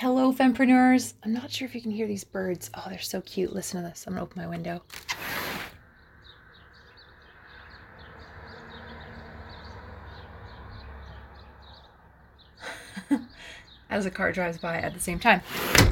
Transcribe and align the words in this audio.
Hello, 0.00 0.32
fempreneurs. 0.32 1.12
I'm 1.22 1.34
not 1.34 1.50
sure 1.50 1.68
if 1.68 1.74
you 1.74 1.82
can 1.82 1.90
hear 1.90 2.06
these 2.06 2.24
birds. 2.24 2.70
Oh, 2.72 2.84
they're 2.88 2.98
so 2.98 3.20
cute. 3.20 3.52
Listen 3.52 3.82
to 3.82 3.88
this. 3.90 4.06
I'm 4.06 4.14
going 4.14 4.24
to 4.26 4.30
open 4.30 4.40
my 4.40 4.48
window. 4.48 4.80
As 13.90 14.06
a 14.06 14.10
car 14.10 14.32
drives 14.32 14.56
by 14.56 14.78
at 14.78 14.94
the 14.94 15.00
same 15.00 15.18
time. 15.18 15.42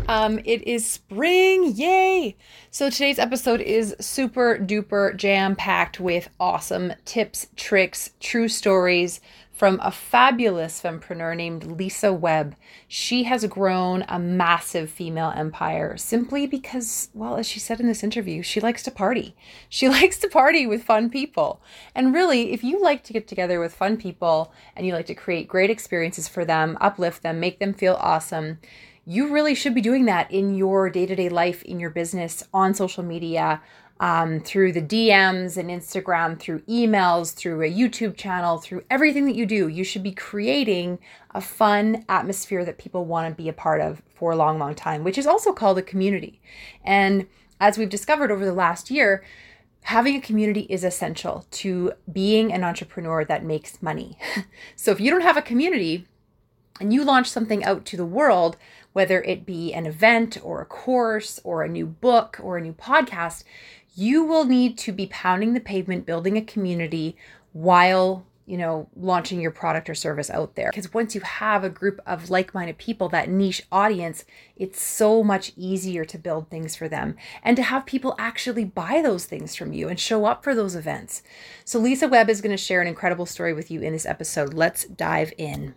Um, 0.08 0.38
it 0.46 0.66
is 0.66 0.86
spring. 0.86 1.72
Yay! 1.74 2.34
So 2.70 2.88
today's 2.88 3.18
episode 3.18 3.60
is 3.60 3.94
super 4.00 4.58
duper 4.58 5.14
jam 5.14 5.54
packed 5.54 6.00
with 6.00 6.30
awesome 6.40 6.94
tips, 7.04 7.48
tricks, 7.56 8.12
true 8.18 8.48
stories 8.48 9.20
from 9.52 9.80
a 9.82 9.90
fabulous 9.90 10.80
fempreneur 10.80 11.36
named 11.36 11.64
Lisa 11.64 12.12
Webb. 12.12 12.54
She 12.86 13.24
has 13.24 13.44
grown 13.46 14.04
a 14.08 14.18
massive 14.18 14.88
female 14.88 15.32
empire 15.36 15.98
simply 15.98 16.46
because, 16.46 17.10
well, 17.12 17.36
as 17.36 17.46
she 17.46 17.58
said 17.60 17.80
in 17.80 17.88
this 17.88 18.04
interview, 18.04 18.42
she 18.42 18.60
likes 18.60 18.84
to 18.84 18.90
party. 18.90 19.34
She 19.68 19.88
likes 19.90 20.16
to 20.18 20.28
party 20.28 20.66
with 20.66 20.84
fun 20.84 21.10
people. 21.10 21.60
And 21.94 22.14
really, 22.14 22.52
if 22.52 22.64
you 22.64 22.80
like 22.80 23.02
to 23.04 23.12
get 23.12 23.28
together 23.28 23.60
with 23.60 23.74
fun 23.74 23.98
people 23.98 24.54
and 24.74 24.86
you 24.86 24.94
like 24.94 25.06
to 25.06 25.14
create 25.14 25.48
great 25.48 25.68
experiences 25.68 26.28
for 26.28 26.46
them, 26.46 26.78
uplift 26.80 27.22
them, 27.22 27.40
make 27.40 27.58
them 27.58 27.74
feel 27.74 27.98
awesome, 28.00 28.60
you 29.08 29.32
really 29.32 29.54
should 29.54 29.74
be 29.74 29.80
doing 29.80 30.04
that 30.04 30.30
in 30.30 30.54
your 30.54 30.90
day 30.90 31.06
to 31.06 31.16
day 31.16 31.30
life, 31.30 31.62
in 31.62 31.80
your 31.80 31.88
business, 31.88 32.42
on 32.52 32.74
social 32.74 33.02
media, 33.02 33.62
um, 34.00 34.40
through 34.40 34.70
the 34.72 34.82
DMs 34.82 35.56
and 35.56 35.70
Instagram, 35.70 36.38
through 36.38 36.60
emails, 36.68 37.32
through 37.32 37.62
a 37.62 37.72
YouTube 37.72 38.18
channel, 38.18 38.58
through 38.58 38.84
everything 38.90 39.24
that 39.24 39.34
you 39.34 39.46
do. 39.46 39.66
You 39.66 39.82
should 39.82 40.02
be 40.02 40.12
creating 40.12 40.98
a 41.34 41.40
fun 41.40 42.04
atmosphere 42.10 42.66
that 42.66 42.76
people 42.76 43.06
want 43.06 43.34
to 43.34 43.42
be 43.42 43.48
a 43.48 43.54
part 43.54 43.80
of 43.80 44.02
for 44.14 44.32
a 44.32 44.36
long, 44.36 44.58
long 44.58 44.74
time, 44.74 45.04
which 45.04 45.16
is 45.16 45.26
also 45.26 45.54
called 45.54 45.78
a 45.78 45.82
community. 45.82 46.38
And 46.84 47.26
as 47.60 47.78
we've 47.78 47.88
discovered 47.88 48.30
over 48.30 48.44
the 48.44 48.52
last 48.52 48.90
year, 48.90 49.24
having 49.84 50.16
a 50.16 50.20
community 50.20 50.66
is 50.68 50.84
essential 50.84 51.46
to 51.52 51.92
being 52.12 52.52
an 52.52 52.62
entrepreneur 52.62 53.24
that 53.24 53.42
makes 53.42 53.82
money. 53.82 54.18
so 54.76 54.90
if 54.90 55.00
you 55.00 55.10
don't 55.10 55.22
have 55.22 55.38
a 55.38 55.42
community 55.42 56.06
and 56.78 56.92
you 56.92 57.04
launch 57.04 57.28
something 57.28 57.64
out 57.64 57.86
to 57.86 57.96
the 57.96 58.04
world, 58.04 58.56
whether 58.98 59.22
it 59.22 59.46
be 59.46 59.72
an 59.72 59.86
event 59.86 60.36
or 60.42 60.60
a 60.60 60.66
course 60.66 61.38
or 61.44 61.62
a 61.62 61.68
new 61.68 61.86
book 61.86 62.36
or 62.42 62.58
a 62.58 62.60
new 62.60 62.72
podcast, 62.72 63.44
you 63.94 64.24
will 64.24 64.44
need 64.44 64.76
to 64.76 64.90
be 64.90 65.06
pounding 65.06 65.54
the 65.54 65.60
pavement, 65.60 66.04
building 66.04 66.36
a 66.36 66.42
community 66.42 67.16
while 67.52 68.26
you 68.44 68.56
know, 68.56 68.88
launching 68.96 69.40
your 69.40 69.52
product 69.52 69.88
or 69.88 69.94
service 69.94 70.30
out 70.30 70.56
there. 70.56 70.70
Because 70.72 70.92
once 70.92 71.14
you 71.14 71.20
have 71.20 71.62
a 71.62 71.70
group 71.70 72.00
of 72.06 72.28
like 72.28 72.54
minded 72.54 72.76
people, 72.76 73.08
that 73.10 73.28
niche 73.28 73.62
audience, 73.70 74.24
it's 74.56 74.80
so 74.80 75.22
much 75.22 75.52
easier 75.56 76.04
to 76.04 76.18
build 76.18 76.48
things 76.48 76.74
for 76.74 76.88
them 76.88 77.14
and 77.44 77.56
to 77.56 77.62
have 77.62 77.86
people 77.86 78.16
actually 78.18 78.64
buy 78.64 79.00
those 79.00 79.26
things 79.26 79.54
from 79.54 79.72
you 79.72 79.88
and 79.88 80.00
show 80.00 80.24
up 80.24 80.42
for 80.42 80.56
those 80.56 80.74
events. 80.74 81.22
So, 81.64 81.78
Lisa 81.78 82.08
Webb 82.08 82.28
is 82.28 82.40
going 82.40 82.56
to 82.56 82.56
share 82.56 82.80
an 82.80 82.88
incredible 82.88 83.26
story 83.26 83.52
with 83.52 83.70
you 83.70 83.80
in 83.80 83.92
this 83.92 84.06
episode. 84.06 84.54
Let's 84.54 84.86
dive 84.86 85.32
in. 85.38 85.76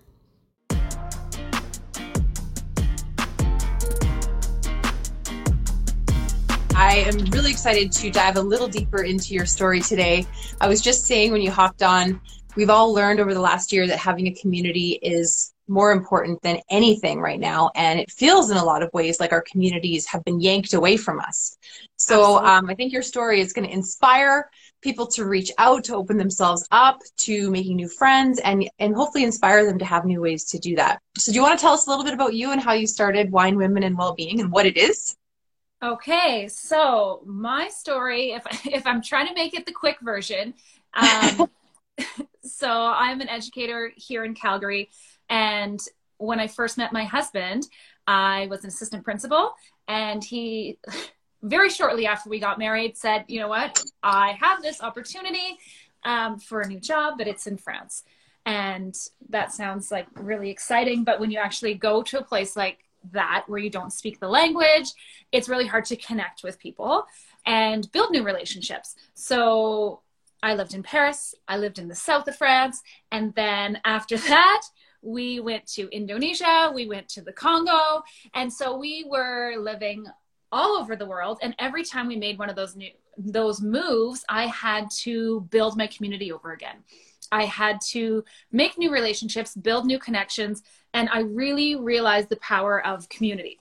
I 6.91 6.95
am 6.95 7.23
really 7.27 7.51
excited 7.51 7.89
to 7.93 8.11
dive 8.11 8.35
a 8.35 8.41
little 8.41 8.67
deeper 8.67 9.03
into 9.03 9.33
your 9.33 9.45
story 9.45 9.79
today. 9.79 10.25
I 10.59 10.67
was 10.67 10.81
just 10.81 11.05
saying 11.05 11.31
when 11.31 11.41
you 11.41 11.49
hopped 11.49 11.83
on, 11.83 12.19
we've 12.57 12.69
all 12.69 12.91
learned 12.91 13.21
over 13.21 13.33
the 13.33 13.39
last 13.39 13.71
year 13.71 13.87
that 13.87 13.97
having 13.97 14.27
a 14.27 14.33
community 14.33 14.99
is 15.01 15.53
more 15.69 15.93
important 15.93 16.41
than 16.41 16.59
anything 16.69 17.21
right 17.21 17.39
now. 17.39 17.71
And 17.75 17.97
it 17.97 18.11
feels 18.11 18.51
in 18.51 18.57
a 18.57 18.65
lot 18.65 18.83
of 18.83 18.91
ways 18.91 19.21
like 19.21 19.31
our 19.31 19.41
communities 19.41 20.05
have 20.07 20.25
been 20.25 20.41
yanked 20.41 20.73
away 20.73 20.97
from 20.97 21.21
us. 21.21 21.55
So 21.95 22.43
um, 22.43 22.69
I 22.69 22.75
think 22.75 22.91
your 22.91 23.03
story 23.03 23.39
is 23.39 23.53
going 23.53 23.69
to 23.69 23.73
inspire 23.73 24.49
people 24.81 25.07
to 25.11 25.23
reach 25.23 25.49
out, 25.57 25.85
to 25.85 25.95
open 25.95 26.17
themselves 26.17 26.67
up 26.71 26.99
to 27.19 27.49
making 27.51 27.77
new 27.77 27.87
friends 27.87 28.37
and, 28.39 28.69
and 28.79 28.93
hopefully 28.93 29.23
inspire 29.23 29.65
them 29.65 29.79
to 29.79 29.85
have 29.85 30.03
new 30.03 30.19
ways 30.19 30.43
to 30.43 30.59
do 30.59 30.75
that. 30.75 30.99
So 31.17 31.31
do 31.31 31.37
you 31.37 31.41
want 31.41 31.57
to 31.57 31.61
tell 31.63 31.71
us 31.71 31.87
a 31.87 31.89
little 31.89 32.03
bit 32.03 32.13
about 32.13 32.33
you 32.33 32.51
and 32.51 32.59
how 32.59 32.73
you 32.73 32.85
started 32.85 33.31
Wine, 33.31 33.55
Women, 33.55 33.83
and 33.83 33.97
Wellbeing 33.97 34.41
and 34.41 34.51
what 34.51 34.65
it 34.65 34.75
is? 34.75 35.15
Okay, 35.83 36.47
so 36.47 37.23
my 37.25 37.67
story, 37.69 38.33
if 38.33 38.43
if 38.65 38.85
I'm 38.85 39.01
trying 39.01 39.27
to 39.27 39.33
make 39.33 39.53
it 39.53 39.65
the 39.65 39.71
quick 39.71 39.97
version, 40.01 40.53
um, 40.93 41.49
so 42.43 42.69
I'm 42.69 43.19
an 43.21 43.29
educator 43.29 43.91
here 43.95 44.23
in 44.23 44.35
Calgary, 44.35 44.89
and 45.29 45.79
when 46.17 46.39
I 46.39 46.47
first 46.47 46.77
met 46.77 46.93
my 46.93 47.03
husband, 47.03 47.67
I 48.05 48.47
was 48.47 48.61
an 48.61 48.67
assistant 48.67 49.03
principal, 49.03 49.53
and 49.87 50.23
he 50.23 50.77
very 51.41 51.71
shortly 51.71 52.05
after 52.05 52.29
we 52.29 52.39
got 52.39 52.59
married 52.59 52.95
said, 52.95 53.25
"You 53.27 53.39
know 53.39 53.47
what? 53.47 53.83
I 54.03 54.37
have 54.39 54.61
this 54.61 54.83
opportunity 54.83 55.57
um, 56.03 56.37
for 56.37 56.61
a 56.61 56.67
new 56.67 56.79
job, 56.79 57.15
but 57.17 57.27
it's 57.27 57.47
in 57.47 57.57
France." 57.57 58.03
And 58.45 58.95
that 59.29 59.51
sounds 59.51 59.91
like 59.91 60.07
really 60.15 60.51
exciting, 60.51 61.03
but 61.03 61.19
when 61.19 61.31
you 61.31 61.39
actually 61.39 61.73
go 61.73 62.03
to 62.03 62.19
a 62.19 62.23
place 62.23 62.55
like 62.55 62.83
that 63.11 63.45
where 63.47 63.59
you 63.59 63.69
don't 63.69 63.93
speak 63.93 64.19
the 64.19 64.27
language, 64.27 64.91
it's 65.31 65.49
really 65.49 65.67
hard 65.67 65.85
to 65.85 65.95
connect 65.95 66.43
with 66.43 66.59
people 66.59 67.05
and 67.45 67.91
build 67.91 68.11
new 68.11 68.23
relationships. 68.23 68.95
So 69.13 70.01
I 70.43 70.55
lived 70.55 70.73
in 70.73 70.83
Paris, 70.83 71.35
I 71.47 71.57
lived 71.57 71.79
in 71.79 71.87
the 71.87 71.95
south 71.95 72.27
of 72.27 72.35
France, 72.35 72.81
and 73.11 73.33
then 73.35 73.79
after 73.85 74.17
that, 74.29 74.61
we 75.03 75.39
went 75.39 75.65
to 75.65 75.89
Indonesia, 75.89 76.71
we 76.73 76.87
went 76.87 77.09
to 77.09 77.21
the 77.21 77.33
Congo, 77.33 78.03
and 78.35 78.53
so 78.53 78.77
we 78.77 79.05
were 79.09 79.55
living 79.57 80.05
all 80.51 80.77
over 80.77 80.95
the 80.95 81.05
world 81.05 81.39
and 81.41 81.55
every 81.59 81.81
time 81.81 82.07
we 82.07 82.17
made 82.17 82.37
one 82.37 82.49
of 82.49 82.57
those 82.57 82.75
new 82.75 82.89
those 83.17 83.61
moves, 83.61 84.23
I 84.29 84.47
had 84.47 84.89
to 85.01 85.41
build 85.49 85.77
my 85.77 85.87
community 85.87 86.31
over 86.31 86.53
again. 86.53 86.77
I 87.31 87.45
had 87.45 87.79
to 87.91 88.23
make 88.51 88.77
new 88.77 88.91
relationships, 88.91 89.55
build 89.55 89.85
new 89.85 89.99
connections, 89.99 90.63
and 90.93 91.09
I 91.09 91.21
really 91.21 91.75
realized 91.75 92.29
the 92.29 92.37
power 92.37 92.85
of 92.85 93.09
community 93.09 93.59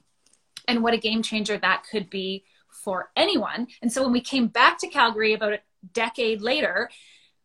and 0.67 0.83
what 0.83 0.93
a 0.93 0.97
game 0.97 1.23
changer 1.23 1.57
that 1.57 1.85
could 1.89 2.09
be 2.09 2.43
for 2.69 3.11
anyone. 3.15 3.67
And 3.81 3.91
so 3.91 4.03
when 4.03 4.11
we 4.11 4.21
came 4.21 4.47
back 4.47 4.77
to 4.79 4.87
Calgary 4.87 5.33
about 5.33 5.53
a 5.53 5.59
decade 5.93 6.41
later, 6.41 6.89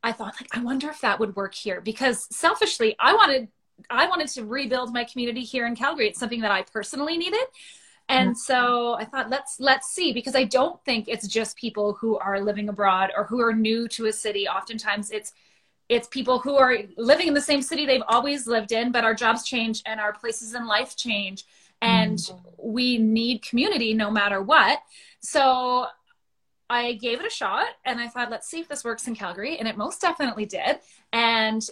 I 0.02 0.12
thought 0.12 0.34
like 0.40 0.56
I 0.56 0.62
wonder 0.62 0.88
if 0.88 1.00
that 1.00 1.18
would 1.18 1.36
work 1.36 1.54
here 1.54 1.80
because 1.80 2.26
selfishly 2.34 2.96
I 2.98 3.14
wanted 3.14 3.48
I 3.90 4.08
wanted 4.08 4.28
to 4.28 4.44
rebuild 4.44 4.92
my 4.92 5.04
community 5.04 5.42
here 5.42 5.66
in 5.66 5.76
Calgary. 5.76 6.08
It's 6.08 6.18
something 6.18 6.40
that 6.40 6.50
I 6.50 6.62
personally 6.62 7.18
needed. 7.18 7.44
And 8.08 8.30
mm-hmm. 8.30 8.38
so 8.38 8.94
I 8.94 9.04
thought 9.04 9.30
let's 9.30 9.58
let's 9.58 9.88
see 9.90 10.12
because 10.12 10.36
I 10.36 10.44
don't 10.44 10.82
think 10.84 11.08
it's 11.08 11.26
just 11.26 11.56
people 11.56 11.94
who 11.94 12.16
are 12.18 12.40
living 12.40 12.68
abroad 12.68 13.10
or 13.16 13.24
who 13.24 13.40
are 13.40 13.52
new 13.52 13.88
to 13.88 14.06
a 14.06 14.12
city. 14.12 14.48
Oftentimes 14.48 15.10
it's 15.10 15.32
it's 15.88 16.08
people 16.08 16.38
who 16.38 16.56
are 16.56 16.76
living 16.96 17.28
in 17.28 17.34
the 17.34 17.40
same 17.40 17.62
city 17.62 17.86
they've 17.86 18.02
always 18.08 18.46
lived 18.46 18.72
in, 18.72 18.90
but 18.90 19.04
our 19.04 19.14
jobs 19.14 19.44
change 19.44 19.82
and 19.86 20.00
our 20.00 20.12
places 20.12 20.54
in 20.54 20.66
life 20.66 20.96
change. 20.96 21.44
And 21.80 22.18
mm-hmm. 22.18 22.48
we 22.58 22.98
need 22.98 23.42
community 23.42 23.94
no 23.94 24.10
matter 24.10 24.42
what. 24.42 24.80
So 25.20 25.86
I 26.68 26.94
gave 26.94 27.20
it 27.20 27.26
a 27.26 27.30
shot 27.30 27.68
and 27.84 28.00
I 28.00 28.08
thought, 28.08 28.30
let's 28.30 28.48
see 28.48 28.60
if 28.60 28.68
this 28.68 28.84
works 28.84 29.06
in 29.06 29.14
Calgary. 29.14 29.58
And 29.58 29.68
it 29.68 29.76
most 29.76 30.00
definitely 30.00 30.46
did. 30.46 30.80
And 31.12 31.64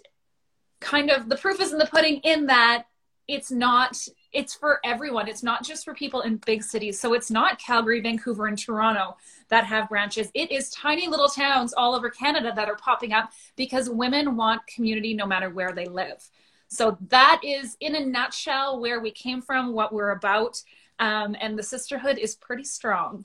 kind 0.81 1.10
of 1.10 1.28
the 1.28 1.36
proof 1.36 1.60
is 1.60 1.72
in 1.72 1.78
the 1.78 1.86
pudding 1.86 2.19
in 2.19 2.46
that 2.46 2.84
it's 3.26 3.50
not 3.50 3.96
it's 4.34 4.54
for 4.54 4.80
everyone. 4.84 5.28
It's 5.28 5.42
not 5.42 5.64
just 5.64 5.84
for 5.84 5.94
people 5.94 6.22
in 6.22 6.36
big 6.38 6.62
cities. 6.62 7.00
So 7.00 7.14
it's 7.14 7.30
not 7.30 7.58
Calgary, 7.58 8.00
Vancouver, 8.00 8.46
and 8.46 8.58
Toronto 8.58 9.16
that 9.48 9.64
have 9.64 9.88
branches. 9.88 10.30
It 10.34 10.50
is 10.50 10.70
tiny 10.70 11.06
little 11.06 11.28
towns 11.28 11.72
all 11.72 11.94
over 11.94 12.10
Canada 12.10 12.52
that 12.54 12.68
are 12.68 12.76
popping 12.76 13.12
up 13.12 13.30
because 13.56 13.88
women 13.88 14.36
want 14.36 14.66
community 14.66 15.14
no 15.14 15.24
matter 15.24 15.50
where 15.50 15.72
they 15.72 15.86
live. 15.86 16.28
So 16.68 16.98
that 17.08 17.40
is, 17.44 17.76
in 17.80 17.94
a 17.94 18.04
nutshell, 18.04 18.80
where 18.80 19.00
we 19.00 19.12
came 19.12 19.40
from, 19.40 19.72
what 19.72 19.92
we're 19.92 20.10
about. 20.10 20.60
Um, 20.98 21.37
and 21.40 21.58
the 21.58 21.62
sisterhood 21.62 22.19
is 22.19 22.34
pretty 22.34 22.64
strong. 22.64 23.25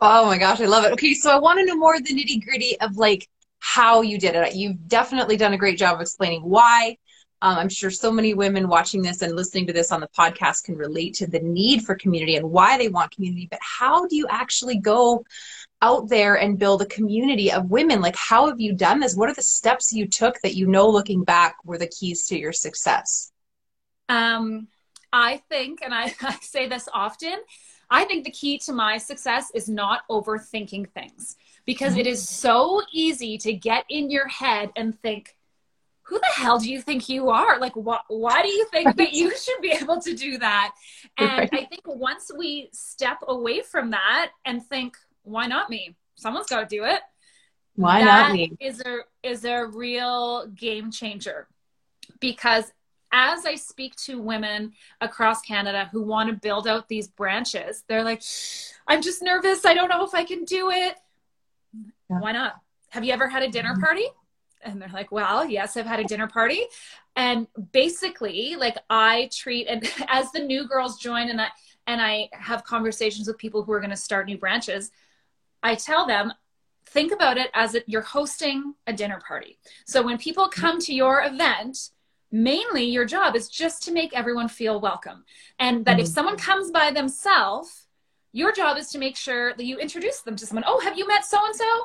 Oh 0.00 0.26
my 0.26 0.36
gosh, 0.38 0.60
I 0.60 0.66
love 0.66 0.84
it. 0.84 0.92
Okay, 0.92 1.14
so 1.14 1.30
I 1.30 1.38
want 1.38 1.60
to 1.60 1.64
know 1.64 1.76
more 1.76 1.94
of 1.94 2.04
the 2.04 2.12
nitty 2.12 2.44
gritty 2.44 2.78
of 2.80 2.96
like 2.96 3.28
how 3.60 4.02
you 4.02 4.18
did 4.18 4.34
it. 4.34 4.56
You've 4.56 4.88
definitely 4.88 5.36
done 5.36 5.52
a 5.52 5.56
great 5.56 5.78
job 5.78 5.94
of 5.94 6.00
explaining 6.00 6.42
why 6.42 6.98
um, 7.42 7.58
I'm 7.58 7.68
sure 7.68 7.90
so 7.90 8.12
many 8.12 8.34
women 8.34 8.68
watching 8.68 9.02
this 9.02 9.20
and 9.20 9.34
listening 9.34 9.66
to 9.66 9.72
this 9.72 9.90
on 9.90 10.00
the 10.00 10.08
podcast 10.16 10.62
can 10.62 10.76
relate 10.76 11.14
to 11.14 11.26
the 11.26 11.40
need 11.40 11.82
for 11.82 11.96
community 11.96 12.36
and 12.36 12.48
why 12.48 12.78
they 12.78 12.88
want 12.88 13.10
community. 13.10 13.48
But 13.50 13.58
how 13.60 14.06
do 14.06 14.14
you 14.14 14.28
actually 14.30 14.78
go 14.78 15.24
out 15.82 16.08
there 16.08 16.36
and 16.36 16.56
build 16.56 16.82
a 16.82 16.86
community 16.86 17.50
of 17.50 17.68
women? 17.68 18.00
Like, 18.00 18.14
how 18.14 18.46
have 18.46 18.60
you 18.60 18.72
done 18.72 19.00
this? 19.00 19.16
What 19.16 19.28
are 19.28 19.34
the 19.34 19.42
steps 19.42 19.92
you 19.92 20.06
took 20.06 20.40
that 20.42 20.54
you 20.54 20.68
know, 20.68 20.88
looking 20.88 21.24
back, 21.24 21.56
were 21.64 21.78
the 21.78 21.88
keys 21.88 22.28
to 22.28 22.38
your 22.38 22.52
success? 22.52 23.32
Um, 24.08 24.68
I 25.12 25.42
think, 25.48 25.80
and 25.82 25.92
I, 25.92 26.14
I 26.22 26.36
say 26.42 26.68
this 26.68 26.88
often, 26.94 27.34
I 27.90 28.04
think 28.04 28.24
the 28.24 28.30
key 28.30 28.58
to 28.58 28.72
my 28.72 28.98
success 28.98 29.50
is 29.52 29.68
not 29.68 30.02
overthinking 30.08 30.90
things 30.90 31.36
because 31.66 31.96
it 31.96 32.06
is 32.06 32.26
so 32.26 32.82
easy 32.92 33.36
to 33.38 33.52
get 33.52 33.84
in 33.88 34.10
your 34.10 34.28
head 34.28 34.70
and 34.76 34.96
think, 35.00 35.34
who 36.02 36.18
the 36.18 36.26
hell 36.34 36.58
do 36.58 36.70
you 36.70 36.80
think 36.80 37.08
you 37.08 37.30
are? 37.30 37.58
Like, 37.58 37.74
wh- 37.74 38.08
why 38.08 38.42
do 38.42 38.48
you 38.48 38.66
think 38.72 38.96
that 38.96 39.12
you 39.12 39.36
should 39.36 39.60
be 39.60 39.70
able 39.70 40.00
to 40.00 40.14
do 40.14 40.38
that? 40.38 40.74
And 41.16 41.30
right. 41.30 41.50
I 41.52 41.64
think 41.64 41.82
once 41.86 42.30
we 42.36 42.68
step 42.72 43.18
away 43.26 43.62
from 43.62 43.90
that 43.90 44.30
and 44.44 44.64
think, 44.64 44.96
why 45.22 45.46
not 45.46 45.70
me? 45.70 45.96
Someone's 46.16 46.48
got 46.48 46.68
to 46.68 46.76
do 46.76 46.84
it. 46.84 47.00
Why 47.74 48.02
not 48.02 48.32
me? 48.32 48.52
Is 48.60 48.80
a 48.80 48.98
is 49.22 49.44
a 49.44 49.66
real 49.66 50.46
game 50.48 50.90
changer 50.90 51.48
because 52.20 52.70
as 53.12 53.44
I 53.44 53.54
speak 53.54 53.94
to 53.96 54.20
women 54.20 54.72
across 55.00 55.42
Canada 55.42 55.88
who 55.92 56.02
want 56.02 56.30
to 56.30 56.36
build 56.36 56.66
out 56.66 56.88
these 56.88 57.08
branches, 57.08 57.84
they're 57.88 58.04
like, 58.04 58.22
I'm 58.86 59.02
just 59.02 59.22
nervous. 59.22 59.64
I 59.64 59.74
don't 59.74 59.88
know 59.88 60.04
if 60.04 60.14
I 60.14 60.24
can 60.24 60.44
do 60.44 60.70
it. 60.70 60.96
Yeah. 62.10 62.20
Why 62.20 62.32
not? 62.32 62.56
Have 62.90 63.04
you 63.04 63.12
ever 63.12 63.28
had 63.28 63.42
a 63.42 63.48
dinner 63.48 63.72
mm-hmm. 63.72 63.82
party? 63.82 64.06
And 64.62 64.80
they're 64.80 64.90
like 64.92 65.12
well 65.12 65.44
yes 65.44 65.76
i've 65.76 65.86
had 65.86 66.00
a 66.00 66.04
dinner 66.04 66.26
party. 66.26 66.62
And 67.14 67.46
basically 67.72 68.56
like 68.56 68.78
i 68.88 69.28
treat 69.32 69.66
and 69.66 69.88
as 70.08 70.32
the 70.32 70.40
new 70.40 70.66
girls 70.66 70.98
join 70.98 71.28
and 71.28 71.40
i 71.40 71.48
and 71.86 72.00
i 72.00 72.28
have 72.32 72.64
conversations 72.64 73.26
with 73.26 73.38
people 73.38 73.62
who 73.62 73.72
are 73.72 73.80
going 73.80 73.90
to 73.90 73.96
start 73.96 74.26
new 74.26 74.38
branches 74.38 74.90
i 75.62 75.74
tell 75.74 76.06
them 76.06 76.32
think 76.92 77.12
about 77.12 77.38
it 77.38 77.50
as 77.54 77.74
if 77.74 77.84
you're 77.86 78.02
hosting 78.02 78.74
a 78.86 78.92
dinner 78.92 79.20
party. 79.26 79.58
So 79.86 80.02
when 80.02 80.18
people 80.18 80.48
come 80.48 80.78
to 80.80 80.94
your 80.94 81.22
event 81.22 81.90
mainly 82.34 82.84
your 82.84 83.04
job 83.04 83.36
is 83.36 83.50
just 83.50 83.82
to 83.82 83.92
make 83.92 84.14
everyone 84.14 84.48
feel 84.48 84.80
welcome. 84.80 85.24
And 85.58 85.84
that 85.84 85.92
mm-hmm. 85.92 86.00
if 86.00 86.08
someone 86.08 86.36
comes 86.36 86.70
by 86.70 86.90
themselves 86.90 87.86
your 88.34 88.52
job 88.52 88.78
is 88.78 88.90
to 88.90 88.98
make 88.98 89.14
sure 89.14 89.52
that 89.54 89.64
you 89.64 89.76
introduce 89.78 90.20
them 90.20 90.36
to 90.36 90.46
someone. 90.46 90.64
Oh 90.66 90.80
have 90.80 90.96
you 90.96 91.06
met 91.06 91.24
so 91.24 91.38
and 91.44 91.54
so 91.54 91.84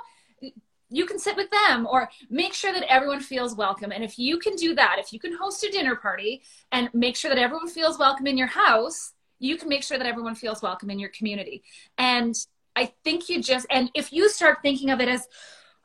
you 0.89 1.05
can 1.05 1.19
sit 1.19 1.35
with 1.35 1.49
them 1.51 1.85
or 1.85 2.09
make 2.29 2.53
sure 2.53 2.71
that 2.71 2.89
everyone 2.91 3.19
feels 3.19 3.55
welcome. 3.55 3.91
And 3.91 4.03
if 4.03 4.17
you 4.17 4.39
can 4.39 4.55
do 4.55 4.73
that, 4.75 4.97
if 4.99 5.11
you 5.11 5.19
can 5.19 5.35
host 5.35 5.63
a 5.63 5.69
dinner 5.69 5.95
party 5.95 6.43
and 6.71 6.89
make 6.93 7.15
sure 7.15 7.29
that 7.29 7.37
everyone 7.37 7.67
feels 7.67 7.99
welcome 7.99 8.27
in 8.27 8.37
your 8.37 8.47
house, 8.47 9.13
you 9.39 9.57
can 9.57 9.69
make 9.69 9.83
sure 9.83 9.97
that 9.97 10.07
everyone 10.07 10.35
feels 10.35 10.61
welcome 10.61 10.89
in 10.89 10.99
your 10.99 11.09
community. 11.09 11.63
And 11.97 12.35
I 12.75 12.93
think 13.03 13.27
you 13.29 13.41
just, 13.41 13.67
and 13.69 13.91
if 13.93 14.13
you 14.13 14.29
start 14.29 14.59
thinking 14.61 14.89
of 14.89 15.01
it 15.01 15.09
as, 15.09 15.27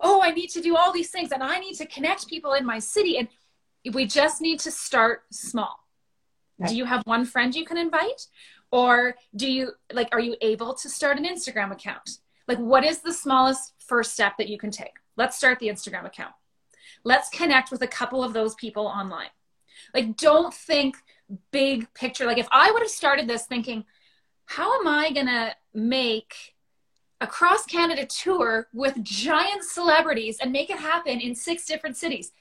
oh, 0.00 0.22
I 0.22 0.30
need 0.30 0.48
to 0.48 0.60
do 0.60 0.76
all 0.76 0.92
these 0.92 1.10
things 1.10 1.32
and 1.32 1.42
I 1.42 1.58
need 1.58 1.74
to 1.74 1.86
connect 1.86 2.28
people 2.28 2.52
in 2.54 2.64
my 2.64 2.78
city, 2.78 3.18
and 3.18 3.28
we 3.94 4.06
just 4.06 4.40
need 4.40 4.60
to 4.60 4.70
start 4.70 5.22
small. 5.30 5.80
Right. 6.58 6.70
Do 6.70 6.76
you 6.76 6.84
have 6.84 7.02
one 7.06 7.24
friend 7.24 7.54
you 7.54 7.64
can 7.64 7.76
invite? 7.76 8.26
Or 8.70 9.16
do 9.36 9.50
you, 9.50 9.72
like, 9.92 10.08
are 10.12 10.20
you 10.20 10.36
able 10.40 10.74
to 10.74 10.88
start 10.88 11.18
an 11.18 11.24
Instagram 11.24 11.72
account? 11.72 12.18
Like, 12.48 12.58
what 12.58 12.84
is 12.84 13.00
the 13.00 13.12
smallest 13.12 13.74
first 13.78 14.12
step 14.12 14.36
that 14.38 14.48
you 14.48 14.58
can 14.58 14.70
take? 14.70 14.92
Let's 15.16 15.36
start 15.36 15.58
the 15.58 15.68
Instagram 15.68 16.06
account. 16.06 16.34
Let's 17.04 17.28
connect 17.28 17.70
with 17.70 17.82
a 17.82 17.86
couple 17.86 18.22
of 18.22 18.32
those 18.32 18.54
people 18.54 18.86
online. 18.86 19.30
Like, 19.94 20.16
don't 20.16 20.52
think 20.52 20.96
big 21.50 21.92
picture. 21.94 22.26
Like, 22.26 22.38
if 22.38 22.48
I 22.50 22.70
would 22.70 22.82
have 22.82 22.90
started 22.90 23.28
this 23.28 23.46
thinking, 23.46 23.84
how 24.46 24.80
am 24.80 24.86
I 24.86 25.12
going 25.12 25.26
to 25.26 25.54
make 25.74 26.54
a 27.20 27.26
cross 27.26 27.64
Canada 27.64 28.06
tour 28.06 28.68
with 28.72 29.02
giant 29.02 29.64
celebrities 29.64 30.38
and 30.40 30.52
make 30.52 30.70
it 30.70 30.78
happen 30.78 31.20
in 31.20 31.34
six 31.34 31.66
different 31.66 31.96
cities? 31.96 32.32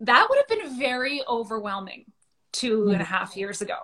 That 0.00 0.26
would 0.28 0.38
have 0.38 0.48
been 0.48 0.78
very 0.78 1.22
overwhelming 1.28 2.06
two 2.52 2.90
and 2.90 3.00
a 3.00 3.04
half 3.04 3.36
years 3.36 3.60
ago 3.60 3.76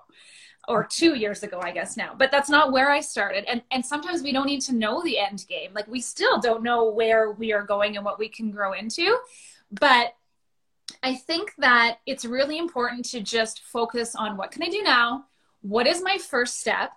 or 0.69 0.85
two 0.85 1.15
years 1.15 1.43
ago 1.43 1.61
i 1.63 1.71
guess 1.71 1.97
now. 1.97 2.15
But 2.17 2.31
that's 2.31 2.49
not 2.49 2.73
where 2.73 2.91
i 2.91 3.01
started. 3.01 3.45
And 3.49 3.63
and 3.71 3.85
sometimes 3.85 4.23
we 4.23 4.33
don't 4.33 4.47
need 4.47 4.63
to 4.63 4.75
know 4.75 5.03
the 5.03 5.19
end 5.19 5.45
game. 5.49 5.73
Like 5.75 5.89
we 5.89 6.01
still 6.01 6.41
don't 6.41 6.63
know 6.63 6.91
where 6.91 7.33
we 7.33 7.53
are 7.53 7.63
going 7.63 7.97
and 7.97 8.05
what 8.05 8.19
we 8.19 8.29
can 8.29 8.51
grow 8.51 8.73
into. 8.73 9.19
But 9.71 10.15
i 11.03 11.15
think 11.15 11.53
that 11.59 11.99
it's 12.07 12.25
really 12.25 12.59
important 12.59 13.05
to 13.07 13.21
just 13.21 13.63
focus 13.63 14.15
on 14.15 14.37
what 14.37 14.51
can 14.51 14.63
i 14.63 14.69
do 14.69 14.83
now? 14.83 15.25
What 15.63 15.87
is 15.87 16.03
my 16.03 16.19
first 16.19 16.61
step? 16.61 16.93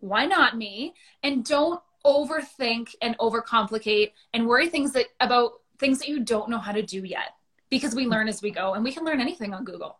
Why 0.00 0.26
not 0.26 0.56
me? 0.56 0.94
And 1.22 1.44
don't 1.44 1.80
overthink 2.04 2.94
and 3.02 3.16
overcomplicate 3.18 4.12
and 4.34 4.46
worry 4.46 4.68
things 4.68 4.92
that 4.92 5.06
about 5.20 5.52
things 5.78 5.98
that 5.98 6.08
you 6.08 6.20
don't 6.20 6.48
know 6.48 6.58
how 6.58 6.72
to 6.72 6.82
do 6.82 7.04
yet. 7.04 7.34
Because 7.68 7.94
we 7.94 8.06
learn 8.06 8.28
as 8.28 8.42
we 8.42 8.50
go 8.50 8.74
and 8.74 8.84
we 8.84 8.92
can 8.92 9.04
learn 9.04 9.20
anything 9.20 9.52
on 9.52 9.64
google 9.64 9.98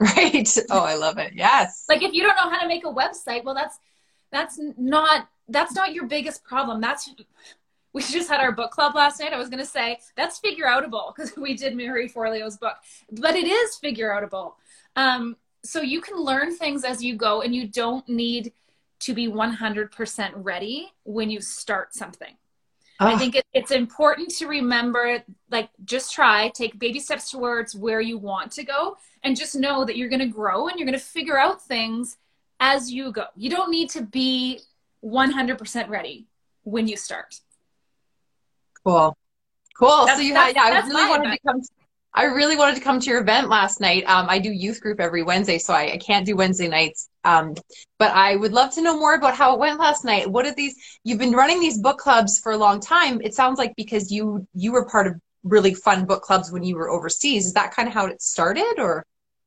Right. 0.16 0.48
Oh, 0.70 0.84
I 0.84 0.94
love 0.94 1.18
it. 1.18 1.32
Yes. 1.34 1.84
Like 1.88 2.02
if 2.02 2.12
you 2.12 2.22
don't 2.22 2.36
know 2.36 2.48
how 2.48 2.60
to 2.60 2.68
make 2.68 2.84
a 2.84 2.92
website, 2.92 3.42
well 3.42 3.54
that's 3.54 3.78
that's 4.30 4.60
not 4.76 5.28
that's 5.48 5.74
not 5.74 5.92
your 5.92 6.06
biggest 6.06 6.44
problem. 6.44 6.80
That's 6.80 7.10
we 7.92 8.02
just 8.02 8.28
had 8.28 8.40
our 8.40 8.52
book 8.52 8.70
club 8.70 8.94
last 8.94 9.18
night. 9.18 9.32
I 9.32 9.38
was 9.38 9.48
going 9.48 9.58
to 9.62 9.68
say 9.68 9.98
that's 10.16 10.38
figure 10.38 10.66
outable 10.66 11.14
because 11.14 11.36
we 11.36 11.54
did 11.54 11.76
Marie 11.76 12.08
Forleo's 12.08 12.56
book, 12.56 12.76
but 13.10 13.34
it 13.34 13.48
is 13.48 13.76
figure 13.76 14.10
outable. 14.10 14.52
Um, 14.94 15.36
so 15.64 15.80
you 15.80 16.00
can 16.00 16.16
learn 16.16 16.54
things 16.54 16.84
as 16.84 17.02
you 17.02 17.16
go, 17.16 17.42
and 17.42 17.54
you 17.54 17.66
don't 17.66 18.08
need 18.08 18.52
to 19.00 19.14
be 19.14 19.28
100% 19.28 20.30
ready 20.36 20.92
when 21.04 21.30
you 21.30 21.40
start 21.40 21.94
something. 21.94 22.36
Oh. 23.00 23.06
I 23.06 23.16
think 23.16 23.36
it, 23.36 23.46
it's 23.52 23.70
important 23.70 24.30
to 24.36 24.48
remember, 24.48 25.22
like, 25.50 25.70
just 25.84 26.12
try, 26.12 26.48
take 26.48 26.78
baby 26.78 26.98
steps 26.98 27.30
towards 27.30 27.74
where 27.74 28.00
you 28.00 28.18
want 28.18 28.50
to 28.52 28.64
go, 28.64 28.96
and 29.22 29.36
just 29.36 29.54
know 29.54 29.84
that 29.84 29.96
you're 29.96 30.08
going 30.08 30.18
to 30.20 30.26
grow 30.26 30.68
and 30.68 30.78
you're 30.78 30.86
going 30.86 30.98
to 30.98 31.04
figure 31.04 31.38
out 31.38 31.62
things 31.62 32.16
as 32.60 32.90
you 32.90 33.12
go. 33.12 33.26
You 33.36 33.50
don't 33.50 33.70
need 33.70 33.90
to 33.90 34.02
be 34.02 34.60
100% 35.04 35.88
ready 35.88 36.26
when 36.64 36.88
you 36.88 36.96
start. 36.96 37.40
Cool. 38.84 39.16
Cool. 39.78 40.06
That's, 40.06 40.18
so 40.18 40.24
you 40.24 40.34
had, 40.34 40.56
yeah, 40.56 40.64
I 40.64 40.86
really 40.86 41.08
wanted 41.08 41.30
to 41.30 41.38
come. 41.46 41.60
I 42.14 42.24
really 42.24 42.56
wanted 42.56 42.76
to 42.76 42.80
come 42.80 43.00
to 43.00 43.10
your 43.10 43.20
event 43.20 43.48
last 43.48 43.80
night. 43.80 44.04
Um, 44.06 44.26
I 44.28 44.38
do 44.38 44.50
youth 44.50 44.80
group 44.80 44.98
every 44.98 45.22
Wednesday, 45.22 45.58
so 45.58 45.74
I, 45.74 45.92
I 45.92 45.96
can't 45.98 46.26
do 46.26 46.36
Wednesday 46.36 46.68
nights. 46.68 47.08
Um, 47.24 47.54
but 47.98 48.12
I 48.12 48.36
would 48.36 48.52
love 48.52 48.72
to 48.74 48.82
know 48.82 48.98
more 48.98 49.14
about 49.14 49.34
how 49.34 49.54
it 49.54 49.60
went 49.60 49.78
last 49.78 50.04
night. 50.04 50.30
What 50.30 50.46
are 50.46 50.54
these? 50.54 50.74
You've 51.04 51.18
been 51.18 51.32
running 51.32 51.60
these 51.60 51.78
book 51.78 51.98
clubs 51.98 52.38
for 52.38 52.52
a 52.52 52.56
long 52.56 52.80
time. 52.80 53.20
It 53.22 53.34
sounds 53.34 53.58
like 53.58 53.74
because 53.76 54.10
you 54.10 54.46
you 54.54 54.72
were 54.72 54.86
part 54.86 55.06
of 55.06 55.14
really 55.44 55.74
fun 55.74 56.06
book 56.06 56.22
clubs 56.22 56.50
when 56.50 56.64
you 56.64 56.76
were 56.76 56.90
overseas. 56.90 57.46
Is 57.46 57.52
that 57.52 57.74
kind 57.74 57.88
of 57.88 57.94
how 57.94 58.06
it 58.06 58.22
started, 58.22 58.74
or? 58.78 59.04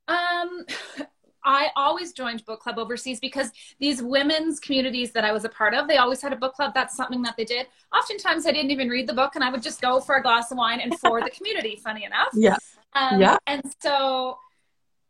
Um, 0.07 0.65
I 1.43 1.69
always 1.75 2.13
joined 2.13 2.45
book 2.45 2.59
club 2.59 2.77
overseas 2.77 3.19
because 3.19 3.51
these 3.79 4.01
women's 4.01 4.59
communities 4.59 5.11
that 5.11 5.25
I 5.25 5.31
was 5.31 5.45
a 5.45 5.49
part 5.49 5.73
of, 5.73 5.87
they 5.87 5.97
always 5.97 6.21
had 6.21 6.33
a 6.33 6.35
book 6.35 6.53
club. 6.53 6.73
That's 6.73 6.95
something 6.95 7.21
that 7.23 7.35
they 7.37 7.45
did. 7.45 7.67
Oftentimes, 7.95 8.45
I 8.45 8.51
didn't 8.51 8.71
even 8.71 8.89
read 8.89 9.07
the 9.07 9.13
book, 9.13 9.35
and 9.35 9.43
I 9.43 9.49
would 9.49 9.63
just 9.63 9.81
go 9.81 9.99
for 9.99 10.15
a 10.15 10.21
glass 10.21 10.51
of 10.51 10.57
wine 10.57 10.79
and 10.79 10.97
for 10.99 11.21
the 11.21 11.29
community. 11.35 11.75
Funny 11.75 12.05
enough, 12.05 12.29
yeah, 12.33 12.57
um, 12.93 13.19
yeah. 13.19 13.37
And 13.47 13.61
so 13.79 14.37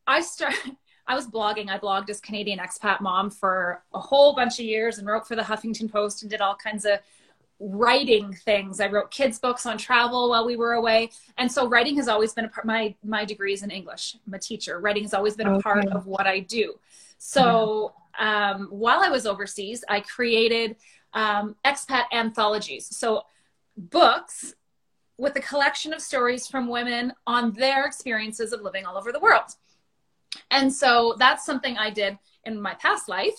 I 0.07 0.21
started. 0.21 0.59
I 1.07 1.15
was 1.15 1.27
blogging. 1.27 1.67
I 1.67 1.77
blogged 1.79 2.09
as 2.09 2.21
Canadian 2.21 2.59
expat 2.59 3.01
mom 3.01 3.31
for 3.31 3.83
a 3.93 3.99
whole 3.99 4.33
bunch 4.33 4.59
of 4.59 4.65
years 4.65 4.97
and 4.97 5.07
wrote 5.07 5.27
for 5.27 5.35
the 5.35 5.41
Huffington 5.41 5.91
Post 5.91 6.21
and 6.21 6.31
did 6.31 6.41
all 6.41 6.55
kinds 6.55 6.85
of 6.85 6.99
writing 7.61 8.33
things. 8.33 8.79
I 8.79 8.87
wrote 8.87 9.11
kids 9.11 9.37
books 9.37 9.67
on 9.67 9.77
travel 9.77 10.29
while 10.29 10.45
we 10.45 10.55
were 10.55 10.73
away. 10.73 11.11
And 11.37 11.51
so 11.51 11.67
writing 11.67 11.95
has 11.97 12.07
always 12.07 12.33
been 12.33 12.45
a 12.45 12.49
part 12.49 12.65
my 12.65 12.95
my 13.03 13.23
degree 13.23 13.53
is 13.53 13.61
in 13.61 13.69
English. 13.69 14.17
I'm 14.25 14.33
a 14.33 14.39
teacher. 14.39 14.79
Writing 14.79 15.03
has 15.03 15.13
always 15.13 15.35
been 15.35 15.47
a 15.47 15.59
part 15.59 15.87
of 15.89 16.07
what 16.07 16.25
I 16.25 16.39
do. 16.39 16.73
So 17.19 17.93
um, 18.19 18.67
while 18.71 19.01
I 19.01 19.09
was 19.09 19.27
overseas, 19.27 19.83
I 19.87 19.99
created 19.99 20.75
um, 21.13 21.55
expat 21.63 22.05
anthologies. 22.11 22.95
So 22.95 23.23
books 23.77 24.55
with 25.17 25.35
a 25.35 25.41
collection 25.41 25.93
of 25.93 26.01
stories 26.01 26.47
from 26.47 26.67
women 26.67 27.13
on 27.27 27.51
their 27.51 27.85
experiences 27.85 28.53
of 28.53 28.61
living 28.61 28.85
all 28.85 28.97
over 28.97 29.11
the 29.11 29.19
world. 29.19 29.55
And 30.49 30.73
so 30.73 31.15
that's 31.19 31.45
something 31.45 31.77
I 31.77 31.91
did 31.91 32.17
in 32.45 32.59
my 32.59 32.73
past 32.75 33.07
life. 33.07 33.35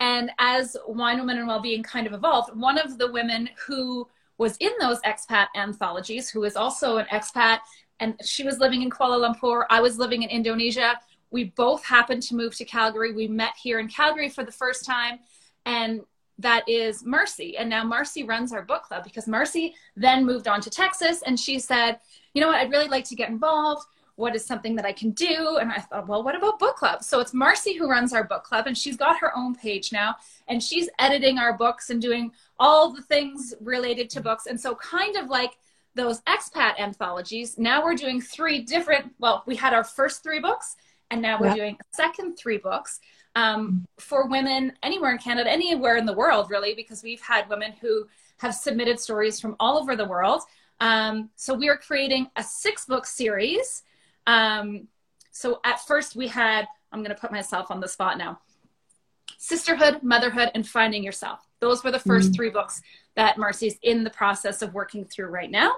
And 0.00 0.30
as 0.38 0.76
Wine 0.86 1.18
Women 1.18 1.38
and 1.38 1.46
Wellbeing 1.46 1.82
kind 1.82 2.06
of 2.06 2.14
evolved, 2.14 2.56
one 2.56 2.78
of 2.78 2.98
the 2.98 3.12
women 3.12 3.50
who 3.66 4.08
was 4.38 4.56
in 4.56 4.72
those 4.80 4.98
expat 5.00 5.48
anthologies, 5.54 6.30
who 6.30 6.44
is 6.44 6.56
also 6.56 6.96
an 6.96 7.06
expat, 7.12 7.58
and 8.00 8.14
she 8.24 8.42
was 8.42 8.58
living 8.58 8.80
in 8.80 8.90
Kuala 8.90 9.34
Lumpur, 9.34 9.66
I 9.68 9.82
was 9.82 9.98
living 9.98 10.22
in 10.22 10.30
Indonesia. 10.30 10.98
We 11.30 11.44
both 11.44 11.84
happened 11.84 12.22
to 12.24 12.34
move 12.34 12.56
to 12.56 12.64
Calgary. 12.64 13.12
We 13.12 13.28
met 13.28 13.52
here 13.62 13.78
in 13.78 13.88
Calgary 13.88 14.30
for 14.30 14.42
the 14.42 14.50
first 14.50 14.86
time. 14.86 15.18
And 15.66 16.00
that 16.38 16.66
is 16.66 17.04
Marcy. 17.04 17.58
And 17.58 17.68
now 17.68 17.84
Marcy 17.84 18.24
runs 18.24 18.52
our 18.52 18.62
book 18.62 18.84
club 18.84 19.04
because 19.04 19.28
Marcy 19.28 19.74
then 19.94 20.24
moved 20.24 20.48
on 20.48 20.62
to 20.62 20.70
Texas 20.70 21.22
and 21.26 21.38
she 21.38 21.58
said, 21.58 22.00
you 22.32 22.40
know 22.40 22.48
what, 22.48 22.56
I'd 22.56 22.70
really 22.70 22.88
like 22.88 23.04
to 23.04 23.14
get 23.14 23.28
involved 23.28 23.86
what 24.20 24.36
is 24.36 24.44
something 24.44 24.76
that 24.76 24.84
I 24.84 24.92
can 24.92 25.10
do? 25.10 25.58
And 25.60 25.72
I 25.72 25.78
thought, 25.78 26.06
well, 26.06 26.22
what 26.22 26.36
about 26.36 26.58
book 26.58 26.76
club? 26.76 27.02
So 27.02 27.18
it's 27.20 27.34
Marcy 27.34 27.76
who 27.76 27.88
runs 27.88 28.12
our 28.12 28.24
book 28.24 28.44
club, 28.44 28.66
and 28.66 28.76
she's 28.76 28.96
got 28.96 29.18
her 29.18 29.36
own 29.36 29.54
page 29.54 29.90
now, 29.92 30.16
and 30.48 30.62
she's 30.62 30.88
editing 30.98 31.38
our 31.38 31.56
books 31.56 31.90
and 31.90 32.00
doing 32.00 32.30
all 32.58 32.92
the 32.92 33.02
things 33.02 33.54
related 33.60 34.10
to 34.10 34.20
books. 34.20 34.46
And 34.46 34.60
so, 34.60 34.74
kind 34.76 35.16
of 35.16 35.28
like 35.28 35.58
those 35.96 36.20
expat 36.22 36.78
anthologies, 36.78 37.58
now 37.58 37.82
we're 37.82 37.96
doing 37.96 38.20
three 38.20 38.60
different, 38.60 39.12
well, 39.18 39.42
we 39.46 39.56
had 39.56 39.74
our 39.74 39.84
first 39.84 40.22
three 40.22 40.38
books, 40.38 40.76
and 41.10 41.20
now 41.20 41.40
we're 41.40 41.48
yeah. 41.48 41.54
doing 41.54 41.78
second 41.92 42.36
three 42.36 42.58
books 42.58 43.00
um, 43.34 43.84
for 43.98 44.28
women 44.28 44.72
anywhere 44.82 45.10
in 45.10 45.18
Canada, 45.18 45.50
anywhere 45.50 45.96
in 45.96 46.06
the 46.06 46.12
world, 46.12 46.50
really, 46.50 46.74
because 46.74 47.02
we've 47.02 47.20
had 47.20 47.48
women 47.48 47.72
who 47.80 48.06
have 48.38 48.54
submitted 48.54 48.98
stories 49.00 49.40
from 49.40 49.56
all 49.58 49.78
over 49.78 49.96
the 49.96 50.04
world 50.04 50.42
Um, 50.80 51.28
so 51.36 51.52
we 51.54 51.68
are 51.68 51.76
creating 51.76 52.28
a 52.36 52.42
six 52.42 52.86
book 52.86 53.04
series. 53.06 53.82
Um, 54.30 54.86
so 55.32 55.60
at 55.64 55.84
first 55.86 56.14
we 56.14 56.28
had, 56.28 56.68
I'm 56.92 57.00
going 57.00 57.14
to 57.14 57.20
put 57.20 57.32
myself 57.32 57.70
on 57.70 57.80
the 57.80 57.88
spot 57.88 58.16
now 58.16 58.38
Sisterhood, 59.38 60.02
Motherhood, 60.02 60.50
and 60.54 60.66
Finding 60.66 61.02
Yourself. 61.02 61.40
Those 61.60 61.82
were 61.82 61.90
the 61.90 61.98
1st 61.98 62.04
mm-hmm. 62.04 62.32
three 62.32 62.50
books 62.50 62.80
that 63.16 63.38
Marcy's 63.38 63.76
in 63.82 64.04
the 64.04 64.10
process 64.10 64.62
of 64.62 64.72
working 64.72 65.04
through 65.04 65.26
right 65.26 65.50
now. 65.50 65.72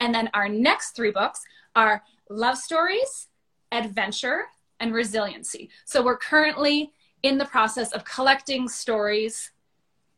And 0.00 0.14
then 0.14 0.28
our 0.34 0.48
next 0.48 0.96
three 0.96 1.12
books 1.12 1.40
are 1.74 2.02
Love 2.28 2.58
Stories, 2.58 3.28
Adventure, 3.72 4.44
and 4.80 4.92
Resiliency. 4.92 5.70
So 5.86 6.02
we're 6.02 6.18
currently 6.18 6.92
in 7.22 7.38
the 7.38 7.46
process 7.46 7.92
of 7.92 8.04
collecting 8.04 8.68
stories 8.68 9.50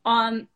on 0.04 0.48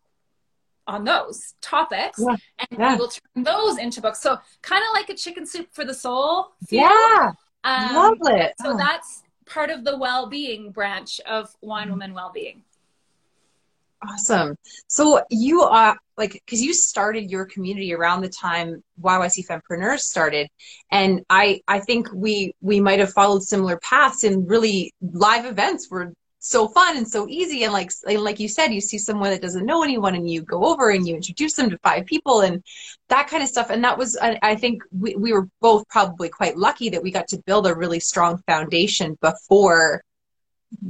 on 0.90 1.04
those 1.04 1.54
topics 1.60 2.18
yeah. 2.18 2.36
and 2.58 2.78
yeah. 2.78 2.92
we 2.92 2.98
will 2.98 3.08
turn 3.08 3.44
those 3.44 3.78
into 3.78 4.00
books 4.00 4.20
so 4.20 4.36
kind 4.62 4.82
of 4.82 4.92
like 4.92 5.08
a 5.08 5.14
chicken 5.14 5.46
soup 5.46 5.68
for 5.72 5.84
the 5.84 5.94
soul 5.94 6.48
feel. 6.66 6.80
yeah 6.80 7.32
um, 7.64 7.94
love 7.94 8.18
it 8.22 8.52
so 8.60 8.72
oh. 8.72 8.76
that's 8.76 9.22
part 9.46 9.70
of 9.70 9.84
the 9.84 9.96
well-being 9.96 10.72
branch 10.72 11.20
of 11.26 11.54
wine 11.60 11.84
mm-hmm. 11.84 11.92
woman 11.92 12.14
well-being 12.14 12.62
awesome 14.02 14.56
so 14.88 15.22
you 15.30 15.62
are 15.62 15.96
like 16.16 16.32
because 16.32 16.60
you 16.60 16.74
started 16.74 17.30
your 17.30 17.44
community 17.46 17.94
around 17.94 18.20
the 18.20 18.28
time 18.28 18.82
YYC 19.00 19.46
Fempreneurs 19.46 20.00
started, 20.00 20.48
and 20.92 21.24
I 21.30 21.62
I 21.66 21.80
think 21.80 22.08
we 22.12 22.54
we 22.60 22.78
might 22.78 22.98
have 22.98 23.12
followed 23.12 23.42
similar 23.42 23.78
paths 23.78 24.22
and 24.22 24.48
really 24.48 24.92
live 25.00 25.46
events 25.46 25.90
were 25.90 26.12
so 26.40 26.66
fun 26.68 26.96
and 26.96 27.06
so 27.06 27.28
easy. 27.28 27.64
And 27.64 27.72
like 27.72 27.92
like 28.06 28.40
you 28.40 28.48
said 28.48 28.72
you 28.72 28.80
see 28.80 28.98
someone 28.98 29.30
that 29.30 29.42
doesn't 29.42 29.66
know 29.66 29.84
anyone 29.84 30.14
and 30.14 30.28
you 30.28 30.42
go 30.42 30.64
over 30.64 30.90
and 30.90 31.06
you 31.06 31.14
introduce 31.14 31.54
them 31.54 31.70
to 31.70 31.78
five 31.78 32.06
people 32.06 32.40
and 32.40 32.64
that 33.08 33.28
kind 33.28 33.42
of 33.42 33.48
stuff. 33.48 33.70
And 33.70 33.84
that 33.84 33.96
was 33.96 34.16
i 34.20 34.54
think 34.56 34.82
we, 34.90 35.14
we 35.14 35.32
were 35.32 35.48
both 35.60 35.86
probably 35.88 36.28
quite 36.28 36.56
lucky 36.56 36.88
that 36.90 37.02
we 37.02 37.10
got 37.10 37.28
to 37.28 37.42
build 37.46 37.66
a 37.66 37.74
really 37.74 38.00
strong 38.00 38.38
foundation 38.46 39.16
before 39.20 40.02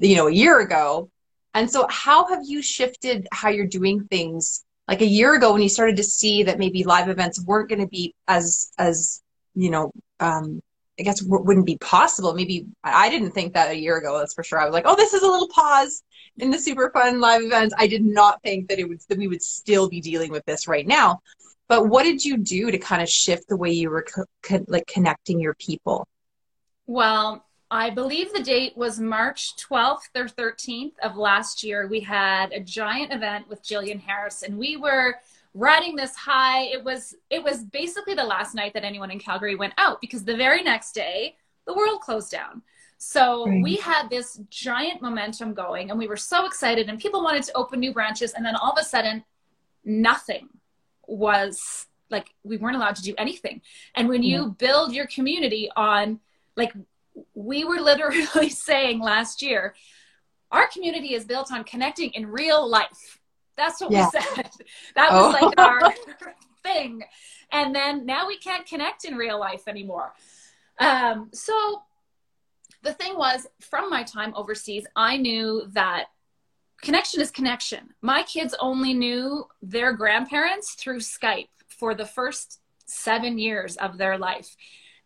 you 0.01 0.17
know 0.17 0.29
a 0.29 0.33
year 0.33 0.61
ago. 0.61 1.11
And 1.53 1.69
so 1.69 1.87
how 1.91 2.29
have 2.29 2.43
you 2.45 2.63
shifted 2.63 3.27
how 3.33 3.49
you're 3.49 3.67
doing 3.67 4.05
things? 4.05 4.65
Like 4.87 5.03
a 5.03 5.07
year 5.07 5.35
ago 5.35 5.53
when 5.53 5.63
you 5.63 5.69
started 5.69 5.97
to 5.97 6.05
see 6.05 6.45
that 6.45 6.59
maybe 6.59 6.85
live 6.85 7.09
events 7.09 7.45
weren't 7.45 7.69
going 7.69 7.81
to 7.81 7.89
be 7.89 8.15
as 8.29 8.71
as 8.79 9.21
you 9.55 9.71
know 9.71 9.93
um, 10.21 10.63
I 10.99 11.03
guess 11.03 11.23
wouldn't 11.23 11.67
be 11.67 11.79
possible. 11.79 12.35
Maybe 12.35 12.67
I 12.85 13.09
didn't 13.09 13.31
think 13.31 13.55
that 13.55 13.71
a 13.71 13.77
year 13.77 13.97
ago. 13.97 14.19
That's 14.19 14.35
for 14.35 14.43
sure. 14.43 14.61
I 14.61 14.67
was 14.67 14.75
like, 14.75 14.85
oh, 14.87 14.97
this 14.97 15.15
is 15.15 15.23
a 15.23 15.27
little 15.27 15.49
pause 15.49 16.03
in 16.37 16.51
the 16.51 16.59
super 16.59 16.91
fun 16.91 17.21
live 17.21 17.43
events. 17.43 17.75
I 17.79 17.87
did 17.87 18.05
not 18.05 18.43
think 18.43 18.69
that 18.69 18.79
it 18.79 18.89
would 18.89 19.01
that 19.09 19.19
we 19.19 19.29
would 19.29 19.43
still 19.43 19.89
be 19.89 20.01
dealing 20.01 20.31
with 20.31 20.45
this 20.45 20.69
right 20.69 20.87
now. 20.87 21.21
But 21.69 21.89
what 21.89 22.03
did 22.03 22.25
you 22.25 22.37
do 22.37 22.71
to 22.71 22.79
kind 22.79 23.01
of 23.01 23.09
shift 23.09 23.49
the 23.49 23.57
way 23.57 23.71
you 23.71 23.91
were 23.91 24.03
co- 24.03 24.25
co- 24.43 24.65
like 24.67 24.87
connecting 24.87 25.39
your 25.39 25.55
people? 25.55 26.07
Well, 26.87 27.47
I 27.71 27.91
believe 27.91 28.33
the 28.33 28.43
date 28.43 28.77
was 28.77 28.99
March 28.99 29.55
12th 29.57 30.09
or 30.17 30.27
13th 30.27 30.95
of 31.05 31.17
last 31.17 31.63
year. 31.63 31.87
We 31.87 32.01
had 32.01 32.53
a 32.53 32.59
giant 32.59 33.13
event 33.13 33.49
with 33.49 33.63
Jillian 33.63 34.01
Harris, 34.01 34.43
and 34.43 34.59
we 34.59 34.77
were 34.77 35.15
riding 35.55 35.97
this 35.97 36.15
high. 36.15 36.65
It 36.65 36.83
was 36.85 37.15
it 37.29 37.43
was 37.43 37.65
basically 37.65 38.15
the 38.15 38.25
last 38.25 38.55
night 38.55 38.75
that 38.75 38.85
anyone 38.85 39.11
in 39.11 39.19
Calgary 39.19 39.57
went 39.57 39.75
out 39.79 40.01
because 40.01 40.25
the 40.25 40.37
very 40.37 40.63
next 40.63 40.93
day 40.93 41.37
the 41.67 41.75
world 41.75 42.01
closed 42.01 42.31
down. 42.31 42.63
So 42.99 43.47
right. 43.47 43.63
we 43.63 43.77
had 43.77 44.11
this 44.11 44.41
giant 44.51 45.01
momentum 45.01 45.55
going 45.55 45.91
and 45.91 45.99
we 45.99 46.07
were 46.07 46.17
so 46.17 46.45
excited 46.47 46.89
and 46.89 46.99
people 46.99 47.23
wanted 47.23 47.45
to 47.45 47.57
open 47.57 47.81
new 47.81 47.93
branches 47.93 48.33
and 48.35 48.45
then 48.45 48.57
all 48.57 48.73
of 48.73 48.79
a 48.79 48.85
sudden 48.85 49.25
nothing 49.85 50.49
was 51.07 51.87
like 52.11 52.35
we 52.45 52.57
weren't 52.57 52.77
allowed 52.77 52.97
to 52.97 53.03
do 53.03 53.15
anything. 53.17 53.63
And 53.95 54.09
when 54.09 54.23
you 54.23 54.43
yeah. 54.43 54.49
build 54.59 54.93
your 54.93 55.07
community 55.07 55.71
on 55.77 56.21
like 56.57 56.73
we 57.35 57.65
were 57.65 57.81
literally 57.81 58.51
saying 58.51 59.01
last 59.01 59.43
year 59.43 59.75
our 60.53 60.67
community 60.69 61.15
is 61.15 61.25
built 61.25 61.53
on 61.53 61.63
connecting 61.65 62.11
in 62.11 62.27
real 62.27 62.69
life 62.69 63.20
that's 63.61 63.81
what 63.81 63.93
yeah. 63.93 64.09
we 64.13 64.21
said. 64.21 64.51
That 64.95 65.13
was 65.13 65.37
oh. 65.41 65.47
like 65.47 65.61
our 65.61 65.93
thing. 66.63 67.03
And 67.53 67.75
then 67.75 68.07
now 68.07 68.27
we 68.27 68.39
can't 68.39 68.67
connect 68.67 69.05
in 69.05 69.17
real 69.17 69.39
life 69.39 69.69
anymore. 69.69 70.15
Um, 70.79 71.29
so 71.33 71.83
the 72.83 72.95
thing 72.95 73.17
was, 73.17 73.47
from 73.61 73.91
my 73.91 74.03
time 74.03 74.33
overseas, 74.35 74.87
I 74.97 75.19
knew 75.19 75.69
that 75.73 76.07
connection 76.81 77.21
is 77.21 77.31
connection. 77.31 77.91
My 78.01 78.23
kids 78.23 78.55
only 78.59 78.95
knew 78.95 79.45
their 79.61 79.93
grandparents 79.93 80.75
through 80.75 81.01
Skype 81.01 81.49
for 81.69 81.95
the 81.95 82.07
first 82.07 82.61
seven 82.87 83.39
years 83.39 83.77
of 83.77 83.99
their 83.99 84.17
life. 84.17 84.57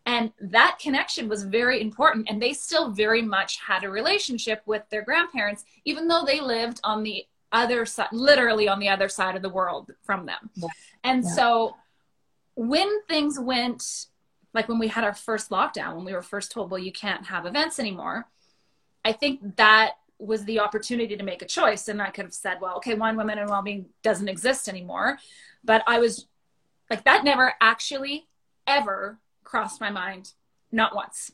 And 0.05 0.31
that 0.39 0.77
connection 0.79 1.27
was 1.27 1.43
very 1.43 1.81
important. 1.81 2.29
And 2.29 2.41
they 2.41 2.53
still 2.53 2.91
very 2.91 3.21
much 3.21 3.59
had 3.59 3.83
a 3.83 3.89
relationship 3.89 4.61
with 4.65 4.83
their 4.89 5.01
grandparents, 5.01 5.65
even 5.83 6.07
though 6.07 6.23
they 6.23 6.39
lived 6.39 6.79
on 6.83 7.03
the 7.03 7.25
other 7.51 7.85
side, 7.85 8.09
literally 8.11 8.67
on 8.67 8.79
the 8.79 8.89
other 8.89 9.09
side 9.09 9.35
of 9.35 9.41
the 9.41 9.49
world 9.49 9.91
from 10.03 10.25
them. 10.25 10.49
Yeah. 10.55 10.67
And 11.03 11.23
yeah. 11.23 11.29
so 11.29 11.75
when 12.55 13.01
things 13.03 13.39
went, 13.39 14.07
like 14.53 14.67
when 14.69 14.79
we 14.79 14.87
had 14.87 15.03
our 15.03 15.13
first 15.13 15.49
lockdown, 15.49 15.95
when 15.95 16.05
we 16.05 16.13
were 16.13 16.21
first 16.21 16.51
told, 16.51 16.71
well, 16.71 16.79
you 16.79 16.91
can't 16.91 17.25
have 17.27 17.45
events 17.45 17.79
anymore, 17.79 18.27
I 19.03 19.11
think 19.11 19.57
that 19.57 19.93
was 20.17 20.45
the 20.45 20.59
opportunity 20.59 21.15
to 21.17 21.23
make 21.23 21.41
a 21.41 21.45
choice. 21.45 21.87
And 21.87 22.01
I 22.01 22.09
could 22.09 22.25
have 22.25 22.33
said, 22.33 22.59
well, 22.61 22.77
okay, 22.77 22.93
Wine 22.93 23.17
Women 23.17 23.37
and 23.37 23.49
Wellbeing 23.49 23.87
doesn't 24.01 24.29
exist 24.29 24.67
anymore. 24.69 25.19
But 25.63 25.83
I 25.87 25.99
was 25.99 26.27
like, 26.89 27.03
that 27.03 27.23
never 27.23 27.53
actually 27.61 28.27
ever 28.65 29.19
crossed 29.43 29.81
my 29.81 29.89
mind, 29.89 30.31
not 30.71 30.95
once, 30.95 31.31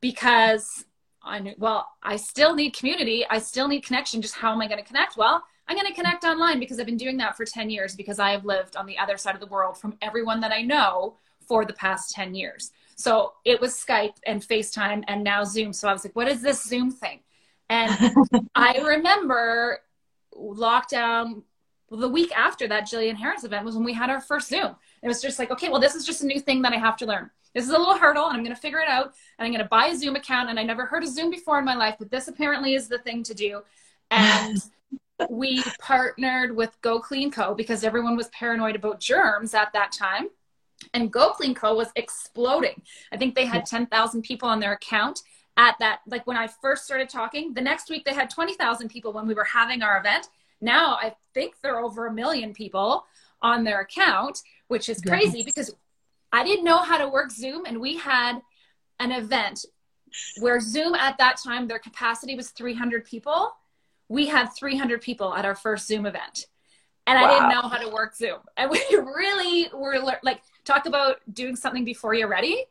because 0.00 0.84
I 1.30 1.38
knew, 1.38 1.54
well, 1.58 1.88
I 2.02 2.16
still 2.16 2.54
need 2.54 2.76
community. 2.76 3.24
I 3.28 3.38
still 3.38 3.68
need 3.68 3.84
connection. 3.84 4.20
Just 4.20 4.34
how 4.34 4.52
am 4.52 4.60
I 4.60 4.66
going 4.66 4.82
to 4.82 4.86
connect? 4.86 5.16
Well, 5.16 5.42
I'm 5.68 5.76
going 5.76 5.86
to 5.86 5.94
connect 5.94 6.24
online 6.24 6.58
because 6.58 6.80
I've 6.80 6.86
been 6.86 6.96
doing 6.96 7.16
that 7.18 7.36
for 7.36 7.44
10 7.44 7.70
years 7.70 7.94
because 7.94 8.18
I 8.18 8.32
have 8.32 8.44
lived 8.44 8.76
on 8.76 8.86
the 8.86 8.98
other 8.98 9.16
side 9.16 9.34
of 9.34 9.40
the 9.40 9.46
world 9.46 9.78
from 9.78 9.96
everyone 10.02 10.40
that 10.40 10.52
I 10.52 10.62
know 10.62 11.14
for 11.46 11.64
the 11.64 11.72
past 11.72 12.12
10 12.12 12.34
years. 12.34 12.72
So 12.96 13.34
it 13.44 13.60
was 13.60 13.72
Skype 13.72 14.16
and 14.26 14.42
FaceTime 14.42 15.04
and 15.08 15.24
now 15.24 15.44
Zoom. 15.44 15.72
So 15.72 15.88
I 15.88 15.92
was 15.92 16.04
like, 16.04 16.16
what 16.16 16.28
is 16.28 16.42
this 16.42 16.62
Zoom 16.64 16.90
thing? 16.90 17.20
And 17.68 17.92
I 18.54 18.78
remember 18.78 19.78
lockdown, 20.36 21.42
well, 21.88 22.00
the 22.00 22.08
week 22.08 22.36
after 22.36 22.68
that 22.68 22.84
Jillian 22.84 23.16
Harris 23.16 23.44
event 23.44 23.64
was 23.64 23.74
when 23.74 23.84
we 23.84 23.92
had 23.94 24.10
our 24.10 24.20
first 24.20 24.48
Zoom. 24.48 24.76
It 25.02 25.08
was 25.08 25.22
just 25.22 25.38
like, 25.38 25.50
okay, 25.50 25.68
well, 25.68 25.80
this 25.80 25.94
is 25.94 26.04
just 26.04 26.22
a 26.22 26.26
new 26.26 26.40
thing 26.40 26.62
that 26.62 26.72
I 26.72 26.78
have 26.78 26.96
to 26.98 27.06
learn. 27.06 27.30
This 27.54 27.64
is 27.64 27.70
a 27.70 27.78
little 27.78 27.96
hurdle 27.96 28.26
and 28.26 28.36
I'm 28.36 28.44
going 28.44 28.54
to 28.54 28.60
figure 28.60 28.80
it 28.80 28.88
out. 28.88 29.14
And 29.38 29.46
I'm 29.46 29.52
going 29.52 29.62
to 29.62 29.68
buy 29.68 29.86
a 29.86 29.96
Zoom 29.96 30.16
account. 30.16 30.50
And 30.50 30.58
I 30.58 30.62
never 30.62 30.86
heard 30.86 31.02
of 31.02 31.08
Zoom 31.08 31.30
before 31.30 31.58
in 31.58 31.64
my 31.64 31.74
life, 31.74 31.96
but 31.98 32.10
this 32.10 32.28
apparently 32.28 32.74
is 32.74 32.88
the 32.88 32.98
thing 32.98 33.22
to 33.24 33.34
do. 33.34 33.62
And 34.12 34.60
we 35.28 35.62
partnered 35.78 36.56
with 36.56 36.76
Go 36.80 36.98
Clean 36.98 37.30
Co. 37.30 37.54
because 37.54 37.84
everyone 37.84 38.16
was 38.16 38.26
paranoid 38.28 38.74
about 38.74 38.98
germs 38.98 39.54
at 39.54 39.72
that 39.72 39.92
time. 39.92 40.30
And 40.94 41.12
Go 41.12 41.30
Clean 41.30 41.54
Co. 41.54 41.76
was 41.76 41.92
exploding. 41.94 42.82
I 43.12 43.16
think 43.16 43.36
they 43.36 43.46
had 43.46 43.66
10,000 43.66 44.22
people 44.22 44.48
on 44.48 44.58
their 44.58 44.72
account 44.72 45.22
at 45.56 45.76
that. 45.78 46.00
Like 46.06 46.26
when 46.26 46.36
I 46.36 46.46
first 46.48 46.84
started 46.84 47.08
talking, 47.08 47.54
the 47.54 47.60
next 47.60 47.90
week 47.90 48.04
they 48.04 48.14
had 48.14 48.30
20,000 48.30 48.88
people 48.88 49.12
when 49.12 49.26
we 49.26 49.34
were 49.34 49.44
having 49.44 49.82
our 49.82 49.98
event. 49.98 50.28
Now 50.60 50.94
I 50.94 51.14
think 51.34 51.54
they're 51.62 51.80
over 51.80 52.06
a 52.06 52.12
million 52.12 52.52
people 52.52 53.06
on 53.42 53.64
their 53.64 53.80
account, 53.80 54.42
which 54.70 54.88
is 54.88 55.00
crazy 55.00 55.38
yes. 55.38 55.44
because 55.44 55.74
I 56.32 56.44
didn't 56.44 56.64
know 56.64 56.78
how 56.78 56.98
to 56.98 57.08
work 57.08 57.30
Zoom. 57.30 57.66
And 57.66 57.80
we 57.80 57.96
had 57.96 58.40
an 58.98 59.12
event 59.12 59.64
where 60.40 60.60
Zoom 60.60 60.94
at 60.94 61.18
that 61.18 61.38
time, 61.42 61.68
their 61.68 61.78
capacity 61.78 62.34
was 62.34 62.50
300 62.50 63.04
people 63.04 63.52
we 64.10 64.26
had 64.26 64.48
300 64.48 65.00
people 65.00 65.32
at 65.32 65.46
our 65.46 65.54
first 65.54 65.86
Zoom 65.86 66.04
event. 66.04 66.46
And 67.06 67.18
wow. 67.18 67.26
I 67.26 67.30
didn't 67.32 67.48
know 67.50 67.68
how 67.68 67.78
to 67.78 67.88
work 67.88 68.14
Zoom. 68.14 68.38
And 68.56 68.70
we 68.70 68.82
really 68.90 69.70
were 69.72 69.98
like, 70.22 70.42
talk 70.64 70.84
about 70.84 71.18
doing 71.32 71.56
something 71.56 71.84
before 71.84 72.12
you're 72.12 72.28
ready. 72.28 72.66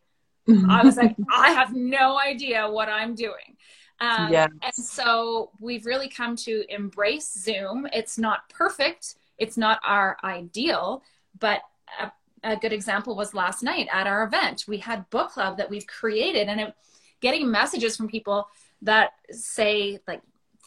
I 0.69 0.83
was 0.83 0.97
like, 0.97 1.15
I 1.31 1.51
have 1.51 1.73
no 1.75 2.19
idea 2.19 2.69
what 2.69 2.89
I'm 2.89 3.15
doing. 3.15 3.55
Um, 4.01 4.31
yes. 4.31 4.49
And 4.63 4.73
so 4.73 5.51
we've 5.59 5.85
really 5.85 6.09
come 6.09 6.35
to 6.37 6.63
embrace 6.69 7.31
Zoom. 7.33 7.87
It's 7.93 8.17
not 8.17 8.49
perfect, 8.49 9.15
it's 9.37 9.57
not 9.57 9.79
our 9.85 10.17
ideal, 10.23 11.03
but 11.39 11.61
a, 12.01 12.11
a, 12.43 12.55
good 12.57 12.73
example 12.73 13.15
was 13.15 13.33
last 13.33 13.63
night 13.63 13.87
at 13.91 14.07
our 14.07 14.23
event. 14.23 14.65
We 14.67 14.77
had 14.77 15.09
book 15.09 15.31
club 15.31 15.57
that 15.57 15.69
we've 15.69 15.87
created, 15.87 16.47
and 16.47 16.59
it, 16.61 16.73
getting 17.21 17.49
messages 17.49 17.97
from 17.97 18.07
people 18.07 18.47
that 18.81 19.11
say, 19.31 19.99
like, 20.07 20.21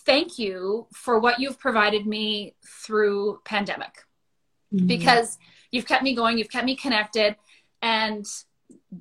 thank 0.05 0.39
you 0.39 0.87
for 0.93 1.19
what 1.19 1.39
you've 1.39 1.59
provided 1.59 2.07
me 2.07 2.55
through 2.67 3.41
pandemic 3.45 4.05
mm-hmm. 4.73 4.87
because 4.87 5.39
you've 5.71 5.87
kept 5.87 6.03
me 6.03 6.15
going 6.15 6.39
you've 6.39 6.51
kept 6.51 6.67
me 6.67 6.77
connected 6.77 7.37
and 7.81 8.27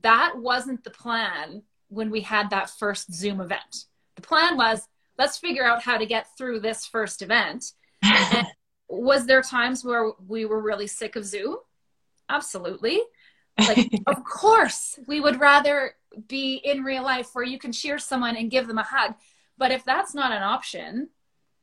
that 0.01 0.34
wasn't 0.38 0.84
the 0.84 0.90
plan 0.90 1.63
when 1.90 2.10
we 2.10 2.22
had 2.22 2.50
that 2.50 2.70
first 2.70 3.13
zoom 3.13 3.42
event 3.42 3.86
the 4.16 4.22
plan 4.22 4.58
was 4.58 4.88
let's 5.18 5.38
figure 5.38 5.66
out 5.66 5.82
how 5.82 5.98
to 5.98 6.06
get 6.06 6.28
through 6.38 6.60
this 6.60 6.86
first 6.86 7.22
event 7.22 7.74
was 8.90 9.25
there 9.25 9.42
times 9.42 9.84
where 9.84 10.12
we 10.28 10.46
were 10.46 10.62
really 10.62 10.88
sick 10.88 11.16
of 11.16 11.25
zoom 11.25 11.58
absolutely 12.31 13.01
Like, 13.57 13.91
of 14.07 14.23
course, 14.23 15.00
we 15.07 15.19
would 15.19 15.39
rather 15.39 15.95
be 16.27 16.55
in 16.55 16.83
real 16.83 17.03
life 17.03 17.29
where 17.33 17.43
you 17.43 17.59
can 17.59 17.71
cheer 17.71 17.97
someone 17.97 18.35
and 18.35 18.51
give 18.51 18.67
them 18.67 18.77
a 18.77 18.83
hug. 18.83 19.15
But 19.57 19.71
if 19.71 19.83
that's 19.83 20.13
not 20.13 20.31
an 20.31 20.43
option, 20.43 21.09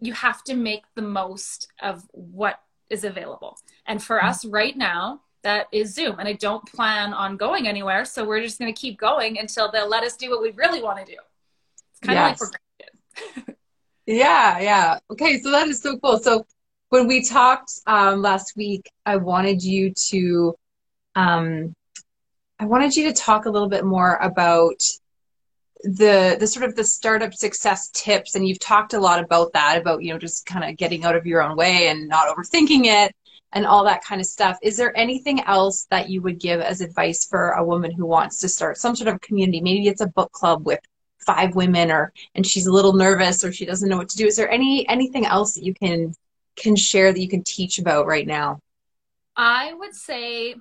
you 0.01 0.13
have 0.13 0.45
to 0.45 0.55
make 0.55 0.85
the 0.95 1.03
most 1.03 1.69
of 1.81 2.07
what 2.13 2.61
is 2.89 3.05
available. 3.05 3.59
And 3.87 4.03
for 4.03 4.23
us 4.23 4.45
right 4.45 4.77
now, 4.77 5.21
that 5.43 5.67
is 5.73 5.95
Zoom. 5.95 6.19
And 6.19 6.29
I 6.29 6.35
don't 6.35 6.65
plan 6.67 7.13
on 7.13 7.37
going 7.37 7.67
anywhere. 7.67 8.05
So 8.05 8.25
we're 8.25 8.41
just 8.41 8.59
going 8.59 8.73
to 8.73 8.81
keep 8.81 8.99
going 8.99 9.39
until 9.39 9.71
they'll 9.71 9.89
let 9.89 10.05
us 10.05 10.17
do 10.17 10.31
what 10.31 10.43
we 10.43 10.51
really 10.53 10.83
want 10.83 10.99
to 10.99 11.05
do. 11.05 11.19
It's 11.91 12.01
kind 12.01 12.17
yes. 12.17 12.41
of 12.41 12.49
like 12.49 13.47
we're 13.47 13.55
yeah, 14.07 14.61
yeah. 14.61 14.99
Okay, 15.11 15.41
so 15.41 15.51
that 15.51 15.69
is 15.69 15.81
so 15.81 15.99
cool. 15.99 16.19
So 16.19 16.47
when 16.91 17.07
we 17.07 17.23
talked 17.23 17.73
um, 17.87 18.23
last 18.23 18.57
week, 18.57 18.91
I 19.05 19.17
wanted 19.17 19.63
you 19.63 19.93
to, 20.09 20.57
um, 21.15 21.75
I 22.59 22.65
wanted 22.65 22.97
you 22.97 23.05
to 23.05 23.13
talk 23.13 23.47
a 23.47 23.51
little 23.51 23.69
bit 23.69 23.85
more 23.85 24.17
about 24.17 24.81
the 25.85 26.37
the 26.41 26.47
sort 26.47 26.69
of 26.69 26.75
the 26.75 26.83
startup 26.83 27.35
success 27.35 27.89
tips. 27.91 28.35
And 28.35 28.47
you've 28.47 28.59
talked 28.59 28.95
a 28.95 29.01
lot 29.01 29.23
about 29.23 29.53
that 29.53 29.79
about 29.81 30.03
you 30.03 30.13
know 30.13 30.19
just 30.19 30.45
kind 30.45 30.69
of 30.69 30.77
getting 30.77 31.05
out 31.05 31.15
of 31.15 31.27
your 31.27 31.43
own 31.43 31.57
way 31.57 31.89
and 31.89 32.09
not 32.09 32.35
overthinking 32.35 32.87
it 32.87 33.15
and 33.53 33.65
all 33.65 33.85
that 33.85 34.05
kind 34.05 34.21
of 34.21 34.27
stuff. 34.27 34.59
Is 34.63 34.77
there 34.77 34.97
anything 34.97 35.41
else 35.45 35.87
that 35.91 36.11
you 36.11 36.21
would 36.23 36.41
give 36.41 36.61
as 36.61 36.81
advice 36.81 37.27
for 37.27 37.51
a 37.51 37.65
woman 37.65 37.93
who 37.93 38.07
wants 38.07 38.41
to 38.41 38.49
start 38.49 38.77
some 38.77 38.97
sort 38.97 39.09
of 39.09 39.21
community? 39.21 39.61
Maybe 39.61 39.89
it's 39.89 40.01
a 40.01 40.09
book 40.09 40.33
club 40.33 40.67
with 40.67 40.81
five 41.19 41.55
women 41.55 41.91
or 41.91 42.13
and 42.35 42.47
she's 42.47 42.67
a 42.67 42.73
little 42.73 42.95
nervous 42.95 43.45
or 43.45 43.53
she 43.53 43.67
doesn't 43.67 43.89
know 43.89 43.99
what 43.99 44.09
to 44.09 44.17
do. 44.17 44.27
Is 44.27 44.37
there 44.37 44.51
any 44.51 44.89
anything 44.89 45.27
else 45.27 45.55
that 45.55 45.65
you 45.65 45.75
can 45.75 46.15
can 46.59 46.77
share 46.77 47.13
that 47.13 47.21
you 47.21 47.29
can 47.29 47.43
teach 47.43 47.79
about 47.79 48.07
right 48.07 48.27
now? 48.27 48.61
I 49.37 49.73
would 49.73 49.95
say 49.95 50.57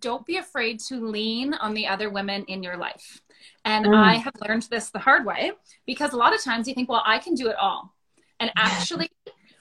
don't 0.00 0.26
be 0.26 0.36
afraid 0.36 0.80
to 0.80 1.06
lean 1.06 1.54
on 1.54 1.74
the 1.74 1.86
other 1.86 2.10
women 2.10 2.44
in 2.44 2.62
your 2.62 2.76
life. 2.76 3.20
And 3.64 3.86
mm. 3.86 3.96
i 3.96 4.14
have 4.14 4.34
learned 4.46 4.62
this 4.70 4.90
the 4.90 4.98
hard 4.98 5.24
way 5.24 5.52
because 5.86 6.12
a 6.12 6.16
lot 6.16 6.34
of 6.34 6.42
times 6.42 6.66
you 6.66 6.74
think 6.74 6.88
well 6.88 7.02
i 7.06 7.18
can 7.18 7.34
do 7.34 7.48
it 7.48 7.56
all. 7.56 7.94
And 8.40 8.50
actually 8.56 9.10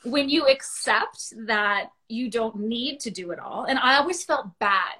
when 0.03 0.29
you 0.29 0.47
accept 0.47 1.33
that 1.47 1.89
you 2.07 2.29
don't 2.29 2.57
need 2.59 2.99
to 3.01 3.11
do 3.11 3.31
it 3.31 3.39
all 3.39 3.65
and 3.65 3.79
i 3.79 3.97
always 3.97 4.23
felt 4.23 4.57
bad. 4.59 4.95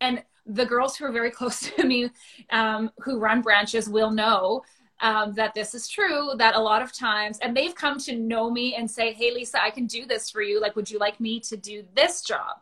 And 0.00 0.22
the 0.46 0.66
girls 0.66 0.96
who 0.96 1.04
are 1.04 1.12
very 1.12 1.30
close 1.38 1.60
to 1.60 1.84
me 1.84 2.10
um, 2.50 2.90
who 2.98 3.18
run 3.18 3.42
branches 3.42 3.88
will 3.88 4.10
know 4.10 4.62
um, 5.00 5.34
that 5.34 5.54
this 5.54 5.74
is 5.74 5.88
true 5.88 6.32
that 6.38 6.54
a 6.54 6.60
lot 6.60 6.82
of 6.82 6.92
times 6.92 7.38
and 7.40 7.56
they've 7.56 7.74
come 7.74 7.98
to 7.98 8.16
know 8.16 8.50
me 8.50 8.74
and 8.74 8.90
say 8.90 9.12
hey 9.12 9.32
lisa 9.32 9.62
i 9.62 9.70
can 9.70 9.86
do 9.86 10.06
this 10.06 10.30
for 10.30 10.42
you. 10.42 10.60
Like 10.60 10.76
would 10.76 10.90
you 10.90 10.98
like 10.98 11.20
me 11.20 11.40
to 11.40 11.56
do 11.56 11.84
this 11.94 12.22
job? 12.22 12.56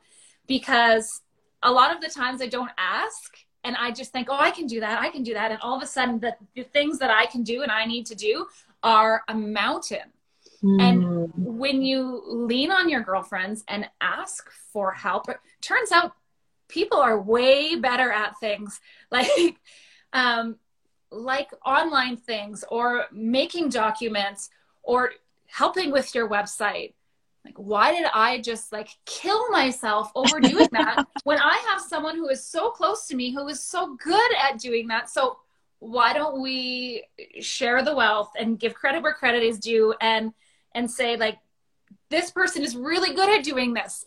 Because 0.47 1.23
a 1.63 1.71
lot 1.71 1.95
of 1.95 2.01
the 2.01 2.09
times 2.09 2.43
i 2.43 2.47
don't 2.47 2.71
ask 2.79 3.39
and 3.65 3.77
i 3.77 3.91
just 3.91 4.13
think 4.13 4.29
oh 4.31 4.39
i 4.39 4.51
can 4.51 4.67
do 4.67 4.81
that. 4.81 5.01
I 5.01 5.11
can 5.11 5.23
do 5.23 5.35
that. 5.35 5.51
And 5.51 5.61
all 5.61 5.77
of 5.77 5.83
a 5.83 5.87
sudden 5.87 6.21
the, 6.21 6.37
the 6.55 6.65
things 6.65 6.99
that 6.99 7.11
i 7.11 7.27
can 7.27 7.43
do 7.43 7.63
and 7.63 7.73
i 7.73 7.85
need 7.85 8.07
to 8.07 8.15
do 8.15 8.47
are 8.83 9.23
a 9.29 9.35
mountain. 9.35 10.13
Mm. 10.63 10.81
and 10.81 11.03
hmm. 11.33 11.59
when 11.59 11.83
you 11.83 12.23
lean 12.27 12.71
on 12.73 12.89
your 12.89 13.03
girlfriends 13.03 13.63
and 13.69 13.91
ask 14.01 14.51
for 14.73 14.91
help 14.93 15.29
it 15.29 15.37
turns 15.61 15.93
out 15.93 16.15
people 16.69 16.99
are 16.99 17.21
way 17.21 17.77
better 17.77 18.11
at 18.11 18.39
things. 18.39 18.81
Like 19.09 19.57
um, 20.13 20.57
like 21.17 21.51
online 21.65 22.17
things 22.17 22.65
or 22.71 23.07
making 23.13 23.71
documents 23.71 24.51
or 24.83 25.13
helping 25.47 25.91
with 25.91 26.15
your 26.15 26.29
website. 26.29 26.95
Like 27.45 27.59
why 27.59 27.93
did 27.93 28.07
i 28.13 28.41
just 28.41 28.73
like 28.73 28.89
kill 29.05 29.49
myself 29.51 30.11
over 30.17 30.41
doing 30.41 30.67
that 30.73 31.07
when 31.23 31.39
i 31.39 31.65
have 31.71 31.81
someone 31.81 32.17
who 32.17 32.29
is 32.29 32.43
so 32.43 32.71
close 32.71 33.07
to 33.07 33.15
me 33.15 33.33
who 33.33 33.47
is 33.47 33.63
so 33.63 33.95
good 33.97 34.31
at 34.37 34.59
doing 34.59 34.89
that? 34.89 35.09
So 35.11 35.39
why 35.79 36.13
don't 36.13 36.41
we 36.41 37.05
share 37.41 37.83
the 37.83 37.95
wealth 37.95 38.33
and 38.39 38.59
give 38.59 38.75
credit 38.75 39.03
where 39.03 39.13
credit 39.13 39.43
is 39.43 39.59
due 39.59 39.95
and 40.01 40.33
and 40.75 40.91
say 40.91 41.17
like 41.17 41.39
this 42.11 42.31
person 42.31 42.63
is 42.63 42.77
really 42.77 43.15
good 43.15 43.29
at 43.29 43.45
doing 43.45 43.75
this. 43.75 44.05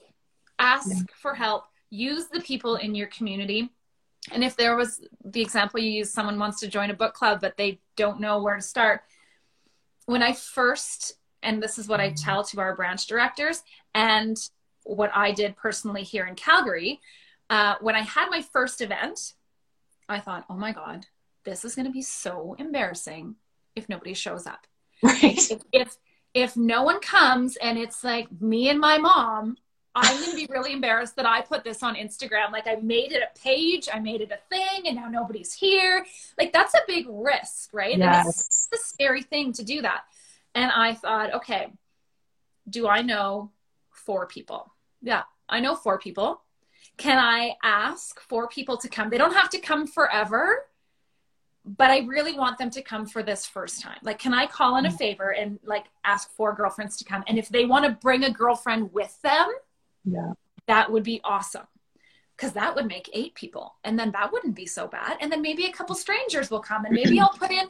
Ask 0.58 0.90
yeah. 0.90 1.04
for 1.16 1.34
help. 1.34 1.66
Use 1.90 2.28
the 2.28 2.42
people 2.42 2.76
in 2.76 2.94
your 2.94 3.08
community 3.08 3.72
and 4.32 4.44
if 4.44 4.56
there 4.56 4.76
was 4.76 5.02
the 5.24 5.42
example 5.42 5.80
you 5.80 5.92
use 5.92 6.12
someone 6.12 6.40
wants 6.40 6.60
to 6.60 6.68
join 6.68 6.90
a 6.90 6.94
book 6.94 7.14
club 7.14 7.40
but 7.42 7.58
they 7.58 7.80
don't 7.96 8.20
know 8.20 8.42
where 8.42 8.56
to 8.56 8.62
start. 8.62 9.02
When 10.06 10.24
i 10.24 10.34
first 10.34 11.14
and 11.44 11.62
this 11.62 11.78
is 11.78 11.88
what 11.88 12.00
i 12.00 12.12
tell 12.12 12.44
to 12.44 12.60
our 12.60 12.76
branch 12.76 13.08
directors 13.08 13.62
and 13.94 14.38
what 14.84 15.12
i 15.14 15.32
did 15.32 15.56
personally 15.56 16.04
here 16.04 16.26
in 16.26 16.36
calgary 16.36 17.00
uh, 17.50 17.76
when 17.80 17.96
i 17.96 18.02
had 18.02 18.30
my 18.30 18.42
first 18.42 18.82
event 18.82 19.34
i 20.08 20.20
thought 20.20 20.46
oh 20.50 20.56
my 20.56 20.72
god 20.72 21.06
this 21.44 21.66
is 21.66 21.76
going 21.76 21.86
to 21.86 21.92
be 21.92 22.02
so 22.02 22.56
embarrassing 22.60 23.36
if 23.76 23.90
nobody 23.90 24.14
shows 24.14 24.46
up. 24.46 24.66
Right. 25.02 25.50
If, 25.50 25.62
if 25.72 25.98
if 26.34 26.58
no 26.58 26.84
one 26.84 27.00
comes 27.00 27.56
and 27.56 27.78
it's 27.78 28.04
like 28.04 28.28
me 28.42 28.70
and 28.70 28.80
my 28.80 28.98
mom 28.98 29.56
I'm 29.96 30.18
going 30.18 30.30
to 30.30 30.36
be 30.36 30.48
really 30.52 30.72
embarrassed 30.72 31.16
that 31.16 31.26
I 31.26 31.42
put 31.42 31.64
this 31.64 31.82
on 31.82 31.96
Instagram. 31.96 32.52
Like 32.52 32.68
I 32.68 32.76
made 32.76 33.12
it 33.12 33.24
a 33.24 33.40
page, 33.40 33.90
I 33.92 34.00
made 34.00 34.22
it 34.22 34.32
a 34.32 34.38
thing, 34.56 34.88
and 34.88 34.96
now 34.96 35.10
nobody's 35.10 35.54
here. 35.54 36.06
Like 36.38 36.54
that's 36.54 36.74
a 36.74 36.82
big 36.88 37.08
risk, 37.10 37.70
right? 37.74 37.98
Yes. 37.98 38.26
And 38.26 38.28
it's 38.28 38.70
a 38.74 38.78
scary 38.78 39.24
thing 39.24 39.54
to 39.54 39.64
do 39.64 39.82
that. 39.82 40.04
And 40.56 40.72
I 40.72 40.94
thought, 40.94 41.34
okay, 41.36 41.68
do 42.70 42.88
I 42.88 43.02
know 43.02 43.52
four 43.92 44.28
people? 44.28 44.72
Yeah, 45.02 45.24
I 45.48 45.60
know 45.60 45.76
four 45.76 45.98
people. 45.98 46.42
Can 46.98 47.18
I 47.18 47.56
ask 47.64 48.20
four 48.20 48.48
people 48.48 48.78
to 48.78 48.90
come? 48.90 49.10
They 49.10 49.18
don't 49.18 49.34
have 49.34 49.50
to 49.52 49.60
come 49.60 49.88
forever, 49.88 50.66
but 51.66 51.90
I 51.90 52.00
really 52.00 52.34
want 52.34 52.58
them 52.58 52.70
to 52.72 52.82
come 52.82 53.06
for 53.06 53.24
this 53.24 53.46
first 53.46 53.82
time. 53.82 53.98
Like, 54.02 54.20
can 54.20 54.34
I 54.34 54.46
call 54.46 54.78
in 54.78 54.86
a 54.86 54.90
mm. 54.90 54.98
favor 54.98 55.34
and 55.34 55.60
like 55.64 55.86
ask 56.04 56.30
four 56.32 56.54
girlfriends 56.54 56.98
to 56.98 57.06
come? 57.06 57.24
And 57.28 57.38
if 57.40 57.50
they 57.50 57.66
want 57.66 57.86
to 57.86 57.92
bring 57.92 58.24
a 58.24 58.32
girlfriend 58.32 58.94
with 58.94 59.20
them, 59.22 59.50
yeah. 60.04 60.34
That 60.68 60.92
would 60.92 61.04
be 61.04 61.22
awesome. 61.24 61.68
Because 62.36 62.54
that 62.54 62.76
would 62.76 62.86
make 62.86 63.10
eight 63.12 63.36
people. 63.36 63.76
And 63.84 64.00
then 64.00 64.12
that 64.12 64.32
wouldn't 64.32 64.56
be 64.56 64.66
so 64.66 64.88
bad. 64.88 65.18
And 65.20 65.32
then 65.32 65.42
maybe 65.42 65.66
a 65.66 65.72
couple 65.72 65.96
strangers 65.96 66.50
will 66.50 66.62
come 66.62 66.86
and 66.86 66.94
maybe 66.94 67.20
I'll 67.20 67.34
put 67.34 67.52
in, 67.52 67.66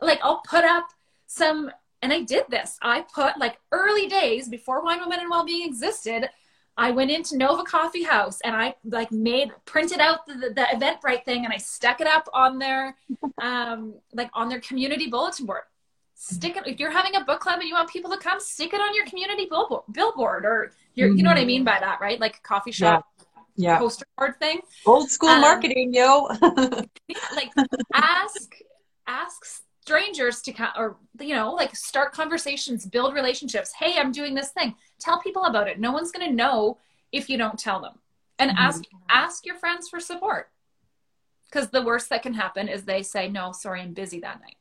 like, 0.00 0.20
I'll 0.22 0.40
put 0.40 0.64
up 0.64 0.88
some, 1.26 1.70
and 2.00 2.12
I 2.12 2.22
did 2.22 2.44
this. 2.48 2.78
I 2.80 3.04
put, 3.14 3.38
like, 3.38 3.58
early 3.72 4.06
days 4.06 4.48
before 4.48 4.82
Wine 4.82 5.00
Women 5.00 5.20
and 5.20 5.30
Wellbeing 5.30 5.66
existed, 5.66 6.30
I 6.78 6.90
went 6.90 7.10
into 7.10 7.36
Nova 7.36 7.62
Coffee 7.62 8.02
House 8.02 8.40
and 8.42 8.54
I 8.54 8.74
like 8.84 9.10
made 9.10 9.50
printed 9.64 9.98
out 9.98 10.26
the, 10.26 10.34
the, 10.34 10.50
the 10.50 10.66
Eventbrite 10.74 11.24
thing 11.24 11.44
and 11.44 11.52
I 11.52 11.56
stuck 11.56 12.00
it 12.00 12.06
up 12.06 12.28
on 12.34 12.58
their 12.58 12.94
um 13.42 13.94
like 14.12 14.30
on 14.34 14.48
their 14.48 14.60
community 14.60 15.08
bulletin 15.08 15.46
board 15.46 15.62
stick 16.18 16.56
it 16.56 16.66
if 16.66 16.80
you're 16.80 16.90
having 16.90 17.14
a 17.14 17.24
book 17.24 17.40
club 17.40 17.60
and 17.60 17.68
you 17.68 17.74
want 17.74 17.90
people 17.90 18.10
to 18.10 18.16
come 18.16 18.40
stick 18.40 18.72
it 18.72 18.80
on 18.80 18.94
your 18.94 19.04
community 19.04 19.46
billboard, 19.48 19.82
billboard 19.92 20.46
or 20.46 20.72
your, 20.94 21.08
mm-hmm. 21.08 21.18
you 21.18 21.22
know 21.22 21.28
what 21.30 21.38
i 21.38 21.44
mean 21.44 21.62
by 21.62 21.78
that 21.78 22.00
right? 22.00 22.18
Like 22.18 22.42
coffee 22.42 22.72
shop 22.72 23.06
yeah, 23.54 23.72
yeah. 23.72 23.78
poster 23.78 24.06
board 24.16 24.38
thing. 24.38 24.60
Old 24.86 25.10
school 25.10 25.28
um, 25.28 25.42
marketing 25.42 25.92
yo. 25.92 26.28
like 27.34 27.52
ask 27.94 28.56
ask 29.06 29.62
strangers 29.82 30.40
to 30.40 30.52
come 30.52 30.70
or 30.76 30.96
you 31.20 31.34
know 31.34 31.52
like 31.52 31.76
start 31.76 32.12
conversations 32.12 32.86
build 32.86 33.14
relationships. 33.14 33.72
Hey 33.78 33.98
i'm 33.98 34.10
doing 34.10 34.34
this 34.34 34.50
thing. 34.50 34.74
Tell 34.98 35.20
people 35.20 35.44
about 35.44 35.68
it. 35.68 35.78
No 35.78 35.92
one's 35.92 36.12
going 36.12 36.26
to 36.26 36.34
know 36.34 36.78
if 37.12 37.28
you 37.28 37.36
don't 37.36 37.58
tell 37.58 37.80
them. 37.80 37.98
And 38.38 38.50
mm-hmm. 38.50 38.58
ask 38.58 38.84
ask 39.10 39.44
your 39.44 39.56
friends 39.56 39.88
for 39.90 40.00
support. 40.00 40.48
Because 41.44 41.68
the 41.68 41.82
worst 41.82 42.08
that 42.08 42.22
can 42.22 42.34
happen 42.34 42.68
is 42.68 42.84
they 42.84 43.02
say 43.02 43.28
no 43.28 43.52
sorry 43.52 43.82
i'm 43.82 43.92
busy 43.92 44.20
that 44.20 44.40
night. 44.40 44.56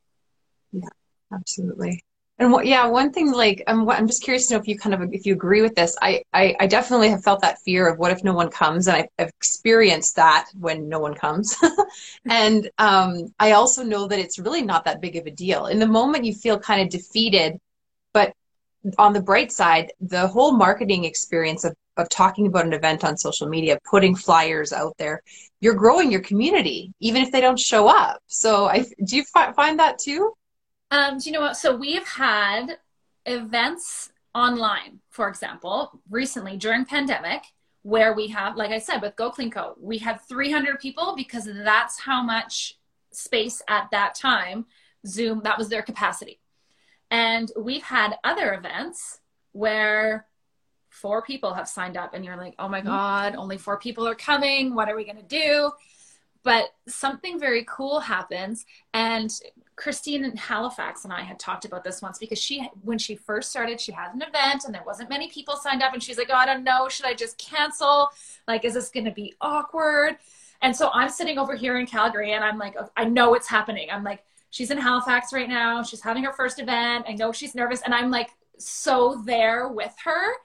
Yeah 0.73 0.89
absolutely 1.31 2.03
and 2.38 2.51
what, 2.51 2.65
yeah, 2.65 2.85
one 2.88 3.13
thing 3.13 3.31
like 3.31 3.63
I'm, 3.65 3.89
I'm 3.89 4.07
just 4.07 4.21
curious 4.21 4.47
to 4.47 4.55
know 4.55 4.59
if 4.59 4.67
you 4.67 4.77
kind 4.77 4.93
of 4.93 5.13
if 5.13 5.25
you 5.25 5.33
agree 5.33 5.61
with 5.61 5.73
this. 5.73 5.95
I, 6.01 6.21
I, 6.33 6.55
I 6.59 6.67
definitely 6.67 7.09
have 7.09 7.23
felt 7.23 7.41
that 7.41 7.61
fear 7.61 7.88
of 7.88 7.97
what 7.97 8.11
if 8.11 8.25
no 8.25 8.33
one 8.33 8.49
comes, 8.49 8.88
and 8.88 8.97
I, 8.97 9.07
have 9.19 9.29
experienced 9.29 10.17
that 10.17 10.49
when 10.59 10.89
no 10.89 10.99
one 10.99 11.13
comes. 11.13 11.55
and 12.29 12.69
um, 12.77 13.33
I 13.39 13.53
also 13.53 13.83
know 13.83 14.07
that 14.07 14.19
it's 14.19 14.38
really 14.38 14.61
not 14.61 14.83
that 14.83 14.99
big 14.99 15.15
of 15.15 15.25
a 15.27 15.31
deal. 15.31 15.67
In 15.67 15.79
the 15.79 15.88
moment, 15.88 16.25
you 16.25 16.33
feel 16.33 16.59
kind 16.59 16.81
of 16.81 16.89
defeated, 16.89 17.57
but 18.11 18.33
on 18.97 19.13
the 19.13 19.21
bright 19.21 19.53
side, 19.53 19.93
the 20.01 20.27
whole 20.27 20.51
marketing 20.51 21.05
experience 21.05 21.63
of 21.63 21.73
of 21.97 22.09
talking 22.09 22.47
about 22.47 22.65
an 22.65 22.73
event 22.73 23.05
on 23.05 23.15
social 23.15 23.47
media, 23.47 23.79
putting 23.89 24.13
flyers 24.13 24.73
out 24.73 24.93
there, 24.97 25.21
you're 25.61 25.73
growing 25.73 26.11
your 26.11 26.19
community, 26.19 26.91
even 26.99 27.21
if 27.23 27.31
they 27.31 27.39
don't 27.39 27.57
show 27.57 27.88
up. 27.88 28.19
So, 28.27 28.65
I 28.65 28.79
do 29.05 29.15
you 29.15 29.23
fi- 29.23 29.53
find 29.53 29.79
that 29.79 29.99
too? 29.99 30.33
Um, 30.91 31.17
do 31.17 31.29
you 31.29 31.31
know 31.31 31.41
what? 31.41 31.57
So 31.57 31.75
we've 31.75 32.07
had 32.07 32.77
events 33.25 34.11
online, 34.33 34.99
for 35.09 35.27
example, 35.27 36.01
recently 36.09 36.57
during 36.57 36.85
pandemic, 36.85 37.43
where 37.81 38.13
we 38.13 38.27
have, 38.27 38.55
like 38.55 38.71
I 38.71 38.79
said, 38.79 39.01
with 39.01 39.15
Go 39.15 39.29
Clean 39.29 39.51
Co, 39.51 39.75
we 39.79 39.97
had 39.97 40.19
300 40.21 40.79
people 40.79 41.13
because 41.15 41.45
that's 41.45 41.99
how 41.99 42.21
much 42.21 42.77
space 43.11 43.61
at 43.67 43.89
that 43.91 44.15
time 44.15 44.65
Zoom 45.05 45.41
that 45.43 45.57
was 45.57 45.69
their 45.69 45.81
capacity. 45.81 46.39
And 47.11 47.51
we've 47.57 47.83
had 47.83 48.15
other 48.23 48.53
events 48.53 49.19
where 49.51 50.25
four 50.89 51.21
people 51.21 51.53
have 51.53 51.67
signed 51.67 51.97
up 51.97 52.13
and 52.13 52.23
you're 52.23 52.37
like 52.37 52.55
oh 52.57 52.69
my 52.69 52.79
mm-hmm. 52.79 52.87
god 52.87 53.35
only 53.35 53.57
four 53.57 53.77
people 53.77 54.07
are 54.07 54.15
coming 54.15 54.73
what 54.73 54.87
are 54.87 54.95
we 54.95 55.03
going 55.03 55.17
to 55.17 55.23
do 55.23 55.69
but 56.43 56.69
something 56.87 57.37
very 57.37 57.65
cool 57.67 57.99
happens 57.99 58.65
and 58.93 59.29
christine 59.75 60.23
in 60.23 60.35
halifax 60.38 61.03
and 61.03 61.11
i 61.11 61.21
had 61.21 61.38
talked 61.38 61.65
about 61.65 61.83
this 61.83 62.01
once 62.01 62.17
because 62.17 62.39
she 62.39 62.69
when 62.83 62.97
she 62.97 63.15
first 63.15 63.49
started 63.49 63.79
she 63.79 63.91
had 63.91 64.13
an 64.13 64.21
event 64.21 64.63
and 64.65 64.73
there 64.73 64.83
wasn't 64.85 65.09
many 65.09 65.29
people 65.29 65.55
signed 65.55 65.83
up 65.83 65.93
and 65.93 66.01
she's 66.01 66.17
like 66.17 66.29
oh 66.31 66.35
i 66.35 66.45
don't 66.45 66.63
know. 66.63 66.88
Should 66.88 67.05
i 67.05 67.13
just 67.13 67.38
cancel? 67.38 68.09
Like 68.47 68.63
is 68.63 68.73
this 68.73 68.89
going 68.89 69.05
to 69.05 69.11
be 69.11 69.33
awkward? 69.41 70.17
And 70.61 70.75
so 70.75 70.89
i'm 70.93 71.09
sitting 71.09 71.38
over 71.38 71.55
here 71.55 71.77
in 71.77 71.85
calgary 71.85 72.33
and 72.33 72.43
i'm 72.43 72.57
like 72.57 72.75
i 72.95 73.03
know 73.03 73.33
it's 73.33 73.47
happening. 73.47 73.89
I'm 73.91 74.03
like 74.03 74.23
she's 74.49 74.71
in 74.71 74.77
halifax 74.77 75.33
right 75.33 75.49
now. 75.49 75.83
She's 75.83 76.01
having 76.01 76.23
her 76.23 76.31
first 76.31 76.59
event. 76.59 77.05
I 77.07 77.13
know 77.13 77.31
she's 77.31 77.55
nervous. 77.55 77.81
And 77.81 77.93
i'm 77.93 78.11
like 78.11 78.29
so 78.57 79.21
there 79.25 79.67
with 79.67 79.93
her 80.05 80.35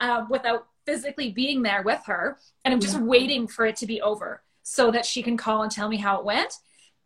uh, 0.00 0.24
without 0.30 0.66
physically 0.84 1.30
being 1.30 1.62
there 1.62 1.82
with 1.82 2.02
her. 2.06 2.38
And 2.64 2.72
I'm 2.72 2.80
just 2.80 2.94
yeah. 2.94 3.02
waiting 3.02 3.46
for 3.46 3.66
it 3.66 3.76
to 3.76 3.86
be 3.86 4.00
over 4.00 4.42
so 4.62 4.90
that 4.90 5.04
she 5.04 5.22
can 5.22 5.36
call 5.36 5.62
and 5.62 5.70
tell 5.70 5.88
me 5.88 5.96
how 5.96 6.18
it 6.18 6.24
went. 6.24 6.54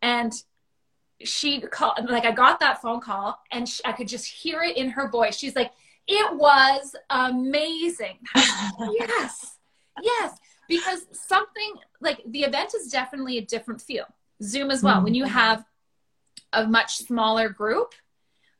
And 0.01 0.33
she 1.25 1.61
called, 1.61 2.09
like, 2.09 2.25
I 2.25 2.31
got 2.31 2.59
that 2.59 2.81
phone 2.81 3.01
call 3.01 3.39
and 3.51 3.67
she, 3.67 3.81
I 3.85 3.91
could 3.91 4.07
just 4.07 4.25
hear 4.25 4.61
it 4.61 4.77
in 4.77 4.89
her 4.89 5.09
voice. 5.09 5.37
She's 5.37 5.55
like, 5.55 5.71
it 6.07 6.35
was 6.35 6.95
amazing. 7.09 8.17
yes, 8.35 9.57
yes. 10.01 10.37
Because 10.67 11.05
something 11.11 11.73
like 11.99 12.21
the 12.25 12.43
event 12.43 12.73
is 12.75 12.89
definitely 12.89 13.37
a 13.37 13.41
different 13.41 13.81
feel. 13.81 14.05
Zoom 14.41 14.71
as 14.71 14.81
well. 14.81 14.95
Mm-hmm. 14.95 15.03
When 15.03 15.15
you 15.15 15.25
have 15.25 15.63
a 16.53 16.65
much 16.65 16.97
smaller 16.97 17.49
group, 17.49 17.93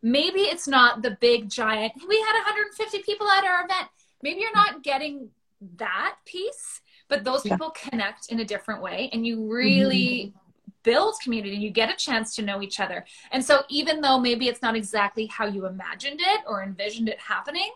maybe 0.02 0.42
it's 0.42 0.68
not 0.68 1.02
the 1.02 1.18
big 1.20 1.50
giant, 1.50 1.94
we 2.08 2.20
had 2.22 2.34
150 2.34 3.00
people 3.04 3.28
at 3.28 3.44
our 3.44 3.66
event 3.66 3.88
maybe 4.24 4.42
you're 4.42 4.54
not 4.54 4.84
getting 4.84 5.30
that 5.78 6.16
piece, 6.26 6.82
but 7.08 7.24
those 7.24 7.42
people 7.42 7.74
yeah. 7.76 7.90
connect 7.90 8.32
in 8.32 8.40
a 8.40 8.46
different 8.46 8.82
way 8.82 9.10
and 9.14 9.26
you 9.26 9.52
really 9.52 10.34
mm-hmm. 10.34 10.38
Build 10.84 11.16
community 11.24 11.54
and 11.54 11.64
you 11.64 11.70
get 11.70 11.90
a 11.90 11.96
chance 11.96 12.36
to 12.36 12.42
know 12.42 12.62
each 12.62 12.80
other. 12.80 13.06
And 13.32 13.44
so 13.44 13.64
even 13.70 14.02
though 14.02 14.20
maybe 14.20 14.48
it's 14.48 14.62
not 14.62 14.76
exactly 14.76 15.28
how 15.28 15.46
you 15.46 15.66
imagined 15.66 16.20
it 16.22 16.42
or 16.48 16.64
envisioned 16.64 17.10
it 17.10 17.20
happening, 17.20 17.72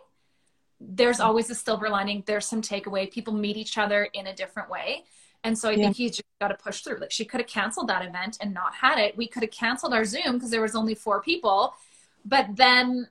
there's 0.79 1.17
mm-hmm. 1.17 1.27
always 1.27 1.49
a 1.49 1.55
silver 1.55 1.89
lining. 1.89 2.23
There's 2.25 2.47
some 2.47 2.61
takeaway. 2.61 3.11
People 3.11 3.33
meet 3.33 3.57
each 3.57 3.77
other 3.77 4.05
in 4.13 4.27
a 4.27 4.35
different 4.35 4.69
way. 4.69 5.05
And 5.43 5.57
so 5.57 5.69
I 5.69 5.73
yeah. 5.73 5.83
think 5.85 5.99
you 5.99 6.09
just 6.09 6.23
got 6.41 6.47
to 6.47 6.55
push 6.55 6.81
through. 6.81 6.97
Like 6.97 7.11
she 7.11 7.23
could 7.23 7.39
have 7.39 7.47
canceled 7.47 7.87
that 7.89 8.03
event 8.03 8.37
and 8.41 8.53
not 8.53 8.73
had 8.73 8.97
it. 8.97 9.15
We 9.15 9.27
could 9.27 9.43
have 9.43 9.51
canceled 9.51 9.93
our 9.93 10.03
Zoom 10.03 10.33
because 10.33 10.49
there 10.49 10.61
was 10.61 10.75
only 10.75 10.95
four 10.95 11.21
people. 11.21 11.75
But 12.25 12.55
then 12.55 13.07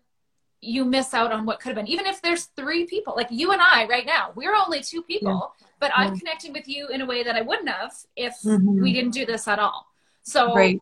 you 0.61 0.85
miss 0.85 1.14
out 1.14 1.30
on 1.30 1.46
what 1.46 1.61
could 1.61 1.68
have 1.68 1.76
been. 1.76 1.87
Even 1.87 2.07
if 2.07 2.20
there's 2.22 2.44
three 2.57 2.87
people, 2.87 3.14
like 3.16 3.28
you 3.30 3.52
and 3.52 3.61
I 3.62 3.87
right 3.87 4.07
now, 4.07 4.33
we're 4.35 4.54
only 4.54 4.80
two 4.83 5.02
people, 5.02 5.54
yeah. 5.61 5.66
But 5.85 5.92
yeah. 5.99 6.07
I'm 6.07 6.18
connecting 6.18 6.55
with 6.55 6.66
you 6.66 6.88
in 6.88 7.03
a 7.03 7.07
way 7.07 7.23
that 7.23 7.37
I 7.37 7.42
wouldn't 7.42 7.68
have 7.68 7.92
if 8.16 8.40
mm-hmm. 8.42 8.81
we 8.81 8.94
didn't 8.94 9.11
do 9.11 9.27
this 9.27 9.47
at 9.47 9.59
all. 9.59 9.87
So, 10.23 10.55
right. 10.55 10.81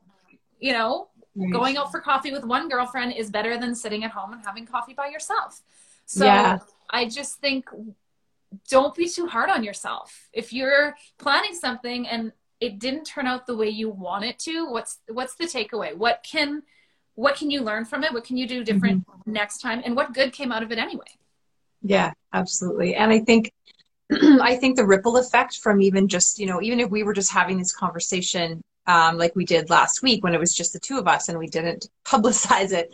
you 0.60 0.72
know, 0.72 1.08
right. 1.34 1.50
going 1.50 1.76
out 1.76 1.90
for 1.90 2.00
coffee 2.00 2.30
with 2.30 2.44
one 2.44 2.68
girlfriend 2.68 3.14
is 3.14 3.28
better 3.28 3.58
than 3.58 3.74
sitting 3.74 4.04
at 4.04 4.12
home 4.12 4.32
and 4.32 4.40
having 4.46 4.64
coffee 4.64 4.94
by 4.94 5.08
yourself. 5.08 5.60
So 6.06 6.24
yeah. 6.24 6.58
I 6.88 7.08
just 7.08 7.40
think 7.40 7.68
don't 8.70 8.94
be 8.94 9.08
too 9.08 9.26
hard 9.26 9.50
on 9.50 9.64
yourself. 9.64 10.28
If 10.32 10.52
you're 10.52 10.94
planning 11.18 11.54
something 11.54 12.06
and 12.06 12.30
it 12.60 12.78
didn't 12.78 13.02
turn 13.02 13.26
out 13.26 13.48
the 13.48 13.56
way 13.56 13.70
you 13.70 13.88
want 13.88 14.24
it 14.24 14.38
to, 14.40 14.70
what's 14.70 15.00
what's 15.08 15.34
the 15.34 15.46
takeaway? 15.46 15.96
What 15.96 16.24
can 16.24 16.62
what 17.16 17.34
can 17.34 17.50
you 17.50 17.62
learn 17.62 17.86
from 17.86 18.04
it? 18.04 18.12
What 18.12 18.22
can 18.22 18.36
you 18.36 18.46
do 18.46 18.62
different 18.62 19.04
mm-hmm. 19.04 19.32
next 19.32 19.62
time? 19.62 19.82
And 19.84 19.96
what 19.96 20.14
good 20.14 20.32
came 20.32 20.52
out 20.52 20.62
of 20.62 20.70
it 20.70 20.78
anyway? 20.78 21.10
Yeah, 21.82 22.12
absolutely. 22.32 22.94
And 22.94 23.10
I 23.10 23.18
think 23.18 23.52
I 24.40 24.56
think 24.56 24.76
the 24.76 24.86
ripple 24.86 25.16
effect 25.16 25.58
from 25.58 25.80
even 25.80 26.08
just, 26.08 26.38
you 26.38 26.46
know, 26.46 26.60
even 26.62 26.80
if 26.80 26.90
we 26.90 27.02
were 27.02 27.12
just 27.12 27.32
having 27.32 27.58
this 27.58 27.72
conversation 27.72 28.62
um, 28.86 29.16
like 29.16 29.36
we 29.36 29.44
did 29.44 29.70
last 29.70 30.02
week 30.02 30.24
when 30.24 30.34
it 30.34 30.40
was 30.40 30.52
just 30.52 30.72
the 30.72 30.80
two 30.80 30.98
of 30.98 31.06
us 31.06 31.28
and 31.28 31.38
we 31.38 31.46
didn't 31.46 31.88
publicize 32.04 32.72
it, 32.72 32.92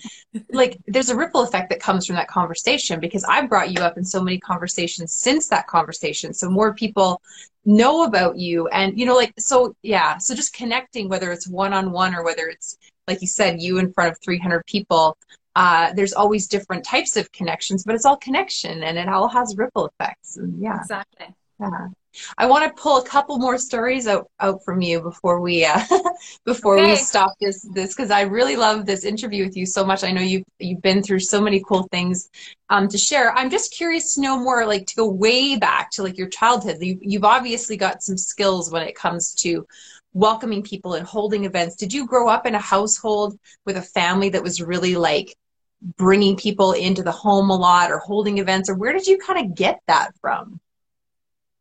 like 0.51 0.79
there's 0.87 1.09
a 1.09 1.17
ripple 1.17 1.43
effect 1.43 1.71
that 1.71 1.81
comes 1.81 2.07
from 2.07 2.17
that 2.17 2.29
conversation 2.29 3.01
because 3.01 3.25
I've 3.25 3.49
brought 3.49 3.71
you 3.71 3.81
up 3.81 3.97
in 3.97 4.05
so 4.05 4.23
many 4.23 4.39
conversations 4.39 5.13
since 5.13 5.49
that 5.49 5.67
conversation. 5.67 6.35
So 6.35 6.51
more 6.51 6.75
people 6.75 7.23
know 7.65 8.05
about 8.05 8.37
you 8.37 8.69
and, 8.69 8.99
you 8.99 9.07
know, 9.07 9.17
like, 9.17 9.33
so 9.39 9.75
yeah, 9.83 10.19
so 10.19 10.35
just 10.35 10.53
connecting, 10.53 11.09
whether 11.09 11.33
it's 11.33 11.49
one 11.49 11.73
on 11.73 11.91
one 11.91 12.15
or 12.15 12.23
whether 12.23 12.49
it's 12.49 12.77
like 13.07 13.23
you 13.23 13.27
said, 13.27 13.63
you 13.63 13.79
in 13.79 13.93
front 13.93 14.13
of 14.13 14.19
300 14.21 14.65
people, 14.67 15.17
uh, 15.59 15.93
there's 15.93 16.13
always 16.13 16.47
different 16.47 16.85
types 16.85 17.17
of 17.17 17.33
connections, 17.33 17.83
but 17.83 17.97
it's 17.97 18.05
all 18.05 18.17
connection 18.17 18.85
and 18.85 18.97
it 18.97 19.09
all 19.09 19.27
has 19.27 19.57
ripple 19.57 19.87
effects. 19.87 20.37
And 20.37 20.63
yeah. 20.63 20.79
Exactly. 20.79 21.35
Yeah. 21.59 21.89
I 22.37 22.47
want 22.47 22.65
to 22.65 22.81
pull 22.81 22.99
a 22.99 23.05
couple 23.05 23.39
more 23.39 23.59
stories 23.59 24.07
out, 24.07 24.31
out 24.39 24.65
from 24.65 24.81
you 24.83 25.01
before 25.01 25.41
we 25.41 25.65
uh, 25.65 25.81
before 26.45 26.79
okay. 26.79 26.91
we 26.91 26.97
stop 26.97 27.33
this 27.41 27.67
this 27.75 27.93
because 27.93 28.13
I 28.13 28.23
really 28.23 28.55
love 28.55 28.87
this 28.87 29.05
interview 29.05 29.45
with 29.45 29.57
you 29.57 29.67
so 29.67 29.85
much. 29.85 30.05
I 30.05 30.13
know 30.13 30.21
you've 30.21 30.45
you've 30.61 30.81
been 30.81 31.03
through 31.03 31.21
so 31.21 31.41
many 31.41 31.61
cool 31.69 31.89
things 31.91 32.31
um, 32.71 32.87
to 32.89 32.97
share. 32.97 33.33
I'm 33.33 33.51
just 33.51 33.73
curious 33.73 34.15
to 34.15 34.21
know 34.21 34.39
more, 34.39 34.65
like 34.65 34.87
to 34.87 34.95
go 34.95 35.09
way 35.09 35.57
back 35.57 35.91
to 35.93 36.05
like 36.05 36.17
your 36.17 36.29
childhood. 36.29 36.79
You, 36.81 37.01
you've 37.03 37.25
obviously 37.25 37.77
got 37.77 38.05
some 38.05 38.17
skills 38.17 38.71
when 38.71 38.83
it 38.83 38.95
comes 38.95 39.35
to 39.43 39.67
welcoming 40.13 40.63
people 40.63 40.95
and 40.95 41.07
holding 41.07 41.47
events. 41.47 41.75
Did 41.75 41.93
you 41.93 42.07
grow 42.07 42.29
up 42.29 42.47
in 42.47 42.55
a 42.55 42.61
household 42.61 43.37
with 43.67 43.77
a 43.77 43.83
family 43.83 44.29
that 44.31 44.43
was 44.43 44.63
really 44.63 44.95
like 44.95 45.37
bringing 45.81 46.37
people 46.37 46.73
into 46.73 47.03
the 47.03 47.13
home 47.13 47.51
a 47.51 47.57
lot 47.57 47.91
or 47.91 47.99
holding 47.99 48.39
events, 48.39 48.69
or 48.69 48.75
where 48.75 48.93
did 48.93 49.07
you 49.07 49.19
kind 49.19 49.45
of 49.45 49.55
get 49.55 49.81
that 49.87 50.13
from? 50.21 50.61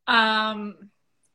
Um, 0.08 0.89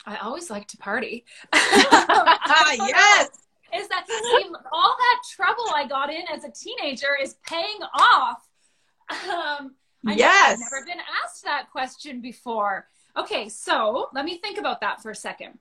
I 0.05 0.17
always 0.17 0.51
like 0.51 0.67
to 0.69 0.77
party. 0.79 1.25
yes. 1.55 3.29
Is 3.75 3.89
that 3.89 4.05
all 4.71 4.97
that 4.99 5.23
trouble 5.35 5.65
I 5.75 5.87
got 5.87 6.13
in 6.13 6.23
as 6.33 6.45
a 6.45 6.51
teenager 6.51 7.17
is 7.21 7.37
paying 7.47 7.79
off? 7.95 8.47
Um, 9.11 9.75
I 10.07 10.15
yes. 10.15 10.53
I've 10.55 10.73
never 10.73 10.85
been 10.85 11.03
asked 11.25 11.45
that 11.45 11.71
question 11.71 12.21
before. 12.21 12.89
Okay, 13.17 13.49
so 13.49 14.09
let 14.13 14.25
me 14.25 14.39
think 14.39 14.59
about 14.59 14.81
that 14.81 15.03
for 15.03 15.11
a 15.11 15.17
second. 15.17 15.59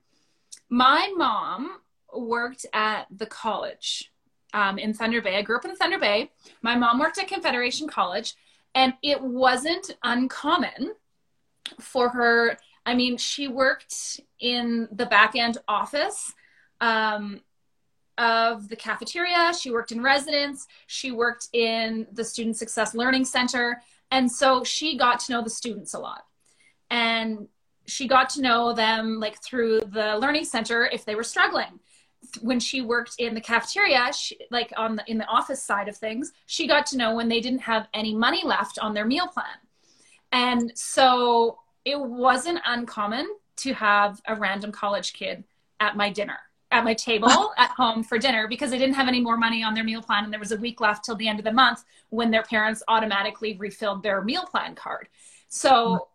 My 0.68 1.12
mom 1.16 1.78
worked 2.12 2.66
at 2.72 3.06
the 3.10 3.26
college 3.26 4.11
um, 4.52 4.78
in 4.78 4.94
Thunder 4.94 5.20
Bay. 5.20 5.36
I 5.36 5.42
grew 5.42 5.56
up 5.56 5.64
in 5.64 5.74
Thunder 5.76 5.98
Bay. 5.98 6.30
My 6.62 6.76
mom 6.76 6.98
worked 6.98 7.18
at 7.18 7.28
Confederation 7.28 7.88
College, 7.88 8.34
and 8.74 8.94
it 9.02 9.20
wasn't 9.20 9.96
uncommon 10.02 10.94
for 11.80 12.08
her. 12.10 12.56
I 12.84 12.94
mean, 12.94 13.16
she 13.16 13.48
worked 13.48 14.20
in 14.40 14.88
the 14.92 15.06
back 15.06 15.36
end 15.36 15.58
office 15.68 16.32
um, 16.80 17.40
of 18.18 18.68
the 18.68 18.76
cafeteria. 18.76 19.52
She 19.58 19.70
worked 19.70 19.92
in 19.92 20.02
residence. 20.02 20.66
She 20.86 21.12
worked 21.12 21.48
in 21.52 22.06
the 22.12 22.24
Student 22.24 22.56
Success 22.56 22.94
Learning 22.94 23.24
Center. 23.24 23.80
And 24.10 24.30
so 24.30 24.64
she 24.64 24.98
got 24.98 25.20
to 25.20 25.32
know 25.32 25.42
the 25.42 25.50
students 25.50 25.94
a 25.94 25.98
lot. 25.98 26.24
And 26.90 27.48
she 27.86 28.06
got 28.06 28.30
to 28.30 28.42
know 28.42 28.72
them 28.72 29.18
like 29.18 29.42
through 29.42 29.80
the 29.80 30.18
learning 30.18 30.44
center 30.44 30.86
if 30.86 31.04
they 31.04 31.14
were 31.14 31.24
struggling 31.24 31.80
when 32.40 32.60
she 32.60 32.80
worked 32.80 33.14
in 33.18 33.34
the 33.34 33.40
cafeteria 33.40 34.12
she, 34.12 34.38
like 34.50 34.72
on 34.76 34.96
the 34.96 35.04
in 35.06 35.18
the 35.18 35.26
office 35.26 35.62
side 35.62 35.88
of 35.88 35.96
things 35.96 36.32
she 36.46 36.66
got 36.66 36.86
to 36.86 36.96
know 36.96 37.14
when 37.14 37.28
they 37.28 37.40
didn't 37.40 37.60
have 37.60 37.88
any 37.94 38.14
money 38.14 38.42
left 38.44 38.78
on 38.78 38.94
their 38.94 39.04
meal 39.04 39.26
plan 39.26 39.46
and 40.32 40.72
so 40.74 41.58
it 41.84 42.00
wasn't 42.00 42.58
uncommon 42.66 43.26
to 43.56 43.74
have 43.74 44.20
a 44.26 44.34
random 44.34 44.72
college 44.72 45.12
kid 45.12 45.44
at 45.80 45.96
my 45.96 46.10
dinner 46.10 46.38
at 46.70 46.84
my 46.84 46.94
table 46.94 47.52
at 47.58 47.70
home 47.70 48.02
for 48.02 48.18
dinner 48.18 48.46
because 48.48 48.70
they 48.70 48.78
didn't 48.78 48.94
have 48.94 49.08
any 49.08 49.20
more 49.20 49.36
money 49.36 49.62
on 49.62 49.74
their 49.74 49.84
meal 49.84 50.02
plan 50.02 50.24
and 50.24 50.32
there 50.32 50.40
was 50.40 50.52
a 50.52 50.56
week 50.56 50.80
left 50.80 51.04
till 51.04 51.16
the 51.16 51.28
end 51.28 51.38
of 51.38 51.44
the 51.44 51.52
month 51.52 51.84
when 52.10 52.30
their 52.30 52.44
parents 52.44 52.82
automatically 52.88 53.56
refilled 53.58 54.02
their 54.02 54.22
meal 54.22 54.44
plan 54.44 54.74
card 54.74 55.08
so 55.48 56.08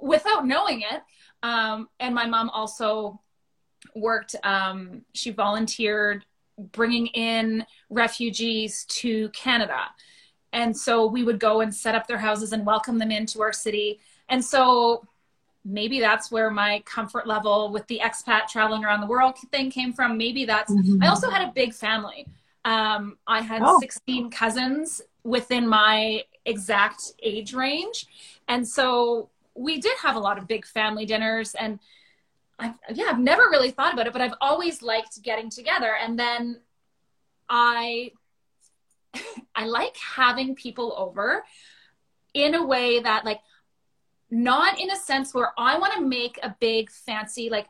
without 0.00 0.46
knowing 0.46 0.82
it. 0.82 1.02
Um, 1.42 1.88
and 2.00 2.14
my 2.14 2.26
mom 2.26 2.50
also 2.50 3.20
worked, 4.00 4.34
um, 4.44 5.02
she 5.14 5.30
volunteered 5.30 6.24
bringing 6.72 7.06
in 7.08 7.64
refugees 7.90 8.84
to 8.86 9.28
Canada. 9.30 9.80
And 10.52 10.76
so 10.76 11.06
we 11.06 11.22
would 11.22 11.38
go 11.38 11.60
and 11.60 11.74
set 11.74 11.94
up 11.94 12.06
their 12.06 12.18
houses 12.18 12.52
and 12.52 12.64
welcome 12.66 12.98
them 12.98 13.10
into 13.10 13.42
our 13.42 13.52
city. 13.52 14.00
And 14.28 14.44
so 14.44 15.06
maybe 15.64 16.00
that's 16.00 16.30
where 16.30 16.50
my 16.50 16.82
comfort 16.86 17.26
level 17.26 17.70
with 17.70 17.86
the 17.86 18.00
expat 18.02 18.48
traveling 18.48 18.84
around 18.84 19.00
the 19.00 19.06
world 19.06 19.36
thing 19.52 19.70
came 19.70 19.92
from. 19.92 20.16
Maybe 20.16 20.44
that's, 20.44 20.72
mm-hmm. 20.72 21.02
I 21.02 21.08
also 21.08 21.30
had 21.30 21.46
a 21.46 21.52
big 21.52 21.74
family. 21.74 22.26
Um, 22.64 23.18
I 23.26 23.40
had 23.40 23.62
oh. 23.64 23.78
16 23.80 24.30
cousins 24.30 25.02
within 25.24 25.68
my 25.68 26.24
exact 26.44 27.12
age 27.22 27.52
range. 27.52 28.06
And 28.48 28.66
so 28.66 29.28
we 29.54 29.80
did 29.80 29.96
have 29.98 30.16
a 30.16 30.20
lot 30.20 30.38
of 30.38 30.48
big 30.48 30.64
family 30.64 31.04
dinners 31.04 31.54
and 31.54 31.78
I've, 32.58 32.74
yeah, 32.92 33.06
I've 33.10 33.20
never 33.20 33.42
really 33.50 33.70
thought 33.70 33.92
about 33.92 34.06
it, 34.06 34.12
but 34.12 34.22
I've 34.22 34.34
always 34.40 34.82
liked 34.82 35.22
getting 35.22 35.50
together. 35.50 35.94
And 35.94 36.18
then 36.18 36.60
I, 37.48 38.12
I 39.54 39.66
like 39.66 39.96
having 39.96 40.54
people 40.54 40.94
over 40.96 41.44
in 42.34 42.54
a 42.54 42.66
way 42.66 43.00
that 43.00 43.24
like, 43.24 43.40
not 44.30 44.78
in 44.78 44.90
a 44.90 44.96
sense 44.96 45.32
where 45.32 45.52
I 45.56 45.78
want 45.78 45.94
to 45.94 46.02
make 46.02 46.38
a 46.42 46.54
big 46.60 46.90
fancy, 46.90 47.48
like, 47.48 47.66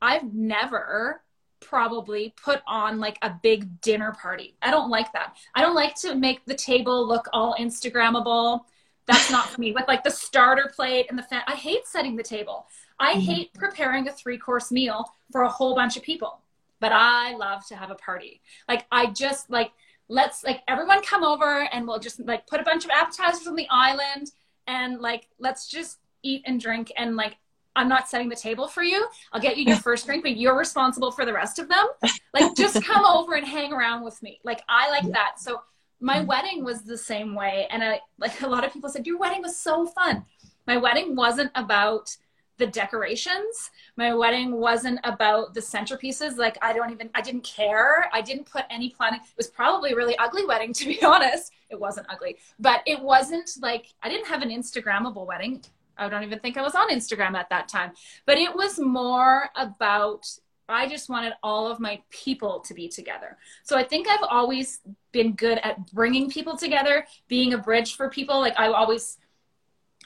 I've 0.00 0.34
never 0.34 1.22
probably 1.60 2.34
put 2.42 2.60
on 2.66 2.98
like 2.98 3.18
a 3.22 3.32
big 3.42 3.80
dinner 3.80 4.14
party. 4.20 4.56
I 4.60 4.70
don't 4.70 4.90
like 4.90 5.12
that. 5.12 5.36
I 5.54 5.62
don't 5.62 5.76
like 5.76 5.94
to 5.96 6.14
make 6.14 6.44
the 6.44 6.54
table 6.54 7.06
look 7.06 7.28
all 7.32 7.54
Instagrammable. 7.58 8.62
That's 9.06 9.30
not 9.30 9.48
for 9.48 9.60
me. 9.60 9.72
With 9.72 9.88
like 9.88 10.04
the 10.04 10.10
starter 10.10 10.70
plate 10.74 11.06
and 11.08 11.18
the 11.18 11.22
fan, 11.22 11.42
I 11.46 11.54
hate 11.54 11.86
setting 11.86 12.16
the 12.16 12.22
table. 12.22 12.66
I 12.98 13.12
mm-hmm. 13.12 13.20
hate 13.20 13.54
preparing 13.54 14.08
a 14.08 14.12
three 14.12 14.38
course 14.38 14.70
meal 14.70 15.12
for 15.30 15.42
a 15.42 15.48
whole 15.48 15.74
bunch 15.74 15.96
of 15.96 16.02
people. 16.02 16.40
But 16.80 16.92
I 16.92 17.34
love 17.36 17.66
to 17.68 17.76
have 17.76 17.90
a 17.90 17.94
party. 17.94 18.40
Like 18.68 18.86
I 18.90 19.06
just 19.06 19.50
like 19.50 19.72
let's 20.08 20.44
like 20.44 20.62
everyone 20.68 21.02
come 21.02 21.24
over 21.24 21.68
and 21.72 21.86
we'll 21.86 21.98
just 21.98 22.20
like 22.26 22.46
put 22.46 22.60
a 22.60 22.64
bunch 22.64 22.84
of 22.84 22.90
appetizers 22.90 23.46
on 23.46 23.56
the 23.56 23.68
island 23.70 24.30
and 24.66 25.00
like 25.00 25.28
let's 25.38 25.68
just 25.68 25.98
eat 26.22 26.42
and 26.44 26.60
drink 26.60 26.92
and 26.96 27.16
like 27.16 27.36
I'm 27.74 27.88
not 27.88 28.08
setting 28.08 28.28
the 28.28 28.36
table 28.36 28.68
for 28.68 28.82
you. 28.82 29.06
I'll 29.32 29.40
get 29.40 29.56
you 29.56 29.64
your 29.64 29.76
first 29.88 30.06
drink, 30.06 30.22
but 30.22 30.36
you're 30.36 30.56
responsible 30.56 31.10
for 31.10 31.24
the 31.24 31.32
rest 31.32 31.58
of 31.58 31.68
them. 31.68 31.86
Like, 32.34 32.54
just 32.54 32.84
come 32.84 33.04
over 33.06 33.34
and 33.34 33.46
hang 33.46 33.72
around 33.72 34.04
with 34.04 34.22
me. 34.22 34.40
Like, 34.44 34.62
I 34.68 34.90
like 34.90 35.10
that. 35.12 35.38
So, 35.38 35.62
my 36.02 36.18
mm-hmm. 36.18 36.26
wedding 36.26 36.64
was 36.64 36.82
the 36.82 36.98
same 36.98 37.34
way. 37.34 37.66
And 37.70 37.82
I, 37.82 38.00
like, 38.18 38.42
a 38.42 38.46
lot 38.46 38.64
of 38.64 38.72
people 38.72 38.90
said, 38.90 39.06
Your 39.06 39.18
wedding 39.18 39.42
was 39.42 39.58
so 39.58 39.86
fun. 39.86 40.24
My 40.66 40.76
wedding 40.76 41.16
wasn't 41.16 41.50
about 41.54 42.14
the 42.58 42.66
decorations. 42.66 43.70
My 43.96 44.14
wedding 44.14 44.52
wasn't 44.52 45.00
about 45.04 45.54
the 45.54 45.60
centerpieces. 45.60 46.36
Like, 46.36 46.58
I 46.62 46.72
don't 46.72 46.90
even, 46.90 47.10
I 47.14 47.20
didn't 47.20 47.44
care. 47.44 48.10
I 48.12 48.20
didn't 48.20 48.50
put 48.50 48.64
any 48.70 48.90
planning. 48.90 49.20
It 49.20 49.36
was 49.36 49.48
probably 49.48 49.92
a 49.92 49.96
really 49.96 50.16
ugly 50.18 50.44
wedding, 50.44 50.72
to 50.74 50.84
be 50.84 51.02
honest. 51.02 51.52
It 51.70 51.80
wasn't 51.80 52.06
ugly, 52.10 52.36
but 52.58 52.82
it 52.86 53.00
wasn't 53.00 53.50
like, 53.62 53.86
I 54.02 54.10
didn't 54.10 54.26
have 54.26 54.42
an 54.42 54.50
Instagrammable 54.50 55.26
wedding 55.26 55.64
I 55.96 56.08
don't 56.08 56.22
even 56.22 56.38
think 56.38 56.56
I 56.56 56.62
was 56.62 56.74
on 56.74 56.90
Instagram 56.90 57.34
at 57.34 57.50
that 57.50 57.68
time. 57.68 57.92
But 58.26 58.38
it 58.38 58.54
was 58.54 58.78
more 58.78 59.50
about 59.56 60.26
I 60.68 60.88
just 60.88 61.08
wanted 61.10 61.34
all 61.42 61.70
of 61.70 61.80
my 61.80 62.00
people 62.10 62.60
to 62.60 62.72
be 62.72 62.88
together. 62.88 63.36
So 63.62 63.76
I 63.76 63.84
think 63.84 64.08
I've 64.08 64.22
always 64.22 64.80
been 65.12 65.32
good 65.32 65.58
at 65.62 65.92
bringing 65.92 66.30
people 66.30 66.56
together, 66.56 67.06
being 67.28 67.52
a 67.54 67.58
bridge 67.58 67.96
for 67.96 68.08
people. 68.08 68.40
Like 68.40 68.58
I 68.58 68.68
always 68.68 69.18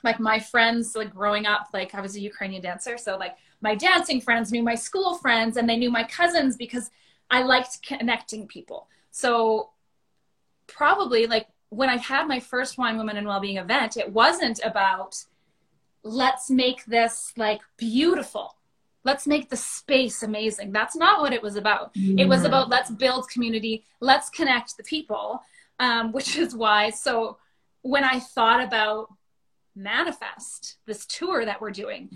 like 0.04 0.20
my 0.20 0.38
friends 0.38 0.94
like 0.94 1.14
growing 1.14 1.46
up 1.46 1.68
like 1.72 1.94
I 1.94 2.00
was 2.00 2.16
a 2.16 2.20
Ukrainian 2.20 2.62
dancer, 2.62 2.98
so 2.98 3.16
like 3.16 3.36
my 3.60 3.74
dancing 3.74 4.20
friends 4.20 4.52
knew 4.52 4.62
my 4.62 4.74
school 4.74 5.16
friends 5.16 5.56
and 5.56 5.68
they 5.68 5.76
knew 5.76 5.90
my 5.90 6.04
cousins 6.04 6.56
because 6.56 6.90
I 7.30 7.42
liked 7.42 7.82
connecting 7.82 8.46
people. 8.46 8.88
So 9.10 9.70
probably 10.66 11.26
like 11.26 11.48
when 11.70 11.88
I 11.88 11.96
had 11.96 12.28
my 12.28 12.38
first 12.38 12.78
wine 12.78 12.96
women 12.98 13.16
and 13.16 13.26
well-being 13.26 13.56
event, 13.56 13.96
it 13.96 14.12
wasn't 14.12 14.60
about 14.62 15.24
let's 16.02 16.50
make 16.50 16.84
this 16.84 17.32
like 17.36 17.60
beautiful 17.76 18.56
let's 19.06 19.26
make 19.26 19.48
the 19.48 19.56
space 19.56 20.22
amazing 20.22 20.72
that's 20.72 20.96
not 20.96 21.20
what 21.20 21.32
it 21.32 21.42
was 21.42 21.56
about 21.56 21.94
mm-hmm. 21.94 22.18
it 22.18 22.28
was 22.28 22.38
mm-hmm. 22.38 22.48
about 22.48 22.68
let's 22.68 22.90
build 22.90 23.28
community 23.28 23.84
let's 24.00 24.28
connect 24.28 24.76
the 24.76 24.82
people 24.82 25.40
um, 25.78 26.12
which 26.16 26.36
is 26.36 26.54
why 26.54 26.90
so 26.90 27.38
when 27.82 28.04
i 28.04 28.18
thought 28.18 28.62
about 28.62 29.08
manifest 29.74 30.78
this 30.86 31.04
tour 31.04 31.44
that 31.44 31.60
we're 31.60 31.70
doing 31.70 32.08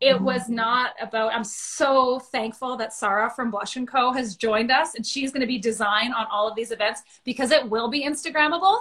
it 0.00 0.14
mm-hmm. 0.14 0.24
was 0.24 0.48
not 0.48 0.94
about 1.00 1.34
i'm 1.34 1.44
so 1.44 2.18
thankful 2.18 2.76
that 2.76 2.92
sarah 2.92 3.28
from 3.28 3.50
blush 3.50 3.76
and 3.76 3.88
co 3.88 4.12
has 4.12 4.36
joined 4.36 4.70
us 4.70 4.94
and 4.94 5.04
she's 5.04 5.32
going 5.32 5.40
to 5.40 5.46
be 5.46 5.58
design 5.58 6.12
on 6.12 6.26
all 6.30 6.48
of 6.48 6.54
these 6.54 6.70
events 6.70 7.02
because 7.24 7.50
it 7.50 7.68
will 7.68 7.88
be 7.88 8.04
instagrammable 8.04 8.78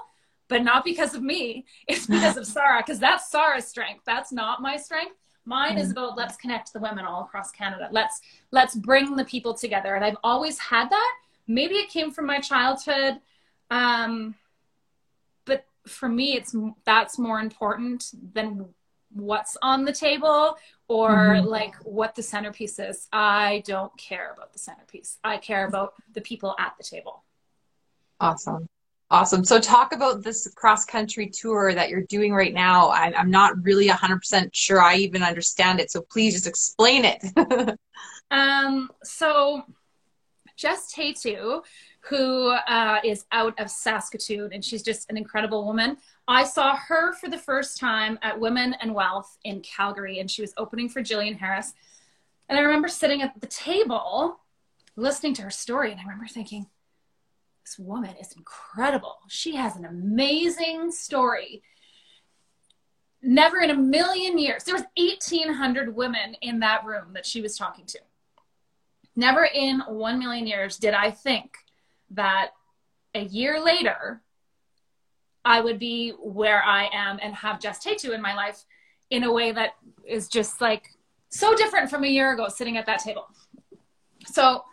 but 0.47 0.63
not 0.63 0.84
because 0.84 1.13
of 1.13 1.21
me. 1.21 1.65
It's 1.88 2.06
because 2.06 2.38
of 2.38 2.45
Sarah, 2.56 2.82
because 2.86 2.99
that's 2.99 3.30
Sarah's 3.30 3.67
strength. 3.67 4.03
That's 4.06 4.32
not 4.32 4.62
my 4.62 4.77
strength. 4.77 5.15
Mine 5.48 5.78
is 5.78 5.88
mm. 5.88 5.92
about 5.94 6.18
let's 6.18 6.36
connect 6.36 6.74
the 6.74 6.80
women 6.80 7.06
all 7.06 7.24
across 7.24 7.52
Canada. 7.52 7.88
Let's 7.90 8.20
let's 8.52 8.76
bring 8.76 9.16
the 9.16 9.24
people 9.24 9.54
together. 9.54 9.96
And 9.96 10.04
I've 10.04 10.18
always 10.22 10.60
had 10.60 10.90
that. 10.90 11.14
Maybe 11.48 11.76
it 11.76 11.90
came 11.90 12.12
from 12.12 12.26
my 12.26 12.42
childhood. 12.42 13.22
Um, 13.72 14.36
but 15.46 15.66
for 15.86 16.10
me, 16.10 16.34
it's 16.34 16.54
that's 16.84 17.18
more 17.18 17.40
important 17.40 18.12
than 18.34 18.66
what's 19.14 19.56
on 19.62 19.86
the 19.86 19.94
table 19.94 20.58
or 20.90 21.12
mm-hmm. 21.12 21.48
like 21.48 21.76
what 21.84 22.14
the 22.16 22.24
centerpiece 22.24 22.78
is. 22.78 23.08
I 23.14 23.64
don't 23.66 23.96
care 23.98 24.34
about 24.36 24.52
the 24.52 24.60
centerpiece. 24.60 25.18
I 25.24 25.38
care 25.38 25.66
about 25.66 25.94
the 26.14 26.22
people 26.22 26.56
at 26.60 26.74
the 26.78 26.84
table. 26.84 27.24
Awesome. 28.20 28.68
Awesome. 29.10 29.46
So 29.46 29.58
talk 29.58 29.93
about 29.93 30.22
this 30.22 30.52
cross 30.56 30.84
country 30.84 31.30
tour 31.30 31.74
that 31.74 31.89
you're 31.89 32.04
doing 32.04 32.34
right 32.34 32.54
now. 32.54 32.89
I, 32.89 33.13
am 33.15 33.32
not 33.32 33.54
really 33.63 33.88
100% 33.88 34.50
sure 34.52 34.82
I 34.82 34.96
even 34.98 35.24
understand 35.24 35.80
it. 35.80 35.89
So 35.91 36.02
please 36.02 36.34
just 36.34 36.48
explain 36.48 37.06
it. 37.06 37.24
um, 38.32 38.89
so 39.04 39.63
Jess 40.58 40.91
Tatu, 40.91 41.62
who 42.02 42.50
uh, 42.50 43.00
is 43.06 43.26
out 43.32 43.58
of 43.60 43.72
Saskatoon, 43.72 44.52
and 44.52 44.63
she's 44.63 44.84
just 44.84 45.10
an 45.10 45.15
incredible 45.15 45.65
woman. 45.65 45.98
I 46.28 46.43
saw 46.43 46.76
her 46.76 47.13
for 47.13 47.30
the 47.30 47.38
first 47.38 47.80
time 47.80 48.20
at 48.22 48.38
Women 48.38 48.76
and 48.82 48.93
Wealth 48.93 49.38
in 49.46 49.62
Calgary, 49.62 50.20
and 50.20 50.30
she 50.30 50.41
was 50.41 50.54
opening 50.58 50.89
for 50.89 51.02
Jillian 51.02 51.38
Harris. 51.38 51.74
And 52.50 52.60
I 52.60 52.62
remember 52.62 52.89
sitting 52.89 53.22
at 53.22 53.39
the 53.39 53.48
table 53.48 54.39
listening 54.98 55.34
to 55.36 55.43
her 55.43 55.50
story, 55.50 55.91
and 55.91 56.00
I 56.02 56.04
remember 56.04 56.28
thinking, 56.28 56.67
this 57.67 57.77
woman 57.77 58.15
is 58.21 58.32
incredible. 58.34 59.17
She 59.27 59.56
has 59.56 59.75
an 59.75 59.84
amazing 59.84 60.91
story. 60.91 61.62
Never 63.21 63.60
in 63.60 63.69
a 63.69 63.75
million 63.75 64.38
years. 64.38 64.63
There 64.63 64.75
was 64.75 64.86
1800 64.95 65.93
women 65.93 66.36
in 66.41 66.60
that 66.60 66.86
room 66.86 67.12
that 67.13 67.25
she 67.25 67.41
was 67.41 67.58
talking 67.58 67.86
to. 67.88 67.99
Never 69.15 69.43
in 69.43 69.82
1 69.82 70.19
million 70.19 70.47
years 70.47 70.77
did 70.77 70.93
I 70.93 71.12
think 71.12 71.58
that 72.12 72.51
a 73.13 73.23
year 73.23 73.62
later 73.62 74.21
I 75.43 75.60
would 75.60 75.80
be 75.80 76.12
where 76.12 76.63
I 76.63 76.89
am 76.93 77.19
and 77.21 77.36
have 77.36 77.60
Jess 77.60 77.80
Tatu 77.80 78.13
in 78.13 78.21
my 78.21 78.34
life 78.34 78.63
in 79.10 79.23
a 79.23 79.34
way 79.34 79.51
that 79.51 79.71
is 80.06 80.30
just 80.30 80.62
like 80.62 80.86
so 81.30 81.53
different 81.56 81.89
from 81.89 82.06
a 82.06 82.08
year 82.08 82.34
ago 82.34 82.47
sitting 82.47 82.77
at 82.77 82.86
that 82.86 82.99
table. 82.99 83.27
So 84.27 84.63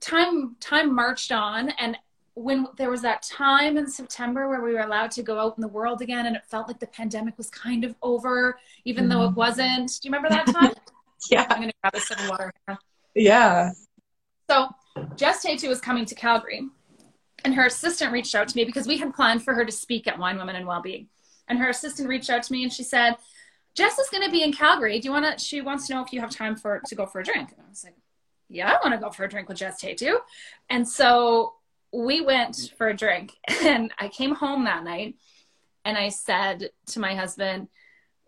time 0.00 0.56
time 0.60 0.94
marched 0.94 1.32
on 1.32 1.70
and 1.78 1.96
when 2.38 2.66
there 2.76 2.90
was 2.90 3.02
that 3.02 3.22
time 3.22 3.76
in 3.76 3.86
September 3.86 4.48
where 4.48 4.62
we 4.62 4.72
were 4.72 4.80
allowed 4.80 5.10
to 5.10 5.22
go 5.22 5.38
out 5.40 5.54
in 5.56 5.60
the 5.60 5.68
world 5.68 6.00
again 6.00 6.26
and 6.26 6.36
it 6.36 6.46
felt 6.46 6.68
like 6.68 6.78
the 6.78 6.86
pandemic 6.86 7.36
was 7.36 7.50
kind 7.50 7.84
of 7.84 7.94
over, 8.00 8.58
even 8.84 9.06
mm 9.06 9.10
though 9.10 9.24
it 9.24 9.28
mm-hmm. 9.28 9.34
wasn't. 9.34 9.88
Do 9.88 10.08
you 10.08 10.12
remember 10.12 10.28
that 10.28 10.46
time? 10.46 10.72
yeah. 11.30 11.46
I'm 11.50 11.56
going 11.56 11.70
to 11.70 11.74
grab 11.82 11.94
a 11.94 12.00
sip 12.00 12.20
of 12.20 12.28
water. 12.28 12.52
Yeah. 13.14 13.72
So 14.48 14.68
Jess 15.16 15.42
Tatu 15.42 15.68
was 15.68 15.80
coming 15.80 16.04
to 16.04 16.14
Calgary 16.14 16.68
and 17.44 17.54
her 17.54 17.66
assistant 17.66 18.12
reached 18.12 18.34
out 18.34 18.48
to 18.48 18.56
me 18.56 18.64
because 18.64 18.86
we 18.86 18.98
had 18.98 19.14
planned 19.14 19.42
for 19.42 19.54
her 19.54 19.64
to 19.64 19.72
speak 19.72 20.06
at 20.06 20.18
Wine 20.18 20.38
Women 20.38 20.56
and 20.56 20.66
Wellbeing. 20.66 21.08
And 21.48 21.58
her 21.58 21.70
assistant 21.70 22.08
reached 22.08 22.30
out 22.30 22.42
to 22.44 22.52
me 22.52 22.62
and 22.62 22.72
she 22.72 22.82
said, 22.82 23.16
Jess 23.74 23.98
is 23.98 24.08
going 24.10 24.24
to 24.24 24.30
be 24.30 24.42
in 24.42 24.52
Calgary. 24.52 24.98
Do 25.00 25.06
you 25.08 25.12
want 25.12 25.38
to, 25.38 25.44
she 25.44 25.60
wants 25.60 25.86
to 25.86 25.94
know 25.94 26.04
if 26.04 26.12
you 26.12 26.20
have 26.20 26.30
time 26.30 26.56
for, 26.56 26.80
to 26.86 26.94
go 26.94 27.06
for 27.06 27.20
a 27.20 27.24
drink. 27.24 27.50
And 27.52 27.60
I 27.66 27.68
was 27.68 27.84
like, 27.84 27.94
yeah, 28.48 28.70
I 28.70 28.78
want 28.82 28.98
to 28.98 29.04
go 29.04 29.10
for 29.10 29.24
a 29.24 29.28
drink 29.28 29.48
with 29.48 29.58
Jess 29.58 29.80
Tatu. 29.80 30.18
And 30.70 30.88
so 30.88 31.54
we 31.92 32.20
went 32.20 32.72
for 32.76 32.88
a 32.88 32.96
drink 32.96 33.32
and 33.62 33.92
I 33.98 34.08
came 34.08 34.34
home 34.34 34.64
that 34.64 34.84
night 34.84 35.16
and 35.84 35.96
I 35.96 36.08
said 36.08 36.70
to 36.86 37.00
my 37.00 37.14
husband, 37.14 37.68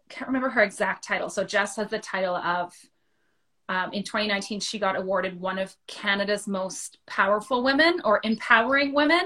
can't 0.08 0.28
remember 0.28 0.50
her 0.50 0.62
exact 0.62 1.04
title. 1.04 1.30
So 1.30 1.44
Jess 1.44 1.76
has 1.76 1.88
the 1.88 1.98
title 1.98 2.34
of, 2.34 2.74
um, 3.68 3.92
in 3.92 4.02
2019, 4.02 4.60
she 4.60 4.78
got 4.78 4.96
awarded 4.96 5.40
one 5.40 5.58
of 5.58 5.74
Canada's 5.86 6.48
most 6.48 6.98
powerful 7.06 7.62
women 7.62 8.00
or 8.04 8.20
empowering 8.24 8.92
women. 8.92 9.22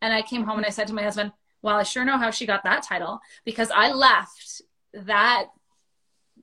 And 0.00 0.12
I 0.12 0.22
came 0.22 0.44
home 0.44 0.58
and 0.58 0.66
I 0.66 0.70
said 0.70 0.86
to 0.88 0.94
my 0.94 1.02
husband, 1.02 1.32
well, 1.62 1.76
I 1.76 1.82
sure 1.82 2.04
know 2.04 2.18
how 2.18 2.30
she 2.30 2.46
got 2.46 2.62
that 2.64 2.84
title 2.84 3.20
because 3.44 3.70
I 3.74 3.92
left 3.92 4.62
that 4.92 5.46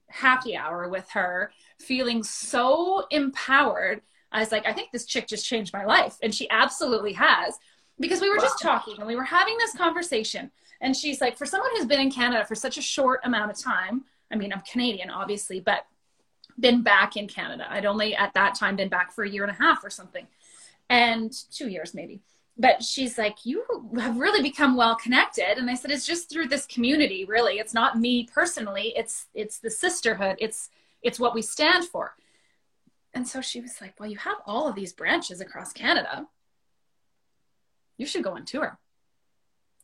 happy 0.07 0.55
hour 0.55 0.89
with 0.89 1.09
her 1.11 1.51
feeling 1.81 2.23
so 2.23 3.05
empowered. 3.11 4.01
I 4.31 4.39
was 4.39 4.51
like, 4.51 4.65
I 4.65 4.73
think 4.73 4.91
this 4.91 5.05
chick 5.05 5.27
just 5.27 5.45
changed 5.45 5.73
my 5.73 5.85
life. 5.85 6.17
And 6.21 6.33
she 6.33 6.49
absolutely 6.49 7.13
has. 7.13 7.57
Because 7.99 8.21
we 8.21 8.29
were 8.29 8.37
wow. 8.37 8.43
just 8.43 8.61
talking 8.61 8.95
and 8.97 9.05
we 9.05 9.15
were 9.15 9.23
having 9.23 9.57
this 9.57 9.75
conversation. 9.75 10.49
And 10.79 10.95
she's 10.95 11.21
like, 11.21 11.37
for 11.37 11.45
someone 11.45 11.69
who's 11.75 11.85
been 11.85 11.99
in 11.99 12.11
Canada 12.11 12.45
for 12.45 12.55
such 12.55 12.77
a 12.77 12.81
short 12.81 13.21
amount 13.23 13.51
of 13.51 13.57
time, 13.57 14.05
I 14.31 14.35
mean, 14.35 14.51
I'm 14.51 14.61
Canadian, 14.61 15.09
obviously, 15.09 15.59
but 15.59 15.85
been 16.59 16.81
back 16.81 17.17
in 17.17 17.27
Canada. 17.27 17.67
I'd 17.69 17.85
only 17.85 18.15
at 18.15 18.33
that 18.33 18.55
time 18.55 18.75
been 18.75 18.89
back 18.89 19.11
for 19.11 19.23
a 19.23 19.29
year 19.29 19.43
and 19.43 19.51
a 19.51 19.61
half 19.61 19.83
or 19.83 19.89
something, 19.89 20.27
and 20.89 21.31
two 21.51 21.69
years 21.69 21.93
maybe. 21.93 22.21
But 22.57 22.83
she's 22.83 23.17
like, 23.17 23.45
You 23.45 23.63
have 23.99 24.17
really 24.17 24.41
become 24.41 24.75
well 24.75 24.95
connected. 24.95 25.57
And 25.57 25.69
I 25.69 25.75
said, 25.75 25.91
It's 25.91 26.05
just 26.05 26.29
through 26.29 26.47
this 26.47 26.65
community, 26.65 27.25
really. 27.25 27.59
It's 27.59 27.73
not 27.73 27.99
me 27.99 28.27
personally, 28.33 28.93
it's 28.95 29.27
it's 29.33 29.59
the 29.59 29.69
sisterhood. 29.69 30.37
It's 30.39 30.69
it's 31.01 31.19
what 31.19 31.33
we 31.33 31.41
stand 31.41 31.85
for. 31.85 32.15
And 33.13 33.27
so 33.27 33.41
she 33.41 33.59
was 33.59 33.81
like, 33.81 33.99
Well, 33.99 34.09
you 34.09 34.17
have 34.17 34.37
all 34.45 34.67
of 34.67 34.75
these 34.75 34.93
branches 34.93 35.41
across 35.41 35.73
Canada. 35.73 36.27
You 37.97 38.05
should 38.05 38.23
go 38.23 38.35
on 38.35 38.45
tour. 38.45 38.79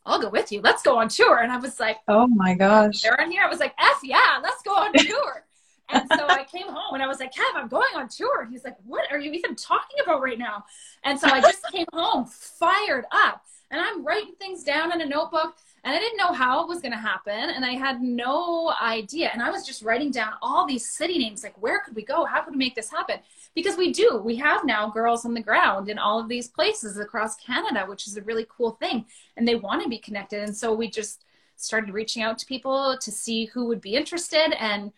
I'll 0.06 0.20
go 0.20 0.30
with 0.30 0.50
you. 0.50 0.62
Let's 0.62 0.82
go 0.82 0.98
on 0.98 1.08
tour. 1.08 1.38
And 1.38 1.52
I 1.52 1.58
was 1.58 1.78
like, 1.78 1.98
Oh 2.08 2.26
my 2.26 2.54
gosh. 2.54 3.02
They're 3.02 3.20
on 3.20 3.30
here. 3.30 3.42
I 3.42 3.48
was 3.48 3.60
like, 3.60 3.74
F 3.78 4.00
yeah, 4.02 4.40
let's 4.42 4.62
go 4.62 4.72
on 4.72 4.92
tour. 4.94 5.44
and 5.90 6.04
so 6.16 6.26
I 6.26 6.44
came 6.44 6.68
home 6.68 6.94
and 6.94 7.02
I 7.02 7.06
was 7.06 7.20
like, 7.20 7.32
Kev, 7.32 7.54
I'm 7.54 7.68
going 7.68 7.94
on 7.94 8.08
tour. 8.08 8.42
And 8.42 8.50
he's 8.50 8.64
like, 8.64 8.76
What 8.84 9.10
are 9.12 9.18
you 9.18 9.32
even 9.32 9.54
talking 9.54 9.98
about 10.02 10.22
right 10.22 10.38
now? 10.38 10.64
And 11.04 11.18
so 11.18 11.28
I 11.28 11.40
just 11.40 11.62
came 11.70 11.86
home 11.92 12.26
fired 12.26 13.04
up 13.12 13.44
and 13.70 13.80
I'm 13.80 14.04
writing 14.04 14.34
things 14.38 14.64
down 14.64 14.92
in 14.92 15.00
a 15.00 15.06
notebook 15.06 15.56
and 15.84 15.94
I 15.94 15.98
didn't 15.98 16.18
know 16.18 16.32
how 16.32 16.62
it 16.62 16.68
was 16.68 16.80
going 16.80 16.92
to 16.92 16.98
happen 16.98 17.32
and 17.32 17.64
I 17.64 17.72
had 17.72 18.02
no 18.02 18.72
idea. 18.80 19.30
And 19.32 19.42
I 19.42 19.50
was 19.50 19.66
just 19.66 19.82
writing 19.82 20.10
down 20.10 20.34
all 20.42 20.66
these 20.66 20.88
city 20.88 21.18
names 21.18 21.42
like, 21.42 21.60
where 21.60 21.80
could 21.80 21.94
we 21.94 22.04
go? 22.04 22.24
How 22.24 22.42
could 22.42 22.54
we 22.54 22.58
make 22.58 22.74
this 22.74 22.90
happen? 22.90 23.20
Because 23.54 23.76
we 23.76 23.92
do. 23.92 24.20
We 24.24 24.36
have 24.36 24.64
now 24.64 24.90
girls 24.90 25.24
on 25.24 25.34
the 25.34 25.42
ground 25.42 25.88
in 25.88 25.98
all 25.98 26.18
of 26.20 26.28
these 26.28 26.48
places 26.48 26.98
across 26.98 27.36
Canada, 27.36 27.86
which 27.86 28.06
is 28.06 28.16
a 28.16 28.22
really 28.22 28.46
cool 28.48 28.72
thing. 28.72 29.06
And 29.36 29.46
they 29.46 29.54
want 29.54 29.82
to 29.82 29.88
be 29.88 29.98
connected. 29.98 30.42
And 30.42 30.56
so 30.56 30.74
we 30.74 30.90
just 30.90 31.24
started 31.56 31.94
reaching 31.94 32.22
out 32.22 32.38
to 32.38 32.46
people 32.46 32.96
to 33.00 33.10
see 33.10 33.46
who 33.46 33.66
would 33.66 33.80
be 33.80 33.94
interested. 33.94 34.52
And 34.60 34.92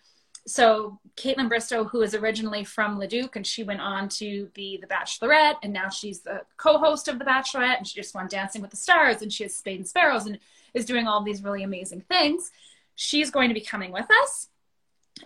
so 0.47 0.99
Kaitlyn 1.17 1.51
Bristowe, 1.51 1.89
who 1.89 2.03
is 2.03 2.15
originally 2.15 2.65
from 2.65 2.99
Leduc, 2.99 3.37
and 3.37 3.47
she 3.47 3.63
went 3.63 3.81
on 3.81 4.09
to 4.09 4.47
be 4.55 4.79
the 4.79 4.87
Bachelorette, 4.87 5.57
and 5.63 5.73
now 5.73 5.89
she's 5.89 6.21
the 6.21 6.43
co-host 6.57 7.09
of 7.09 7.19
the 7.19 7.25
Bachelorette, 7.25 7.79
and 7.79 7.87
she 7.87 8.01
just 8.01 8.15
won 8.15 8.27
Dancing 8.27 8.63
with 8.63 8.71
the 8.71 8.77
Stars, 8.77 9.23
and 9.23 9.33
she 9.33 9.45
has 9.45 9.55
Spade 9.55 9.79
and 9.79 9.89
Sparrows, 9.89 10.27
and 10.27 10.39
is 10.75 10.85
doing 10.85 11.07
all 11.07 11.23
these 11.23 11.43
really 11.43 11.63
amazing 11.63 12.03
things. 12.03 12.51
She's 12.95 13.31
going 13.31 13.49
to 13.49 13.55
be 13.55 13.61
coming 13.61 13.93
with 13.93 14.07
us. 14.23 14.49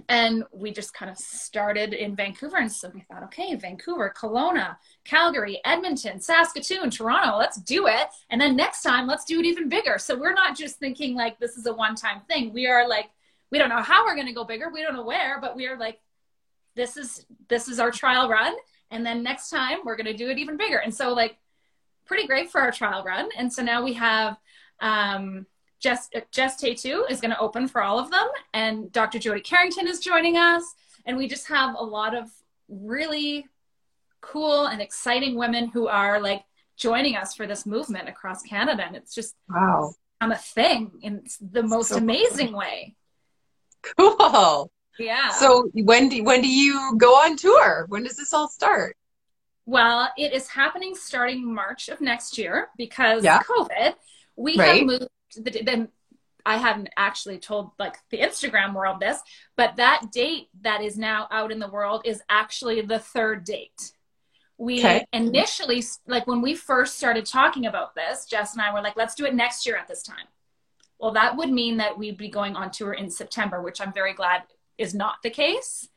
And 0.09 0.44
we 0.52 0.72
just 0.72 0.94
kind 0.94 1.11
of 1.11 1.16
started 1.16 1.92
in 1.92 2.16
Vancouver. 2.16 2.57
And 2.57 2.70
so 2.72 2.90
we 2.92 3.02
thought, 3.02 3.22
okay, 3.24 3.54
Vancouver, 3.54 4.12
Kelowna, 4.16 4.76
Calgary, 5.04 5.61
Edmonton, 5.64 6.20
Saskatoon, 6.20 6.90
Toronto, 6.90 7.37
let's 7.37 7.59
do 7.59 7.87
it. 7.87 8.09
And 8.30 8.40
then 8.40 8.57
next 8.57 8.83
time, 8.83 9.07
let's 9.07 9.24
do 9.24 9.38
it 9.38 9.46
even 9.46 9.68
bigger. 9.68 9.98
So 9.98 10.16
we're 10.16 10.35
not 10.35 10.57
just 10.57 10.78
thinking 10.78 11.14
like 11.14 11.38
this 11.38 11.57
is 11.57 11.66
a 11.66 11.72
one 11.72 11.94
time 11.94 12.22
thing. 12.28 12.52
We 12.52 12.66
are 12.66 12.88
like, 12.88 13.11
we 13.50 13.59
don't 13.59 13.68
know 13.68 13.83
how 13.83 14.04
we're 14.04 14.16
going 14.16 14.26
to 14.26 14.33
go 14.33 14.44
bigger. 14.44 14.68
We 14.68 14.83
don't 14.83 14.94
know 14.94 15.04
where, 15.04 15.40
but 15.40 15.54
we 15.54 15.66
are 15.66 15.78
like, 15.78 16.00
this 16.74 16.96
is, 16.96 17.24
this 17.48 17.68
is 17.68 17.78
our 17.78 17.92
trial 17.92 18.28
run. 18.28 18.54
And 18.90 19.07
then 19.07 19.22
next 19.22 19.50
time 19.50 19.78
we're 19.85 19.96
going 19.96 20.07
to 20.07 20.16
do 20.16 20.28
it 20.28 20.38
even 20.38 20.57
bigger. 20.57 20.78
And 20.78 20.92
so 20.92 21.12
like, 21.12 21.37
pretty 22.04 22.26
great 22.26 22.50
for 22.50 22.61
our 22.61 22.72
trial 22.72 23.04
run. 23.04 23.28
And 23.37 23.52
so 23.52 23.62
now 23.62 23.83
we 23.83 23.94
have 23.94 24.37
um, 24.81 25.47
Jess, 25.81 26.09
Jess 26.31 26.57
Tatu 26.57 27.05
is 27.11 27.21
going 27.21 27.31
to 27.31 27.39
open 27.39 27.69
for 27.69 27.83
all 27.83 27.99
of 27.99 28.11
them, 28.11 28.27
and 28.53 28.91
Dr. 28.93 29.19
Jody 29.19 29.41
Carrington 29.41 29.87
is 29.87 30.01
joining 30.01 30.37
us. 30.37 30.65
And 31.07 31.17
we 31.17 31.29
just 31.29 31.49
have 31.49 31.75
a 31.79 31.85
lot 31.85 32.15
of 32.15 32.31
really 32.69 33.47
cool 34.23 34.67
and 34.67 34.81
exciting 34.81 35.37
women 35.37 35.69
who 35.69 35.87
are 35.87 36.21
like 36.21 36.45
joining 36.77 37.17
us 37.17 37.35
for 37.35 37.47
this 37.47 37.67
movement 37.67 38.09
across 38.09 38.43
Canada. 38.43 38.85
And 38.87 38.97
it's 38.97 39.15
just 39.15 39.35
wow, 39.49 39.93
I'm 40.21 40.33
a 40.33 40.37
thing 40.37 40.93
in 41.03 41.25
the 41.41 41.63
most 41.63 41.91
so 41.91 41.97
amazing 41.99 42.49
cool. 42.49 42.59
way. 42.59 42.97
Cool. 43.99 44.71
Yeah. 44.99 45.31
So 45.31 45.69
when 45.75 46.09
do 46.09 46.25
when 46.25 46.41
do 46.41 46.49
you 46.49 46.97
go 46.97 47.13
on 47.15 47.37
tour? 47.37 47.87
When 47.89 48.05
does 48.05 48.17
this 48.17 48.33
all 48.33 48.49
start? 48.49 48.97
Well, 49.67 50.11
it 50.17 50.33
is 50.33 50.49
happening 50.49 50.95
starting 50.95 51.53
March 51.53 51.89
of 51.89 52.01
next 52.01 52.39
year 52.39 52.69
because 52.77 53.25
yeah. 53.25 53.41
COVID. 53.43 53.95
We 54.37 54.57
right. 54.57 54.79
have 54.79 54.87
moved 54.87 55.09
the, 55.37 55.62
then 55.62 55.88
I 56.47 56.59
hadn't 56.59 56.90
actually 56.97 57.38
told 57.38 57.73
like 57.79 57.97
the 58.11 58.18
Instagram 58.18 58.75
world 58.75 59.01
this, 59.01 59.18
but 59.57 59.77
that 59.77 60.12
date 60.12 60.49
that 60.62 60.83
is 60.83 60.99
now 60.99 61.27
out 61.31 61.51
in 61.51 61.59
the 61.59 61.68
world 61.68 62.03
is 62.05 62.23
actually 62.29 62.81
the 62.83 62.99
third 62.99 63.44
date. 63.44 63.92
We 64.59 64.79
okay. 64.81 65.05
initially, 65.12 65.83
like 66.07 66.27
when 66.27 66.42
we 66.42 66.55
first 66.55 66.97
started 66.97 67.27
talking 67.27 67.66
about 67.66 67.94
this, 67.94 68.27
Jess 68.27 68.53
and 68.53 68.62
I 68.62 68.73
were 68.73 68.83
like, 68.83 68.97
let's 68.97 69.14
do 69.14 69.25
it 69.25 69.35
next 69.35 69.66
year 69.66 69.77
at 69.77 69.88
this 69.88 70.03
time. 70.03 70.27
Well, 70.99 71.12
that 71.12 71.37
would 71.37 71.51
mean 71.51 71.79
that 71.79 71.99
we'd 71.99 72.16
be 72.16 72.29
going 72.29 72.55
on 72.55 72.70
tour 72.70 72.92
in 72.92 73.11
September, 73.11 73.61
which 73.61 73.81
I'm 73.81 73.92
very 73.92 74.12
glad 74.12 74.42
is 74.79 74.94
not 74.94 75.16
the 75.23 75.31
case 75.31 75.88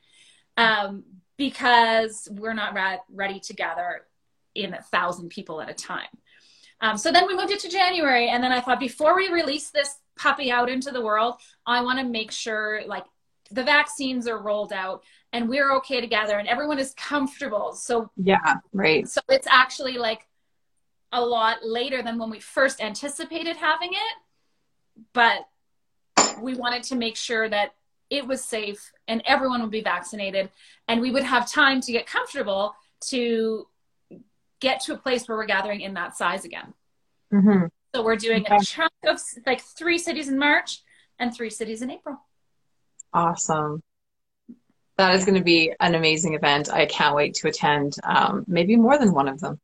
um, 0.55 1.03
because 1.37 2.27
we're 2.31 2.53
not 2.53 2.73
re- 2.73 2.99
ready 3.11 3.39
to 3.41 3.53
gather 3.53 4.05
in 4.55 4.73
a 4.73 4.81
thousand 4.81 5.29
people 5.29 5.61
at 5.61 5.69
a 5.69 5.73
time. 5.73 6.07
Um, 6.81 6.97
so 6.97 7.11
then 7.11 7.27
we 7.27 7.35
moved 7.35 7.51
it 7.51 7.59
to 7.61 7.69
January. 7.69 8.29
And 8.29 8.43
then 8.43 8.51
I 8.51 8.61
thought 8.61 8.79
before 8.79 9.15
we 9.15 9.31
release 9.31 9.69
this 9.69 9.95
puppy 10.17 10.51
out 10.51 10.69
into 10.69 10.91
the 10.91 11.01
world, 11.01 11.35
I 11.65 11.81
want 11.81 11.99
to 11.99 12.05
make 12.05 12.31
sure 12.31 12.81
like 12.85 13.05
the 13.51 13.63
vaccines 13.63 14.27
are 14.27 14.37
rolled 14.37 14.73
out 14.73 15.03
and 15.33 15.49
we're 15.49 15.71
okay 15.77 16.01
together 16.01 16.37
and 16.37 16.47
everyone 16.47 16.79
is 16.79 16.93
comfortable. 16.95 17.73
So, 17.73 18.09
yeah, 18.17 18.55
right. 18.73 19.07
So 19.07 19.21
it's 19.29 19.47
actually 19.47 19.97
like 19.97 20.27
a 21.11 21.21
lot 21.21 21.57
later 21.63 22.03
than 22.03 22.17
when 22.17 22.29
we 22.29 22.39
first 22.39 22.81
anticipated 22.81 23.55
having 23.55 23.91
it. 23.93 25.03
But 25.13 25.47
we 26.41 26.55
wanted 26.55 26.83
to 26.83 26.95
make 26.95 27.15
sure 27.15 27.47
that 27.49 27.73
it 28.09 28.25
was 28.25 28.43
safe 28.43 28.91
and 29.07 29.21
everyone 29.25 29.61
would 29.61 29.71
be 29.71 29.81
vaccinated 29.81 30.49
and 30.87 31.01
we 31.01 31.11
would 31.11 31.23
have 31.23 31.49
time 31.49 31.81
to 31.81 31.91
get 31.91 32.07
comfortable 32.07 32.73
to 33.01 33.67
get 34.59 34.81
to 34.81 34.93
a 34.93 34.97
place 34.97 35.27
where 35.27 35.37
we're 35.37 35.45
gathering 35.45 35.81
in 35.81 35.93
that 35.95 36.15
size 36.15 36.45
again. 36.45 36.73
Mm-hmm. 37.33 37.65
So 37.93 38.03
we're 38.03 38.15
doing 38.15 38.45
okay. 38.45 38.55
a 38.55 38.59
chunk 38.61 38.91
of 39.05 39.19
like 39.45 39.61
three 39.61 39.97
cities 39.97 40.27
in 40.27 40.37
March 40.37 40.81
and 41.19 41.33
three 41.33 41.49
cities 41.49 41.81
in 41.81 41.91
April. 41.91 42.17
Awesome. 43.13 43.81
That 44.97 45.13
is 45.13 45.25
going 45.25 45.37
to 45.37 45.43
be 45.43 45.73
an 45.79 45.93
amazing 45.93 46.33
event. 46.33 46.73
I 46.73 46.87
can't 46.87 47.15
wait 47.15 47.35
to 47.35 47.47
attend. 47.47 47.95
Um, 48.03 48.43
maybe 48.47 48.75
more 48.75 48.97
than 48.97 49.13
one 49.13 49.27
of 49.27 49.39
them. 49.39 49.59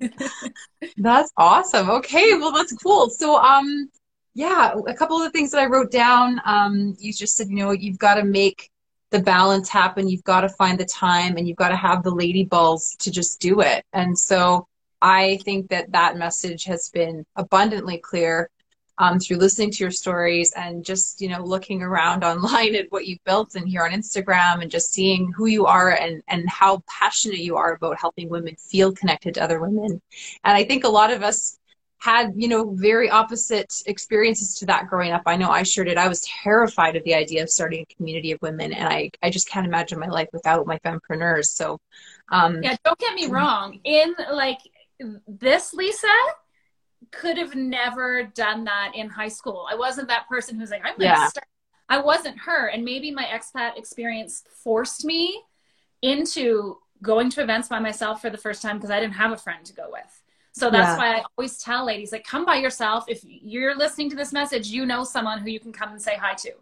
that's 0.98 1.32
awesome. 1.36 1.88
Okay, 1.88 2.34
well 2.34 2.52
that's 2.52 2.74
cool. 2.74 3.08
So, 3.08 3.36
um, 3.36 3.90
yeah, 4.34 4.74
a 4.86 4.94
couple 4.94 5.16
of 5.16 5.24
the 5.24 5.30
things 5.30 5.50
that 5.52 5.60
I 5.60 5.66
wrote 5.66 5.90
down. 5.90 6.40
Um, 6.44 6.94
you 6.98 7.12
just 7.12 7.36
said, 7.36 7.48
you 7.48 7.56
know, 7.56 7.72
you've 7.72 7.98
got 7.98 8.14
to 8.14 8.24
make 8.24 8.70
the 9.10 9.20
balance 9.20 9.68
happen. 9.68 10.08
You've 10.08 10.24
got 10.24 10.42
to 10.42 10.48
find 10.48 10.78
the 10.78 10.84
time 10.84 11.36
and 11.36 11.46
you've 11.46 11.56
got 11.56 11.70
to 11.70 11.76
have 11.76 12.02
the 12.02 12.14
lady 12.14 12.44
balls 12.44 12.96
to 13.00 13.10
just 13.10 13.40
do 13.40 13.60
it. 13.60 13.84
And 13.92 14.18
so 14.18 14.66
I 15.02 15.38
think 15.44 15.68
that 15.70 15.92
that 15.92 16.16
message 16.16 16.64
has 16.64 16.90
been 16.90 17.24
abundantly 17.36 17.98
clear 17.98 18.50
um, 18.98 19.18
through 19.18 19.38
listening 19.38 19.70
to 19.70 19.78
your 19.82 19.90
stories 19.90 20.52
and 20.54 20.84
just, 20.84 21.22
you 21.22 21.28
know, 21.28 21.42
looking 21.42 21.82
around 21.82 22.22
online 22.24 22.74
at 22.74 22.86
what 22.90 23.06
you've 23.06 23.24
built 23.24 23.54
and 23.54 23.66
here 23.66 23.82
on 23.84 23.92
Instagram 23.92 24.60
and 24.60 24.70
just 24.70 24.92
seeing 24.92 25.32
who 25.32 25.46
you 25.46 25.66
are 25.66 25.90
and, 25.90 26.22
and 26.28 26.48
how 26.48 26.82
passionate 26.86 27.38
you 27.38 27.56
are 27.56 27.74
about 27.74 27.98
helping 27.98 28.28
women 28.28 28.54
feel 28.56 28.92
connected 28.92 29.34
to 29.34 29.42
other 29.42 29.60
women. 29.60 30.02
And 30.44 30.56
I 30.56 30.64
think 30.64 30.84
a 30.84 30.88
lot 30.88 31.10
of 31.10 31.22
us 31.22 31.58
had 32.00 32.32
you 32.34 32.48
know 32.48 32.70
very 32.74 33.10
opposite 33.10 33.82
experiences 33.86 34.54
to 34.54 34.66
that 34.66 34.88
growing 34.88 35.12
up. 35.12 35.22
I 35.26 35.36
know 35.36 35.50
i 35.50 35.62
sure 35.62 35.84
did. 35.84 35.98
I 35.98 36.08
was 36.08 36.26
terrified 36.42 36.96
of 36.96 37.04
the 37.04 37.14
idea 37.14 37.42
of 37.42 37.50
starting 37.50 37.84
a 37.88 37.94
community 37.94 38.32
of 38.32 38.40
women 38.42 38.72
and 38.72 38.88
i 38.88 39.10
i 39.22 39.30
just 39.30 39.48
can't 39.48 39.66
imagine 39.66 39.98
my 39.98 40.08
life 40.08 40.28
without 40.32 40.66
my 40.66 40.78
fempreneurs 40.78 41.46
so 41.46 41.78
um 42.30 42.62
yeah 42.62 42.76
don't 42.84 42.98
get 42.98 43.14
me 43.14 43.26
wrong. 43.26 43.78
In 43.84 44.14
like 44.32 44.58
this 45.28 45.74
lisa 45.74 46.08
could 47.10 47.36
have 47.36 47.54
never 47.54 48.24
done 48.34 48.64
that 48.64 48.92
in 48.94 49.08
high 49.08 49.28
school. 49.28 49.66
I 49.70 49.74
wasn't 49.74 50.08
that 50.08 50.26
person 50.28 50.58
who's 50.58 50.70
like 50.70 50.82
i'm 50.84 50.96
gonna 50.96 51.04
yeah. 51.04 51.28
start. 51.28 51.46
I 51.90 52.00
wasn't 52.00 52.38
her. 52.38 52.68
And 52.68 52.84
maybe 52.84 53.10
my 53.10 53.24
expat 53.24 53.76
experience 53.76 54.44
forced 54.62 55.04
me 55.04 55.42
into 56.02 56.78
going 57.02 57.28
to 57.30 57.42
events 57.42 57.68
by 57.68 57.80
myself 57.80 58.20
for 58.22 58.30
the 58.30 58.38
first 58.38 58.62
time 58.62 58.76
because 58.76 58.90
i 58.90 59.00
didn't 59.00 59.14
have 59.14 59.32
a 59.32 59.36
friend 59.36 59.64
to 59.64 59.72
go 59.72 59.88
with 59.90 60.19
so 60.52 60.70
that's 60.70 60.88
yeah. 60.88 60.98
why 60.98 61.16
I 61.18 61.22
always 61.36 61.58
tell 61.58 61.86
ladies, 61.86 62.12
like, 62.12 62.24
come 62.24 62.44
by 62.44 62.56
yourself. 62.56 63.04
If 63.08 63.20
you're 63.24 63.76
listening 63.76 64.10
to 64.10 64.16
this 64.16 64.32
message, 64.32 64.68
you 64.68 64.84
know 64.84 65.04
someone 65.04 65.38
who 65.38 65.50
you 65.50 65.60
can 65.60 65.72
come 65.72 65.90
and 65.90 66.02
say 66.02 66.16
hi 66.16 66.34
to. 66.34 66.52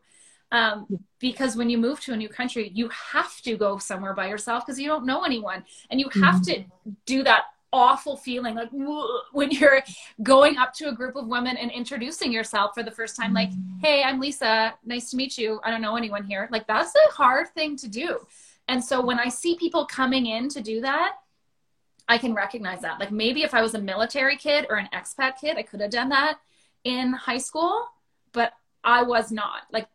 Um, 0.50 0.86
because 1.18 1.56
when 1.56 1.68
you 1.68 1.78
move 1.78 2.00
to 2.00 2.12
a 2.12 2.16
new 2.16 2.28
country, 2.28 2.70
you 2.74 2.88
have 2.88 3.40
to 3.42 3.56
go 3.56 3.78
somewhere 3.78 4.14
by 4.14 4.28
yourself 4.28 4.64
because 4.64 4.78
you 4.78 4.88
don't 4.88 5.06
know 5.06 5.24
anyone. 5.24 5.64
And 5.90 6.00
you 6.00 6.08
have 6.14 6.36
mm-hmm. 6.36 6.62
to 6.62 6.94
do 7.06 7.22
that 7.24 7.44
awful 7.72 8.16
feeling 8.16 8.54
like 8.54 8.70
when 9.32 9.50
you're 9.50 9.82
going 10.22 10.56
up 10.56 10.72
to 10.72 10.88
a 10.88 10.92
group 10.92 11.16
of 11.16 11.26
women 11.26 11.56
and 11.56 11.70
introducing 11.70 12.32
yourself 12.32 12.72
for 12.74 12.82
the 12.82 12.90
first 12.90 13.14
time 13.14 13.34
like 13.34 13.50
mm-hmm. 13.50 13.78
hey 13.80 14.02
i'm 14.02 14.18
lisa 14.18 14.72
nice 14.86 15.10
to 15.10 15.18
meet 15.18 15.36
you 15.36 15.60
i 15.64 15.70
don't 15.70 15.82
know 15.82 15.94
anyone 15.94 16.24
here 16.24 16.48
like 16.50 16.66
that's 16.66 16.94
a 16.94 17.12
hard 17.12 17.46
thing 17.48 17.76
to 17.76 17.86
do 17.86 18.18
and 18.68 18.82
so 18.82 19.04
when 19.04 19.18
i 19.18 19.28
see 19.28 19.54
people 19.56 19.84
coming 19.84 20.26
in 20.26 20.48
to 20.48 20.62
do 20.62 20.80
that 20.80 21.16
I 22.08 22.18
can 22.18 22.34
recognize 22.34 22.80
that. 22.80 22.98
Like 22.98 23.12
maybe 23.12 23.42
if 23.42 23.54
I 23.54 23.62
was 23.62 23.74
a 23.74 23.80
military 23.80 24.36
kid 24.36 24.66
or 24.70 24.76
an 24.76 24.88
expat 24.94 25.38
kid, 25.40 25.56
I 25.58 25.62
could 25.62 25.80
have 25.80 25.90
done 25.90 26.08
that 26.08 26.38
in 26.84 27.12
high 27.12 27.38
school, 27.38 27.86
but 28.32 28.52
I 28.82 29.02
was 29.02 29.30
not. 29.30 29.62
Like 29.70 29.88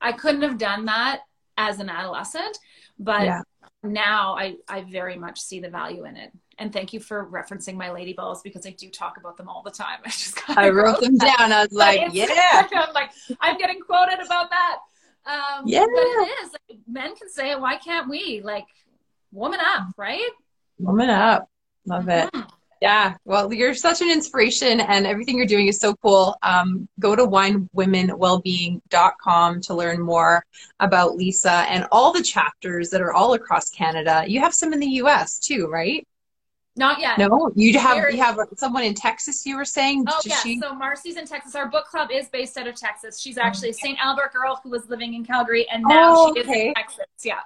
I 0.00 0.12
couldn't 0.12 0.42
have 0.42 0.58
done 0.58 0.84
that 0.86 1.22
as 1.56 1.80
an 1.80 1.88
adolescent, 1.88 2.58
but 2.98 3.24
yeah. 3.24 3.40
now 3.82 4.36
I, 4.36 4.56
I 4.68 4.82
very 4.82 5.16
much 5.16 5.40
see 5.40 5.60
the 5.60 5.70
value 5.70 6.04
in 6.04 6.16
it. 6.16 6.30
And 6.58 6.72
thank 6.72 6.92
you 6.92 7.00
for 7.00 7.26
referencing 7.26 7.74
my 7.74 7.90
lady 7.90 8.12
balls 8.12 8.42
because 8.42 8.66
I 8.66 8.70
do 8.70 8.88
talk 8.90 9.16
about 9.16 9.36
them 9.36 9.48
all 9.48 9.62
the 9.62 9.70
time. 9.70 10.00
I 10.04 10.08
just 10.08 10.50
I 10.50 10.68
wrote 10.68 11.00
them 11.00 11.16
that. 11.16 11.38
down. 11.38 11.52
I 11.52 11.62
was 11.62 11.72
like, 11.72 12.00
yeah. 12.12 12.68
I'm 12.72 12.92
like, 12.92 13.10
I'm 13.40 13.56
getting 13.56 13.80
quoted 13.80 14.20
about 14.24 14.50
that. 14.50 14.78
Um, 15.26 15.64
yeah. 15.66 15.80
But 15.80 16.02
it 16.02 16.30
is. 16.44 16.52
Like, 16.52 16.78
men 16.86 17.16
can 17.16 17.28
say 17.28 17.52
it. 17.52 17.60
Why 17.60 17.76
can't 17.76 18.08
we? 18.08 18.42
Like, 18.44 18.66
woman 19.32 19.60
up, 19.74 19.88
right? 19.96 20.30
Woman 20.78 21.08
up. 21.08 21.48
Love 21.86 22.08
it. 22.08 22.32
Mm-hmm. 22.32 22.54
Yeah, 22.84 23.16
well, 23.24 23.52
you're 23.52 23.74
such 23.74 24.00
an 24.02 24.10
inspiration, 24.10 24.80
and 24.80 25.06
everything 25.06 25.38
you're 25.38 25.46
doing 25.46 25.68
is 25.68 25.80
so 25.80 25.94
cool. 25.94 26.36
Um, 26.42 26.86
go 27.00 27.16
to 27.16 27.22
winewomenwellbeing.com 27.22 29.60
to 29.62 29.74
learn 29.74 30.02
more 30.02 30.44
about 30.80 31.16
Lisa 31.16 31.64
and 31.70 31.86
all 31.90 32.12
the 32.12 32.22
chapters 32.22 32.90
that 32.90 33.00
are 33.00 33.14
all 33.14 33.32
across 33.32 33.70
Canada. 33.70 34.24
You 34.26 34.40
have 34.40 34.52
some 34.52 34.74
in 34.74 34.80
the 34.80 34.86
U.S. 34.86 35.38
too, 35.38 35.68
right? 35.68 36.06
Not 36.76 37.00
yet. 37.00 37.18
No, 37.18 37.50
you 37.54 37.78
have 37.78 38.12
you 38.12 38.20
have 38.20 38.38
someone 38.56 38.82
in 38.82 38.94
Texas. 38.94 39.46
You 39.46 39.56
were 39.56 39.64
saying. 39.64 40.04
Oh 40.06 40.20
yeah. 40.24 40.42
She... 40.42 40.58
So 40.58 40.74
Marcy's 40.74 41.16
in 41.16 41.24
Texas. 41.24 41.54
Our 41.54 41.70
book 41.70 41.86
club 41.86 42.10
is 42.12 42.28
based 42.28 42.58
out 42.58 42.66
of 42.66 42.74
Texas. 42.74 43.18
She's 43.18 43.38
actually 43.38 43.70
a 43.70 43.74
St. 43.74 43.98
Albert 44.02 44.34
girl 44.34 44.60
who 44.62 44.68
was 44.68 44.90
living 44.90 45.14
in 45.14 45.24
Calgary, 45.24 45.66
and 45.70 45.82
now 45.84 46.16
oh, 46.16 46.34
she 46.34 46.40
is 46.40 46.48
in 46.48 46.74
Texas. 46.74 47.06
Yeah. 47.22 47.40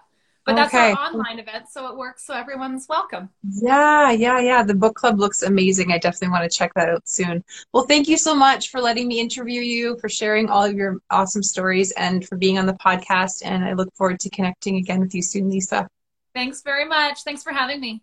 But 0.49 0.57
that's 0.57 0.73
okay. 0.73 0.93
our 0.93 1.11
online 1.11 1.39
event, 1.39 1.69
so 1.69 1.89
it 1.89 1.97
works. 1.99 2.25
So 2.27 2.33
everyone's 2.33 2.87
welcome. 2.89 3.29
Yeah, 3.61 4.13
yeah, 4.13 4.41
yeah. 4.41 4.63
The 4.63 4.73
book 4.73 4.95
club 4.95 5.21
looks 5.21 5.43
amazing. 5.43 5.93
I 5.93 5.99
definitely 5.99 6.31
want 6.31 6.51
to 6.51 6.59
check 6.59 6.73
that 6.73 6.89
out 6.89 7.07
soon. 7.07 7.45
Well, 7.75 7.85
thank 7.85 8.09
you 8.09 8.17
so 8.17 8.35
much 8.35 8.71
for 8.71 8.81
letting 8.81 9.09
me 9.09 9.21
interview 9.21 9.61
you, 9.61 9.99
for 9.99 10.09
sharing 10.09 10.49
all 10.49 10.65
of 10.65 10.75
your 10.75 11.03
awesome 11.11 11.43
stories, 11.43 11.93
and 11.99 12.27
for 12.27 12.37
being 12.37 12.57
on 12.59 12.65
the 12.65 12.73
podcast. 12.73 13.43
And 13.45 13.63
I 13.63 13.75
look 13.75 13.95
forward 13.95 14.21
to 14.21 14.31
connecting 14.31 14.77
again 14.77 15.01
with 15.01 15.15
you 15.15 15.21
soon, 15.21 15.51
Lisa. 15.51 15.87
Thanks 16.35 16.63
very 16.63 16.87
much. 16.87 17.25
Thanks 17.25 17.43
for 17.43 17.53
having 17.53 17.79
me. 17.79 18.01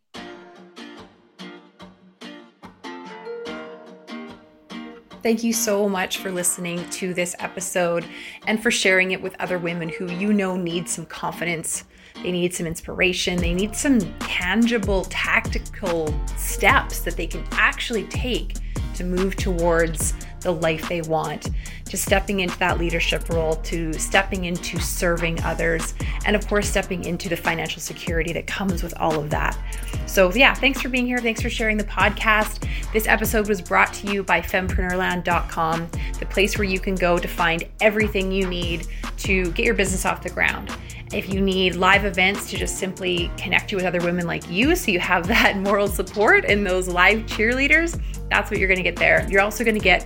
Thank 5.24 5.44
you 5.44 5.54
so 5.54 5.90
much 5.90 6.20
for 6.20 6.30
listening 6.30 6.88
to 6.92 7.16
this 7.16 7.36
episode 7.40 8.06
and 8.46 8.62
for 8.62 8.70
sharing 8.70 9.14
it 9.14 9.22
with 9.24 9.36
other 9.40 9.58
women 9.58 9.90
who 9.90 10.12
you 10.12 10.32
know 10.32 10.56
need 10.56 10.88
some 10.88 11.08
confidence 11.08 11.86
they 12.24 12.32
need 12.32 12.54
some 12.54 12.66
inspiration. 12.66 13.38
They 13.38 13.54
need 13.54 13.76
some 13.76 14.00
tangible, 14.20 15.06
tactical 15.06 16.14
steps 16.38 17.00
that 17.02 17.16
they 17.16 17.28
can 17.28 17.44
actually 17.52 18.06
take 18.06 18.56
to 18.96 19.04
move 19.04 19.36
towards 19.36 20.14
the 20.46 20.52
life 20.52 20.88
they 20.88 21.02
want, 21.02 21.50
to 21.86 21.98
stepping 21.98 22.40
into 22.40 22.58
that 22.60 22.78
leadership 22.78 23.28
role, 23.30 23.56
to 23.58 23.92
stepping 23.94 24.46
into 24.46 24.80
serving 24.80 25.42
others, 25.44 25.96
and 26.26 26.36
of 26.36 26.48
course, 26.48 26.70
stepping 26.70 27.04
into 27.04 27.28
the 27.28 27.36
financial 27.36 27.82
security 27.82 28.32
that 28.32 28.48
comes 28.48 28.82
with 28.82 28.94
all 29.00 29.20
of 29.20 29.30
that. 29.32 29.58
So, 30.06 30.32
yeah, 30.34 30.54
thanks 30.54 30.82
for 30.82 30.88
being 30.88 31.08
here. 31.08 31.18
Thanks 31.18 31.42
for 31.42 31.50
sharing 31.50 31.78
the 31.78 31.84
podcast. 31.84 32.68
This 32.94 33.08
episode 33.08 33.50
was 33.50 33.60
brought 33.60 33.92
to 33.96 34.12
you 34.12 34.24
by 34.24 34.40
fempreneurland.com, 34.40 35.88
the 36.20 36.26
place 36.28 36.58
where 36.58 36.66
you 36.66 36.80
can 36.80 36.96
go 36.96 37.18
to 37.18 37.28
find 37.28 37.64
everything 37.82 38.32
you 38.32 38.48
need 38.48 38.88
to 39.18 39.52
get 39.52 39.66
your 39.66 39.76
business 39.76 40.06
off 40.06 40.22
the 40.22 40.30
ground. 40.30 40.72
If 41.16 41.34
you 41.34 41.40
need 41.40 41.76
live 41.78 42.04
events 42.04 42.50
to 42.50 42.58
just 42.58 42.78
simply 42.78 43.32
connect 43.38 43.72
you 43.72 43.78
with 43.78 43.86
other 43.86 44.02
women 44.02 44.28
like 44.28 44.50
you 44.50 44.76
so 44.76 44.92
you 44.92 45.00
have 45.00 45.26
that 45.30 45.58
moral 45.58 45.88
support 45.88 46.44
and 46.44 46.68
those 46.68 46.90
live 46.90 47.20
cheerleaders, 47.20 47.98
that's 48.30 48.52
what 48.52 48.60
you're 48.60 48.68
going 48.68 48.78
to 48.78 48.84
get 48.84 48.98
there. 48.98 49.26
You're 49.30 49.42
also 49.42 49.64
going 49.64 49.78
to 49.78 49.84
get 49.84 50.06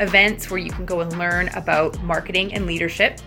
events 0.00 0.50
where 0.50 0.58
you 0.58 0.70
can 0.70 0.84
go 0.84 1.00
and 1.00 1.18
learn 1.18 1.48
about 1.54 2.00
marketing 2.02 2.52
and 2.52 2.66
leadership. 2.66 3.20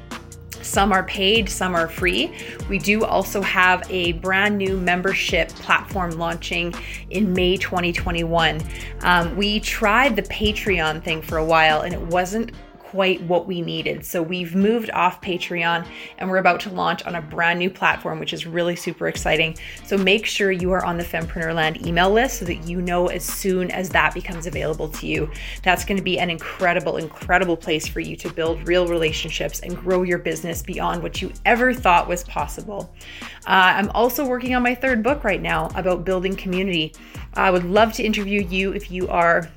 Some 0.62 0.92
are 0.92 1.04
paid, 1.04 1.50
some 1.50 1.74
are 1.74 1.88
free. 1.88 2.32
We 2.70 2.78
do 2.78 3.04
also 3.04 3.42
have 3.42 3.84
a 3.90 4.14
brand 4.14 4.58
new 4.58 4.78
membership 4.78 5.50
platform 5.50 6.12
launching 6.12 6.74
in 7.10 7.34
May 7.34 7.58
2021. 7.58 8.62
Um, 9.02 9.36
we 9.36 9.60
tried 9.60 10.16
the 10.16 10.22
Patreon 10.24 11.04
thing 11.04 11.24
for 11.24 11.38
a 11.38 11.46
while 11.46 11.82
and 11.82 11.96
it 11.96 12.02
wasn't 12.02 12.52
quite 12.94 13.20
what 13.24 13.48
we 13.48 13.60
needed. 13.60 14.06
So 14.06 14.22
we've 14.22 14.54
moved 14.54 14.92
off 14.92 15.20
Patreon 15.20 15.88
and 16.20 16.30
we're 16.30 16.38
about 16.38 16.60
to 16.60 16.70
launch 16.70 17.04
on 17.08 17.16
a 17.16 17.22
brand 17.24 17.58
new 17.58 17.72
platform, 17.72 18.20
which 18.20 18.34
is 18.34 18.46
really 18.46 18.76
super 18.76 19.08
exciting. 19.08 19.58
So 19.84 19.98
make 19.98 20.28
sure 20.28 20.52
you 20.52 20.72
are 20.74 20.86
on 20.86 21.00
the 21.00 21.04
Fempreneurland 21.04 21.88
email 21.88 22.12
list 22.12 22.38
so 22.38 22.46
that 22.46 22.68
you 22.68 22.84
know 22.84 23.08
as 23.08 23.24
soon 23.24 23.72
as 23.72 23.90
that 23.90 24.14
becomes 24.14 24.46
available 24.46 24.90
to 24.90 25.08
you. 25.08 25.28
That's 25.64 25.84
going 25.84 25.98
to 25.98 26.04
be 26.04 26.20
an 26.20 26.30
incredible, 26.30 26.98
incredible 26.98 27.58
place 27.58 27.88
for 27.88 28.00
you 28.00 28.16
to 28.16 28.32
build 28.32 28.68
real 28.68 28.88
relationships 28.88 29.62
and 29.62 29.76
grow 29.76 30.04
your 30.04 30.20
business 30.20 30.62
beyond 30.62 31.02
what 31.02 31.20
you 31.20 31.34
ever 31.46 31.74
thought 31.74 32.08
was 32.08 32.24
possible. 32.26 32.94
Uh, 33.48 33.74
I'm 33.74 33.90
also 33.96 34.24
working 34.24 34.54
on 34.54 34.62
my 34.62 34.76
third 34.76 35.02
book 35.02 35.24
right 35.24 35.42
now 35.42 35.72
about 35.74 36.06
building 36.06 36.36
community. 36.36 36.94
I 37.34 37.50
would 37.50 37.64
love 37.64 37.92
to 37.94 38.04
interview 38.04 38.44
you 38.44 38.74
if 38.74 38.92
you 38.92 39.08
are 39.08 39.50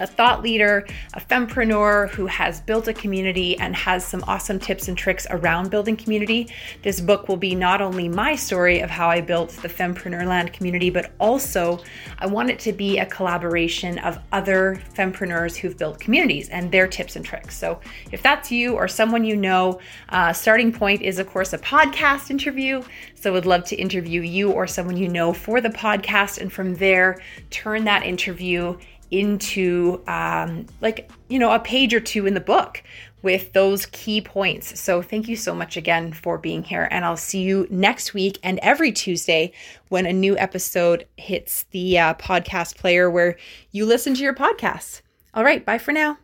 a 0.00 0.06
thought 0.06 0.42
leader, 0.42 0.86
a 1.14 1.20
fempreneur 1.20 2.10
who 2.10 2.26
has 2.26 2.60
built 2.60 2.88
a 2.88 2.92
community 2.92 3.56
and 3.58 3.76
has 3.76 4.04
some 4.04 4.24
awesome 4.26 4.58
tips 4.58 4.88
and 4.88 4.98
tricks 4.98 5.26
around 5.30 5.70
building 5.70 5.96
community. 5.96 6.48
This 6.82 7.00
book 7.00 7.28
will 7.28 7.36
be 7.36 7.54
not 7.54 7.80
only 7.80 8.08
my 8.08 8.34
story 8.34 8.80
of 8.80 8.90
how 8.90 9.08
I 9.08 9.20
built 9.20 9.50
the 9.62 9.68
Fempreneurland 9.68 10.52
community, 10.52 10.90
but 10.90 11.12
also 11.20 11.80
I 12.18 12.26
want 12.26 12.50
it 12.50 12.58
to 12.60 12.72
be 12.72 12.98
a 12.98 13.06
collaboration 13.06 13.98
of 13.98 14.18
other 14.32 14.82
fempreneurs 14.94 15.56
who've 15.56 15.78
built 15.78 16.00
communities 16.00 16.48
and 16.48 16.72
their 16.72 16.88
tips 16.88 17.14
and 17.14 17.24
tricks. 17.24 17.56
So 17.56 17.80
if 18.10 18.20
that's 18.22 18.50
you 18.50 18.74
or 18.74 18.88
someone 18.88 19.24
you 19.24 19.36
know, 19.36 19.80
uh, 20.08 20.32
starting 20.32 20.72
point 20.72 21.02
is, 21.02 21.20
of 21.20 21.28
course, 21.28 21.52
a 21.52 21.58
podcast 21.58 22.30
interview. 22.30 22.82
So 23.14 23.32
would 23.32 23.46
love 23.46 23.64
to 23.64 23.76
interview 23.76 24.20
you 24.20 24.50
or 24.50 24.66
someone 24.66 24.96
you 24.96 25.08
know 25.08 25.32
for 25.32 25.60
the 25.60 25.70
podcast. 25.70 26.40
And 26.40 26.52
from 26.52 26.74
there, 26.74 27.22
turn 27.50 27.84
that 27.84 28.02
interview 28.02 28.76
into 29.20 30.02
um, 30.06 30.66
like 30.80 31.10
you 31.28 31.38
know 31.38 31.52
a 31.52 31.60
page 31.60 31.94
or 31.94 32.00
two 32.00 32.26
in 32.26 32.34
the 32.34 32.40
book 32.40 32.82
with 33.22 33.54
those 33.54 33.86
key 33.86 34.20
points. 34.20 34.78
So 34.78 35.00
thank 35.00 35.28
you 35.28 35.34
so 35.34 35.54
much 35.54 35.78
again 35.78 36.12
for 36.12 36.36
being 36.36 36.62
here 36.62 36.86
and 36.90 37.06
I'll 37.06 37.16
see 37.16 37.40
you 37.40 37.66
next 37.70 38.12
week 38.12 38.38
and 38.42 38.58
every 38.62 38.92
Tuesday 38.92 39.52
when 39.88 40.04
a 40.04 40.12
new 40.12 40.36
episode 40.36 41.06
hits 41.16 41.64
the 41.70 41.98
uh, 41.98 42.14
podcast 42.14 42.76
player 42.76 43.10
where 43.10 43.38
you 43.70 43.86
listen 43.86 44.14
to 44.14 44.22
your 44.22 44.34
podcasts. 44.34 45.00
All 45.32 45.42
right, 45.42 45.64
bye 45.64 45.78
for 45.78 45.92
now. 45.92 46.18